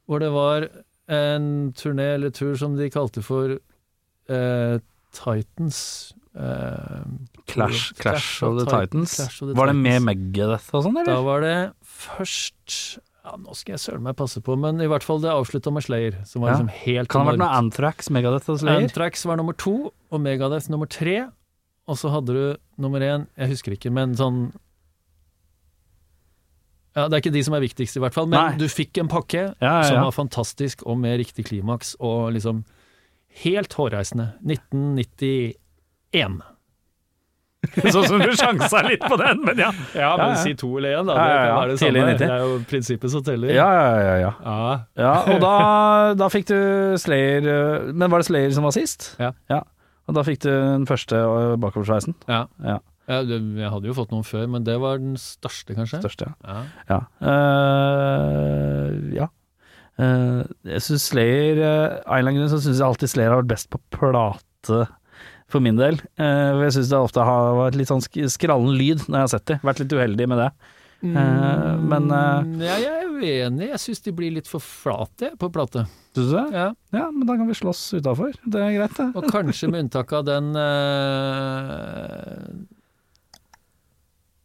Hvor 0.07 0.21
det 0.23 0.31
var 0.31 0.69
en 1.09 1.73
turné 1.77 2.15
eller 2.17 2.31
tur 2.33 2.55
som 2.57 2.77
de 2.79 2.89
kalte 2.91 3.23
for 3.25 3.57
eh, 4.29 4.77
Titans 5.15 5.81
eh, 6.35 7.03
Clash, 7.47 7.93
Clash 8.01 8.43
of 8.43 8.59
the 8.59 8.65
Titans, 8.65 8.89
Titans. 8.91 9.17
Clash 9.17 9.43
of 9.43 9.49
the 9.51 9.55
Var 9.59 9.67
det 9.71 9.77
med 9.77 10.03
Megadeth 10.07 10.71
og 10.75 10.87
sånn, 10.87 10.97
eller? 10.97 11.13
Da 11.13 11.21
var 11.27 11.45
det 11.45 11.57
først 11.85 12.79
ja, 13.25 13.37
Nå 13.41 13.55
skal 13.57 13.75
jeg 13.77 13.81
søren 13.85 14.03
meg 14.05 14.17
passe 14.19 14.41
på, 14.45 14.57
men 14.61 14.81
i 14.85 14.89
hvert 14.91 15.05
fall 15.07 15.21
det 15.23 15.31
avslutta 15.33 15.71
med 15.73 15.85
Slayer, 15.87 16.19
som 16.29 16.43
var 16.45 16.51
Ja. 16.51 16.57
liksom 16.59 16.73
helt 16.85 17.09
Kan 17.13 17.21
det 17.23 17.25
ha 17.27 17.33
vært 17.33 17.43
noe 17.45 17.59
Anthrax, 17.61 18.11
Megadeth 18.13 18.51
og 18.53 18.59
Slayer? 18.61 18.83
Anthrax 18.85 19.25
var 19.29 19.37
nummer 19.41 19.57
to, 19.57 19.93
og 20.13 20.21
Megadeth 20.21 20.69
nummer 20.73 20.87
tre. 20.93 21.29
Og 21.89 21.97
så 22.01 22.09
hadde 22.13 22.33
du 22.37 22.57
nummer 22.81 23.01
én, 23.05 23.27
jeg 23.37 23.49
husker 23.53 23.73
ikke, 23.77 23.91
men 23.93 24.13
sånn 24.17 24.53
ja, 26.95 27.09
Det 27.09 27.17
er 27.17 27.23
ikke 27.25 27.35
de 27.35 27.43
som 27.47 27.57
er 27.59 27.65
viktigst, 27.65 27.99
i 27.99 28.03
hvert 28.05 28.15
fall, 28.15 28.29
men 28.31 28.39
Nei. 28.39 28.59
du 28.61 28.69
fikk 28.71 29.03
en 29.03 29.11
pakke 29.11 29.43
Ja, 29.43 29.53
ja, 29.61 29.83
som 29.89 30.01
var 30.05 30.15
fantastisk, 30.15 30.87
og 30.87 30.99
med 31.03 31.19
riktig 31.19 31.49
klimaks, 31.51 31.97
og 31.99 32.33
liksom 32.37 32.65
helt 33.43 33.75
hårreisende. 33.75 34.33
1991. 34.47 36.43
Sånn 37.65 38.07
som 38.07 38.21
du 38.21 38.33
sjansa 38.37 38.83
litt 38.87 39.03
på 39.03 39.17
den, 39.21 39.41
men 39.47 39.61
ja. 39.61 39.71
Ja, 39.97 40.13
men 40.21 40.37
si 40.37 40.53
si 40.53 40.59
to 40.61 40.71
eller 40.79 40.99
én, 41.01 41.09
da. 41.09 41.17
Ja, 41.17 41.27
ja, 41.27 41.35
Det 41.35 41.49
ja. 41.49 41.67
det 41.67 41.79
samme. 41.81 42.07
Det 42.21 42.29
er 42.29 42.43
jo 42.45 42.57
prinsippet 42.71 43.15
som 43.15 43.25
teller. 43.27 43.55
Ja, 43.57 43.69
ja, 43.73 43.87
ja. 43.91 44.17
ja. 44.21 44.33
Ja. 44.45 44.75
ja 45.01 45.15
og 45.33 45.41
da, 45.43 45.55
da 46.21 46.31
fikk 46.33 46.51
du 46.51 46.59
Slayer 47.01 47.49
eh, 47.49 47.93
Men 47.93 48.13
var 48.13 48.23
det 48.23 48.29
Slayer 48.29 48.53
som 48.55 48.67
var 48.69 48.75
sist? 48.77 49.15
Ja. 49.19 49.33
Og 50.05 50.19
da 50.19 50.25
fikk 50.27 50.43
du 50.45 50.51
den 50.53 50.85
første 50.89 51.17
eh, 51.17 51.55
bakoversveisen? 51.63 52.17
Ja. 52.29 52.45
Ja. 52.65 52.79
Ja, 53.11 53.21
det, 53.27 53.37
jeg 53.61 53.69
hadde 53.73 53.89
jo 53.91 53.95
fått 53.97 54.13
noen 54.15 54.25
før, 54.25 54.47
men 54.55 54.65
det 54.65 54.79
var 54.81 55.01
den 55.03 55.17
største, 55.21 55.75
kanskje. 55.77 56.01
Største, 56.01 56.31
ja. 56.31 56.37
Ja. 56.49 56.61
Ja. 56.89 57.01
Eh, 57.31 58.93
ja. 59.19 59.31
Uh, 59.95 60.41
jeg 60.67 60.83
syns 60.83 61.05
Slayer 61.13 61.61
uh, 61.63 61.67
Av 62.03 62.17
en 62.17 62.19
eller 62.19 62.33
annen 62.33 62.39
grunn 62.41 62.49
så 62.51 62.59
syns 62.65 62.81
jeg 62.81 62.87
alltid 62.89 63.13
Slayer 63.13 63.31
har 63.31 63.39
vært 63.45 63.53
best 63.53 63.69
på 63.71 63.79
plate, 63.95 64.81
for 65.53 65.63
min 65.63 65.77
del. 65.79 66.01
Uh, 66.19 66.65
jeg 66.65 66.75
syns 66.79 66.91
det 66.91 66.99
ofte 66.99 67.23
har 67.29 67.53
vært 67.61 67.77
litt 67.79 67.93
sånn 67.93 68.03
sk 68.03 68.25
skrallen 68.33 68.73
lyd 68.75 69.05
når 69.07 69.15
jeg 69.21 69.23
har 69.29 69.35
sett 69.37 69.47
dem. 69.53 69.61
Vært 69.69 69.85
litt 69.85 69.95
uheldig 69.95 70.27
med 70.33 70.43
det. 70.43 70.49
Uh, 71.05 71.77
men 71.85 72.09
Mm, 72.09 72.57
ja, 72.65 72.79
jeg 72.81 72.95
er 73.05 73.11
uenig. 73.13 73.69
Jeg 73.69 73.81
syns 73.83 74.01
de 74.07 74.13
blir 74.17 74.33
litt 74.35 74.49
for 74.51 74.65
flate 74.65 75.31
på 75.39 75.51
plate. 75.53 75.85
Syns 76.17 76.31
du 76.31 76.35
det? 76.39 76.47
Ja. 76.57 76.69
Ja, 76.97 77.05
men 77.13 77.27
da 77.29 77.37
kan 77.37 77.47
vi 77.51 77.55
slåss 77.59 77.83
utafor. 78.01 78.33
Det 78.43 78.61
er 78.65 78.75
greit, 78.79 78.97
det. 78.99 79.11
Og 79.15 79.29
kanskje 79.31 79.69
med 79.71 79.85
unntak 79.85 80.11
av 80.17 80.25
den 80.27 80.51
eh, 80.59 82.41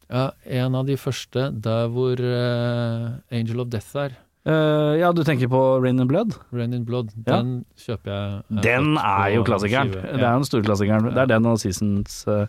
Ja, 0.09 0.31
en 0.45 0.75
av 0.75 0.87
de 0.87 0.95
første 0.97 1.43
der 1.61 1.87
hvor 1.93 2.17
eh, 2.17 3.37
Angel 3.37 3.59
of 3.61 3.69
Death 3.69 3.91
er. 4.01 4.15
Eh, 4.49 4.95
ja, 5.01 5.11
du 5.13 5.21
tenker 5.27 5.49
på 5.51 5.59
Rain 5.83 5.99
and 6.01 6.09
Blood? 6.09 6.33
Rain 6.55 6.73
in 6.73 6.85
Blood. 6.87 7.11
Den 7.27 7.65
kjøper 7.77 8.09
jeg. 8.09 8.39
jeg 8.49 8.63
Den 8.65 8.95
er 8.97 9.27
på 9.27 9.33
jo 9.35 9.43
klassikeren. 9.45 9.91
skive. 9.93 10.01
Det 10.01 10.23
er 10.23 10.31
jo 10.33 10.39
den 10.41 10.47
store 10.49 10.65
klassikeren. 10.65 11.09
Det 11.13 11.21
er 11.25 11.29
den 11.29 11.45
og 11.51 11.59
Seasons 11.61 12.23
uh, 12.27 12.45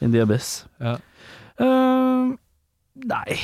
in 0.00 0.12
the 0.14 0.22
Abyss. 0.22 0.52
Ja. 0.78 0.94
Eh, 1.60 2.30
nei 3.10 3.38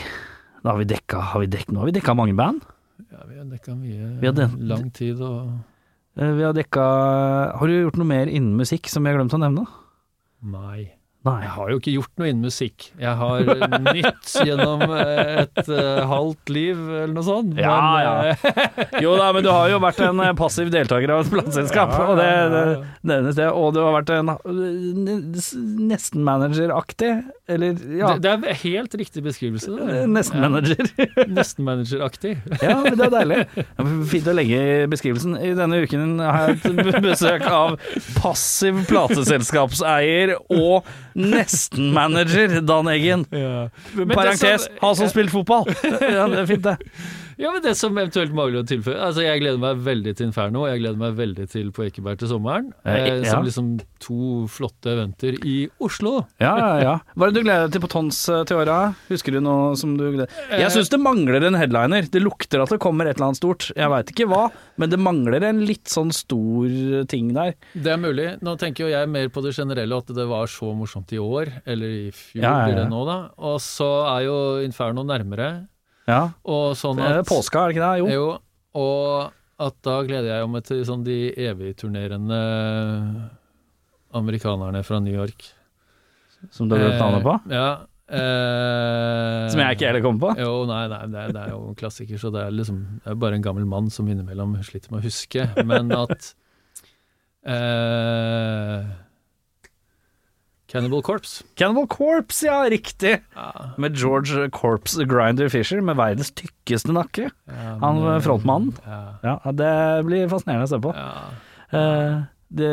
da 0.62 0.72
har 0.72 0.78
vi 0.80 0.86
dekka, 0.90 1.20
har 1.30 1.42
vi 1.44 1.46
dekka 1.46 1.70
Nå 1.74 1.78
har 1.82 1.86
vi 1.90 1.92
dekka 1.94 2.14
mange 2.18 2.34
band. 2.38 2.62
Ja, 3.12 3.20
vi 3.28 3.36
har 3.38 3.44
dekka 3.50 3.74
mye. 3.76 4.06
Vi 4.20 4.26
har 4.26 4.34
den- 4.34 4.60
Lang 4.68 4.90
tid 4.90 5.20
og 5.22 5.50
Eh, 6.16 6.30
vi 6.32 6.42
har 6.46 6.54
dekka 6.56 6.80
Har 7.60 7.66
du 7.68 7.74
gjort 7.84 7.98
noe 8.00 8.06
mer 8.08 8.26
innen 8.26 8.56
musikk 8.56 8.88
som 8.88 9.04
vi 9.04 9.10
har 9.12 9.18
glemt 9.18 9.34
å 9.36 9.38
nevne? 9.42 9.66
Nei. 10.42 10.92
Nei. 11.26 11.40
Jeg 11.42 11.50
har 11.56 11.70
jo 11.72 11.78
ikke 11.80 11.92
gjort 11.96 12.12
noe 12.20 12.28
innen 12.30 12.46
musikk. 12.46 12.84
Jeg 13.00 13.14
har 13.18 13.48
nytt 13.82 14.32
gjennom 14.46 14.82
eh, 14.94 15.40
et 15.42 15.70
eh, 15.74 16.02
halvt 16.06 16.52
liv, 16.54 16.78
eller 16.78 17.14
noe 17.16 17.26
sånt. 17.26 17.56
Ja, 17.58 17.78
ja. 18.04 18.12
eh, 18.30 19.00
Jo 19.04 19.16
da, 19.18 19.32
men 19.34 19.42
du 19.42 19.50
har 19.50 19.70
jo 19.72 19.80
vært 19.82 20.02
en 20.06 20.22
passiv 20.38 20.70
deltaker 20.70 21.10
av 21.16 21.24
et 21.24 21.32
plateselskap, 21.32 21.94
og 22.04 22.20
det, 22.20 22.28
det 22.52 22.62
nevnes 23.10 23.38
det. 23.40 23.48
Og 23.50 23.74
du 23.74 23.80
har 23.82 23.96
vært 23.96 24.12
en 24.14 24.30
nesten 25.90 26.22
manageraktig, 26.26 27.10
eller 27.50 27.74
ja, 27.98 28.12
det, 28.18 28.36
det 28.44 28.52
er 28.52 28.60
helt 28.62 28.94
riktig 28.98 29.24
beskrivelse. 29.26 29.74
Nesten 30.10 30.42
manager. 30.42 30.92
nesten 31.40 31.66
manageraktig. 31.66 32.36
Ja, 32.62 32.78
men 32.84 32.98
det 32.98 33.08
er 33.08 33.14
deilig. 33.16 33.40
Fint 34.12 34.30
å 34.30 34.36
legge 34.36 34.62
i 34.62 34.78
beskrivelsen. 34.90 35.36
I 35.42 35.52
denne 35.58 35.82
uken 35.82 36.20
har 36.22 36.52
jeg 36.54 36.74
et 36.86 37.02
besøk 37.02 37.46
av 37.50 37.76
passiv 38.20 38.84
plateselskapseier 38.90 40.36
og 40.54 40.86
nesten-manager 41.16 42.60
Dan 42.60 42.88
Eggen. 42.92 43.26
Ja. 43.30 43.68
Parentes, 44.14 44.64
som- 44.66 44.72
han 44.82 44.96
som 44.96 45.08
spilte 45.08 45.32
fotball. 45.32 45.64
Ja, 45.84 46.26
det 46.28 46.38
er 46.44 46.46
fint, 46.46 46.62
det. 46.66 46.76
Ja, 47.36 47.50
men 47.52 47.60
det 47.64 47.74
som 47.76 47.96
eventuelt 47.96 48.32
mangler 48.32 48.62
å 48.62 48.66
tilføye 48.66 48.96
Altså, 48.96 49.20
jeg 49.26 49.42
gleder 49.42 49.60
meg 49.60 49.80
veldig 49.84 50.14
til 50.16 50.28
Inferno, 50.30 50.62
og 50.64 50.70
jeg 50.70 50.80
gleder 50.80 51.00
meg 51.00 51.18
veldig 51.18 51.44
til 51.52 51.68
På 51.76 51.84
Ekeberg 51.84 52.20
til 52.22 52.30
sommeren. 52.32 52.70
Eh, 52.84 52.96
Eh, 52.96 53.18
ja. 53.26 53.32
Som 53.34 53.44
liksom 53.44 53.66
to 54.02 54.46
flotte 54.50 54.90
eventer 54.94 55.36
i 55.46 55.68
Oslo. 55.82 56.26
Ja, 56.42 56.54
ja, 56.58 56.70
ja. 56.80 56.94
Hva 57.14 57.26
er 57.26 57.32
det 57.34 57.42
du 57.42 57.46
gleder 57.46 57.66
deg 57.66 57.76
til 57.76 57.82
på 57.84 57.90
Tons 57.92 58.20
eh, 58.32 58.42
til 58.48 58.60
åra? 58.62 58.78
Husker 59.10 59.36
du 59.36 59.40
noe 59.44 59.76
som 59.78 59.92
du 59.98 60.04
gleder 60.14 60.32
Jeg 60.50 60.72
syns 60.74 60.90
det 60.92 61.00
mangler 61.02 61.44
en 61.46 61.58
headliner. 61.58 62.08
Det 62.10 62.22
lukter 62.24 62.64
at 62.64 62.72
det 62.72 62.80
kommer 62.82 63.06
et 63.06 63.18
eller 63.18 63.30
annet 63.30 63.40
stort. 63.40 63.68
Jeg 63.76 63.92
veit 63.92 64.12
ikke 64.14 64.28
hva, 64.32 64.46
men 64.80 64.92
det 64.92 65.00
mangler 65.02 65.44
en 65.50 65.60
litt 65.68 65.92
sånn 65.92 66.12
stor 66.16 67.04
ting 67.12 67.30
der. 67.36 67.54
Det 67.76 67.92
er 67.94 68.00
mulig. 68.00 68.28
Nå 68.44 68.56
tenker 68.60 68.86
jo 68.86 68.92
jeg 68.94 69.12
mer 69.12 69.30
på 69.32 69.44
det 69.44 69.54
generelle, 69.56 70.00
at 70.00 70.12
det 70.16 70.26
var 70.30 70.50
så 70.50 70.72
morsomt 70.76 71.12
i 71.12 71.20
år, 71.20 71.52
eller 71.68 71.96
i 72.08 72.10
fjor 72.16 72.42
ja. 72.42 72.56
blir 72.64 72.80
det 72.80 72.88
nå, 72.90 73.04
da. 73.08 73.18
Og 73.52 73.60
så 73.64 73.90
er 74.16 74.26
jo 74.26 74.36
Inferno 74.64 75.04
nærmere, 75.06 75.66
Ja. 76.06 76.20
og 76.46 76.76
sånn 76.78 77.00
Det 77.00 77.08
er 77.20 77.26
påska, 77.26 77.64
er 77.64 77.72
det 77.72 77.76
ikke 77.76 77.86
det? 77.86 77.98
Jo. 77.98 78.06
Jo, 78.14 78.26
og 78.78 79.66
at 79.66 79.76
da 79.86 79.96
gleder 80.06 80.28
jeg 80.36 80.48
meg 80.52 80.64
til 80.68 80.84
sånn 80.86 81.02
de 81.06 81.18
evigturnerende 81.48 82.40
amerikanerne 84.16 84.82
fra 84.86 85.00
New 85.02 85.14
York. 85.16 85.48
Som 86.52 86.68
du 86.68 86.76
har 86.76 86.84
glemt 86.84 87.00
navnet 87.00 87.24
på? 87.26 87.34
Eh, 87.50 87.56
ja. 87.56 87.68
Eh, 88.06 89.48
Som 89.50 89.58
jeg 89.64 89.74
ikke 89.78 89.88
heller 89.88 90.04
kommer 90.04 90.20
på? 90.28 90.34
Jo, 90.44 90.52
nei, 90.68 90.82
nei 90.92 91.00
det, 91.10 91.22
er, 91.24 91.32
det 91.34 91.40
er 91.42 91.54
jo 91.56 91.62
en 91.72 91.78
klassiker, 91.80 92.20
så 92.22 92.30
det 92.30 92.44
er 92.44 92.52
liksom 92.54 92.76
Det 93.02 93.10
er 93.10 93.18
bare 93.18 93.34
en 93.34 93.42
gammel 93.42 93.66
mann 93.66 93.88
som 93.90 94.06
innimellom 94.06 94.52
sliter 94.62 94.92
med 94.94 95.00
å 95.00 95.06
huske, 95.08 95.48
men 95.66 95.90
at 95.96 96.28
eh, 97.50 98.86
Cannibal 100.68 101.02
Corpse. 101.06 101.44
Cannibal 101.56 101.86
Corpse, 101.86 102.46
ja, 102.48 102.60
riktig! 102.68 103.20
Ja, 103.36 103.50
Med 103.78 103.94
George 103.96 104.48
Corpse 104.50 105.04
Grinder 105.06 105.48
Fisher 105.52 105.80
med 105.80 105.96
verdens 105.96 106.32
tykkeste 106.34 106.92
nakke. 106.96 107.28
ja, 107.46 107.74
Han 107.82 108.00
frontmannen. 108.24 108.72
Ja, 108.86 109.02
Ja, 109.22 109.52
det 109.52 109.72
blir 110.08 110.26
fascinerende 110.32 110.66
å 110.66 110.72
se 110.74 110.80
på. 110.82 110.94
ja. 110.96 111.12
Eh, 111.76 112.24
det, 112.56 112.68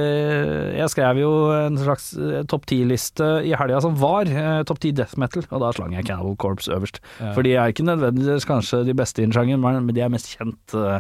jeg 0.78 0.90
skrev 0.94 1.18
jo 1.18 1.30
en 1.50 1.78
slags 1.82 2.12
eh, 2.14 2.44
topp 2.46 2.68
ti-liste 2.70 3.26
i 3.42 3.56
helga 3.58 3.80
som 3.82 3.96
var, 3.98 4.30
eh, 4.30 4.60
topp 4.70 4.80
ti 4.84 4.92
death 4.94 5.18
metal, 5.18 5.42
og 5.50 5.64
da 5.64 5.72
slang 5.74 5.96
jeg 5.98 6.06
Cannibal 6.06 6.36
Corpse 6.38 6.70
øverst. 6.76 7.00
For 7.34 7.42
de 7.42 7.56
er 7.58 7.74
ikke 7.74 7.86
nødvendigvis 7.88 8.46
kanskje 8.46 8.84
de 8.86 8.94
beste 8.94 9.24
i 9.26 9.30
sjangeren, 9.34 9.64
men 9.66 9.90
de 9.98 10.02
er 10.06 10.12
mest 10.14 10.30
kjent 10.38 10.76
eh, 10.78 11.00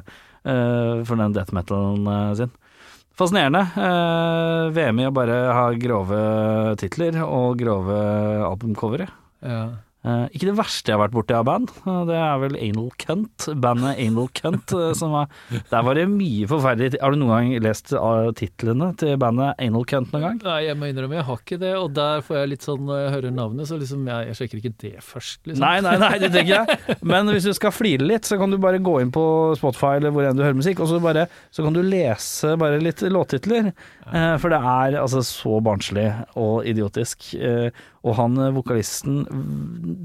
eh, 0.49 1.03
for 1.05 1.21
den 1.21 1.35
death 1.37 1.53
metalen 1.53 2.09
sin. 2.39 2.49
Fascinerende. 3.13 3.61
Eh, 3.77 4.71
VM 4.73 5.01
i 5.03 5.05
å 5.05 5.13
bare 5.13 5.39
ha 5.53 5.65
grove 5.77 6.19
titler 6.81 7.19
og 7.23 7.59
grove 7.61 7.97
albumcovere. 8.49 9.09
ja. 9.45 9.65
Eh, 10.03 10.23
ikke 10.35 10.49
det 10.49 10.57
verste 10.57 10.91
jeg 10.91 10.97
har 10.97 11.01
vært 11.05 11.13
borti 11.15 11.35
av 11.37 11.45
band. 11.47 11.69
uh, 11.85 12.01
det 12.09 12.15
er 12.19 12.39
vel 12.41 12.57
Anal 12.59 12.89
Cunt, 12.99 13.45
bandet 13.63 14.01
Anal 14.03 14.27
Cunt. 14.35 14.73
Uh, 14.75 14.89
som 14.99 15.13
var, 15.15 15.29
der 15.69 15.85
var 15.87 15.95
det 15.95 16.03
mye 16.11 16.47
forferdelig 16.49 16.99
Har 16.99 17.13
du 17.13 17.21
noen 17.21 17.31
gang 17.31 17.63
lest 17.63 17.93
uh, 17.95 18.27
titlene 18.35 18.89
til 18.99 19.15
bandet 19.21 19.55
Anal 19.63 19.85
Cunt 19.87 20.11
noen 20.11 20.25
gang? 20.25 20.41
Nei, 20.43 20.57
jeg 20.67 20.79
må 20.79 20.89
innrømme, 20.91 21.15
jeg 21.21 21.27
har 21.29 21.39
ikke 21.39 21.59
det, 21.61 21.71
og 21.79 21.93
der 21.95 22.25
får 22.25 22.39
jeg 22.41 22.51
litt 22.51 22.67
sånn 22.67 22.83
når 22.89 22.99
jeg 22.99 23.13
hører 23.15 23.35
navnet, 23.37 23.69
så 23.69 23.79
liksom 23.79 24.09
jeg, 24.11 24.27
jeg 24.27 24.39
sjekker 24.41 24.59
ikke 24.59 24.73
det 24.83 24.93
først, 25.07 25.39
liksom. 25.47 25.63
Nei, 25.63 25.77
nei, 25.85 25.95
nei, 26.03 26.11
det 26.19 26.31
tenker 26.35 26.53
jeg. 26.57 26.99
Men 27.13 27.31
hvis 27.31 27.47
du 27.47 27.53
skal 27.55 27.75
flire 27.75 28.03
litt, 28.03 28.27
så 28.27 28.39
kan 28.41 28.51
du 28.51 28.59
bare 28.59 28.83
gå 28.83 28.97
inn 28.99 29.13
på 29.13 29.25
Spotify 29.59 29.95
eller 30.01 30.11
hvor 30.11 30.27
enn 30.27 30.35
du 30.35 30.43
hører 30.43 30.59
musikk, 30.59 30.83
og 30.83 30.91
så, 30.91 30.99
bare, 31.03 31.29
så 31.55 31.63
kan 31.63 31.77
du 31.77 31.79
lese 31.79 32.57
bare 32.59 32.83
litt 32.83 33.05
låttitler. 33.07 33.71
For 34.41 34.51
det 34.51 34.59
er 34.59 34.99
altså 34.99 35.23
så 35.25 35.57
barnslig 35.63 36.09
og 36.39 36.67
idiotisk. 36.67 37.31
Eh, 37.39 37.71
og 38.03 38.17
han 38.17 38.35
eh, 38.41 38.51
vokalisten, 38.55 39.21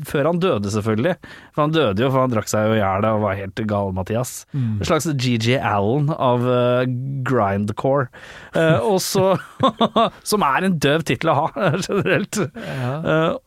før 0.07 0.31
han 0.31 0.41
døde 0.43 0.71
selvfølgelig, 0.71 1.17
for 1.55 1.65
han 1.65 1.75
døde 1.75 2.05
jo 2.05 2.11
for 2.13 2.23
han 2.23 2.35
drakk 2.35 2.51
seg 2.51 2.69
jo 2.69 2.77
i 2.77 2.81
hjel 2.81 3.07
og 3.09 3.25
var 3.25 3.39
helt 3.41 3.63
gal, 3.69 3.91
Mathias. 3.97 4.35
En 4.55 4.87
slags 4.87 5.09
GG 5.19 5.57
Allen 5.59 6.13
av 6.15 6.47
uh, 6.47 6.85
grindcore. 7.27 8.07
Uh, 8.55 8.79
og 8.93 9.01
så 9.03 9.33
Som 10.31 10.45
er 10.47 10.67
en 10.69 10.77
døv 10.81 11.03
tittel 11.09 11.33
å 11.33 11.37
ha, 11.41 11.49
generelt. 11.89 12.39
Ja. 12.55 12.93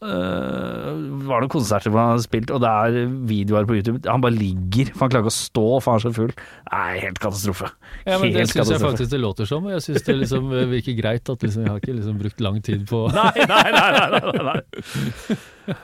Uh, 0.03 0.99
var 1.27 1.43
noen 1.43 1.51
konserter 1.51 1.93
hvor 1.93 2.03
han 2.03 2.17
har 2.17 2.23
spilt, 2.25 2.51
og 2.51 2.63
det 2.63 2.71
er 2.71 3.15
videoer 3.29 3.69
på 3.69 3.79
YouTube. 3.79 4.03
Han 4.09 4.23
bare 4.23 4.35
ligger, 4.35 4.91
for 4.91 5.05
han 5.05 5.15
klarer 5.15 5.27
ikke 5.27 5.33
å 5.33 5.37
stå, 5.37 5.67
for 5.79 5.93
han 5.93 6.01
er 6.01 6.05
så 6.05 6.13
full. 6.15 6.35
Nei, 6.71 6.89
helt 7.05 7.23
katastrofe. 7.23 7.71
Ja, 8.03 8.17
men 8.19 8.31
det 8.33 8.41
Helt 8.41 8.55
syns 8.55 8.71
jeg 8.73 8.81
faktisk 8.81 9.11
det 9.13 9.19
låter 9.21 9.47
som, 9.47 9.65
og 9.67 9.75
jeg 9.75 9.85
syns 9.85 10.05
det 10.07 10.17
liksom 10.17 10.51
virker 10.71 10.95
greit 10.97 11.29
at 11.31 11.43
liksom, 11.45 11.65
jeg 11.65 11.71
har 11.71 11.81
ikke 11.81 11.95
liksom 11.97 12.19
brukt 12.19 12.43
lang 12.43 12.59
tid 12.65 12.85
på 12.89 13.03
Nei, 13.13 13.45
nei, 13.45 13.63
nei, 13.75 13.89
nei, 13.95 14.05
nei, 14.11 14.21
nei. 14.21 14.40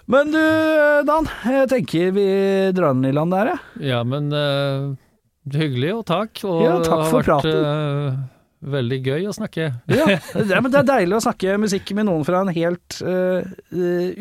Men 0.10 0.32
du, 0.34 0.40
Dan. 1.08 1.28
Jeg 1.46 1.70
tenker 1.72 2.16
vi 2.16 2.26
drar 2.76 2.96
den 2.96 3.06
i 3.10 3.14
land 3.16 3.32
der, 3.36 3.54
jeg. 3.54 3.90
Ja, 3.92 4.02
men 4.08 4.32
uh, 4.34 4.96
hyggelig, 5.54 5.94
og 6.00 6.06
takk. 6.10 6.42
Og 6.48 6.64
Ja, 6.66 6.78
takk 6.84 7.06
for 7.08 7.22
det 7.22 7.22
vært 7.22 7.30
praten. 7.30 7.68
eh, 7.72 8.18
veldig 8.78 9.00
gøy 9.06 9.28
å 9.30 9.36
snakke. 9.38 9.70
Ja, 9.94 10.08
det, 10.50 10.62
men 10.64 10.72
det 10.74 10.82
er 10.82 10.90
deilig 10.90 11.20
å 11.20 11.24
snakke 11.28 11.58
musikk 11.62 11.94
med 11.98 12.10
noen 12.10 12.26
fra 12.28 12.42
en 12.44 12.54
helt 12.56 13.00
uh, 13.06 13.46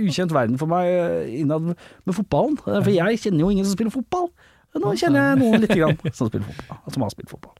ukjent 0.07 0.35
verden 0.37 0.61
for 0.61 0.71
meg 0.71 0.91
uh, 0.93 1.23
innad 1.41 1.73
med 1.73 2.15
fotballen. 2.17 2.59
For 2.63 2.93
jeg 2.93 3.23
kjenner 3.25 3.47
jo 3.47 3.53
ingen 3.55 3.67
som 3.67 3.75
spiller 3.79 3.95
fotball. 3.95 4.29
Nå 4.77 4.93
kjenner 5.01 5.31
jeg 5.31 5.41
noen 5.41 5.63
lite 5.65 5.79
grann 5.79 5.97
som 6.17 6.29
spiller 6.29 6.47
fotball, 6.53 6.83
som 6.93 7.07
har 7.07 7.15
spilt 7.17 7.33
fotball. 7.33 7.57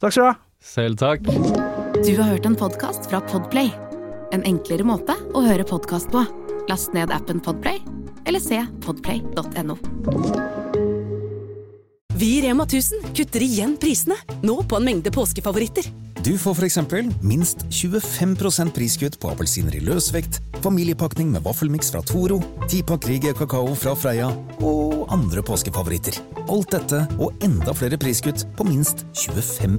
Takk 0.00 0.16
skal 0.16 0.22
du 0.24 0.30
ha. 0.32 0.36
Selv 0.64 0.96
takk. 0.96 1.26
Du 2.00 2.14
har 2.16 2.30
hørt 2.32 2.48
en 2.48 2.56
podkast 2.58 3.10
fra 3.10 3.20
Podplay. 3.28 3.68
En 4.34 4.42
enklere 4.42 4.82
måte 4.82 5.14
å 5.30 5.44
høre 5.44 5.62
podkast 5.68 6.10
på. 6.10 6.24
Last 6.66 6.94
ned 6.96 7.12
appen 7.14 7.38
Podplay, 7.44 7.78
eller 8.26 8.42
se 8.42 8.58
podplay.no. 8.82 9.76
Vi 12.14 12.30
i 12.38 12.40
Rema 12.42 12.66
1000 12.66 13.12
kutter 13.14 13.44
igjen 13.46 13.76
prisene, 13.78 14.16
nå 14.42 14.56
på 14.66 14.80
en 14.80 14.88
mengde 14.88 15.12
påskefavoritter. 15.14 15.86
Du 16.24 16.32
får 16.40 16.56
f.eks. 16.56 16.78
minst 17.22 17.66
25% 17.68 18.74
priskutt 18.74 19.20
på 19.22 19.30
appelsiner 19.30 19.76
i 19.76 19.82
løsvekt, 19.84 20.40
familiepakning 20.64 21.30
med 21.34 21.44
vaffelmiks 21.44 21.92
fra 21.94 22.02
Toro, 22.02 22.40
tipakk 22.72 23.06
Rige 23.10 23.34
kakao 23.38 23.74
fra 23.78 23.94
Freia 23.98 24.32
og 24.64 25.04
andre 25.14 25.44
påskefavoritter. 25.46 26.18
Alt 26.48 26.74
dette 26.74 27.04
og 27.20 27.44
enda 27.44 27.76
flere 27.76 28.00
priskutt 28.00 28.48
på 28.56 28.66
minst 28.66 29.04
25 29.28 29.78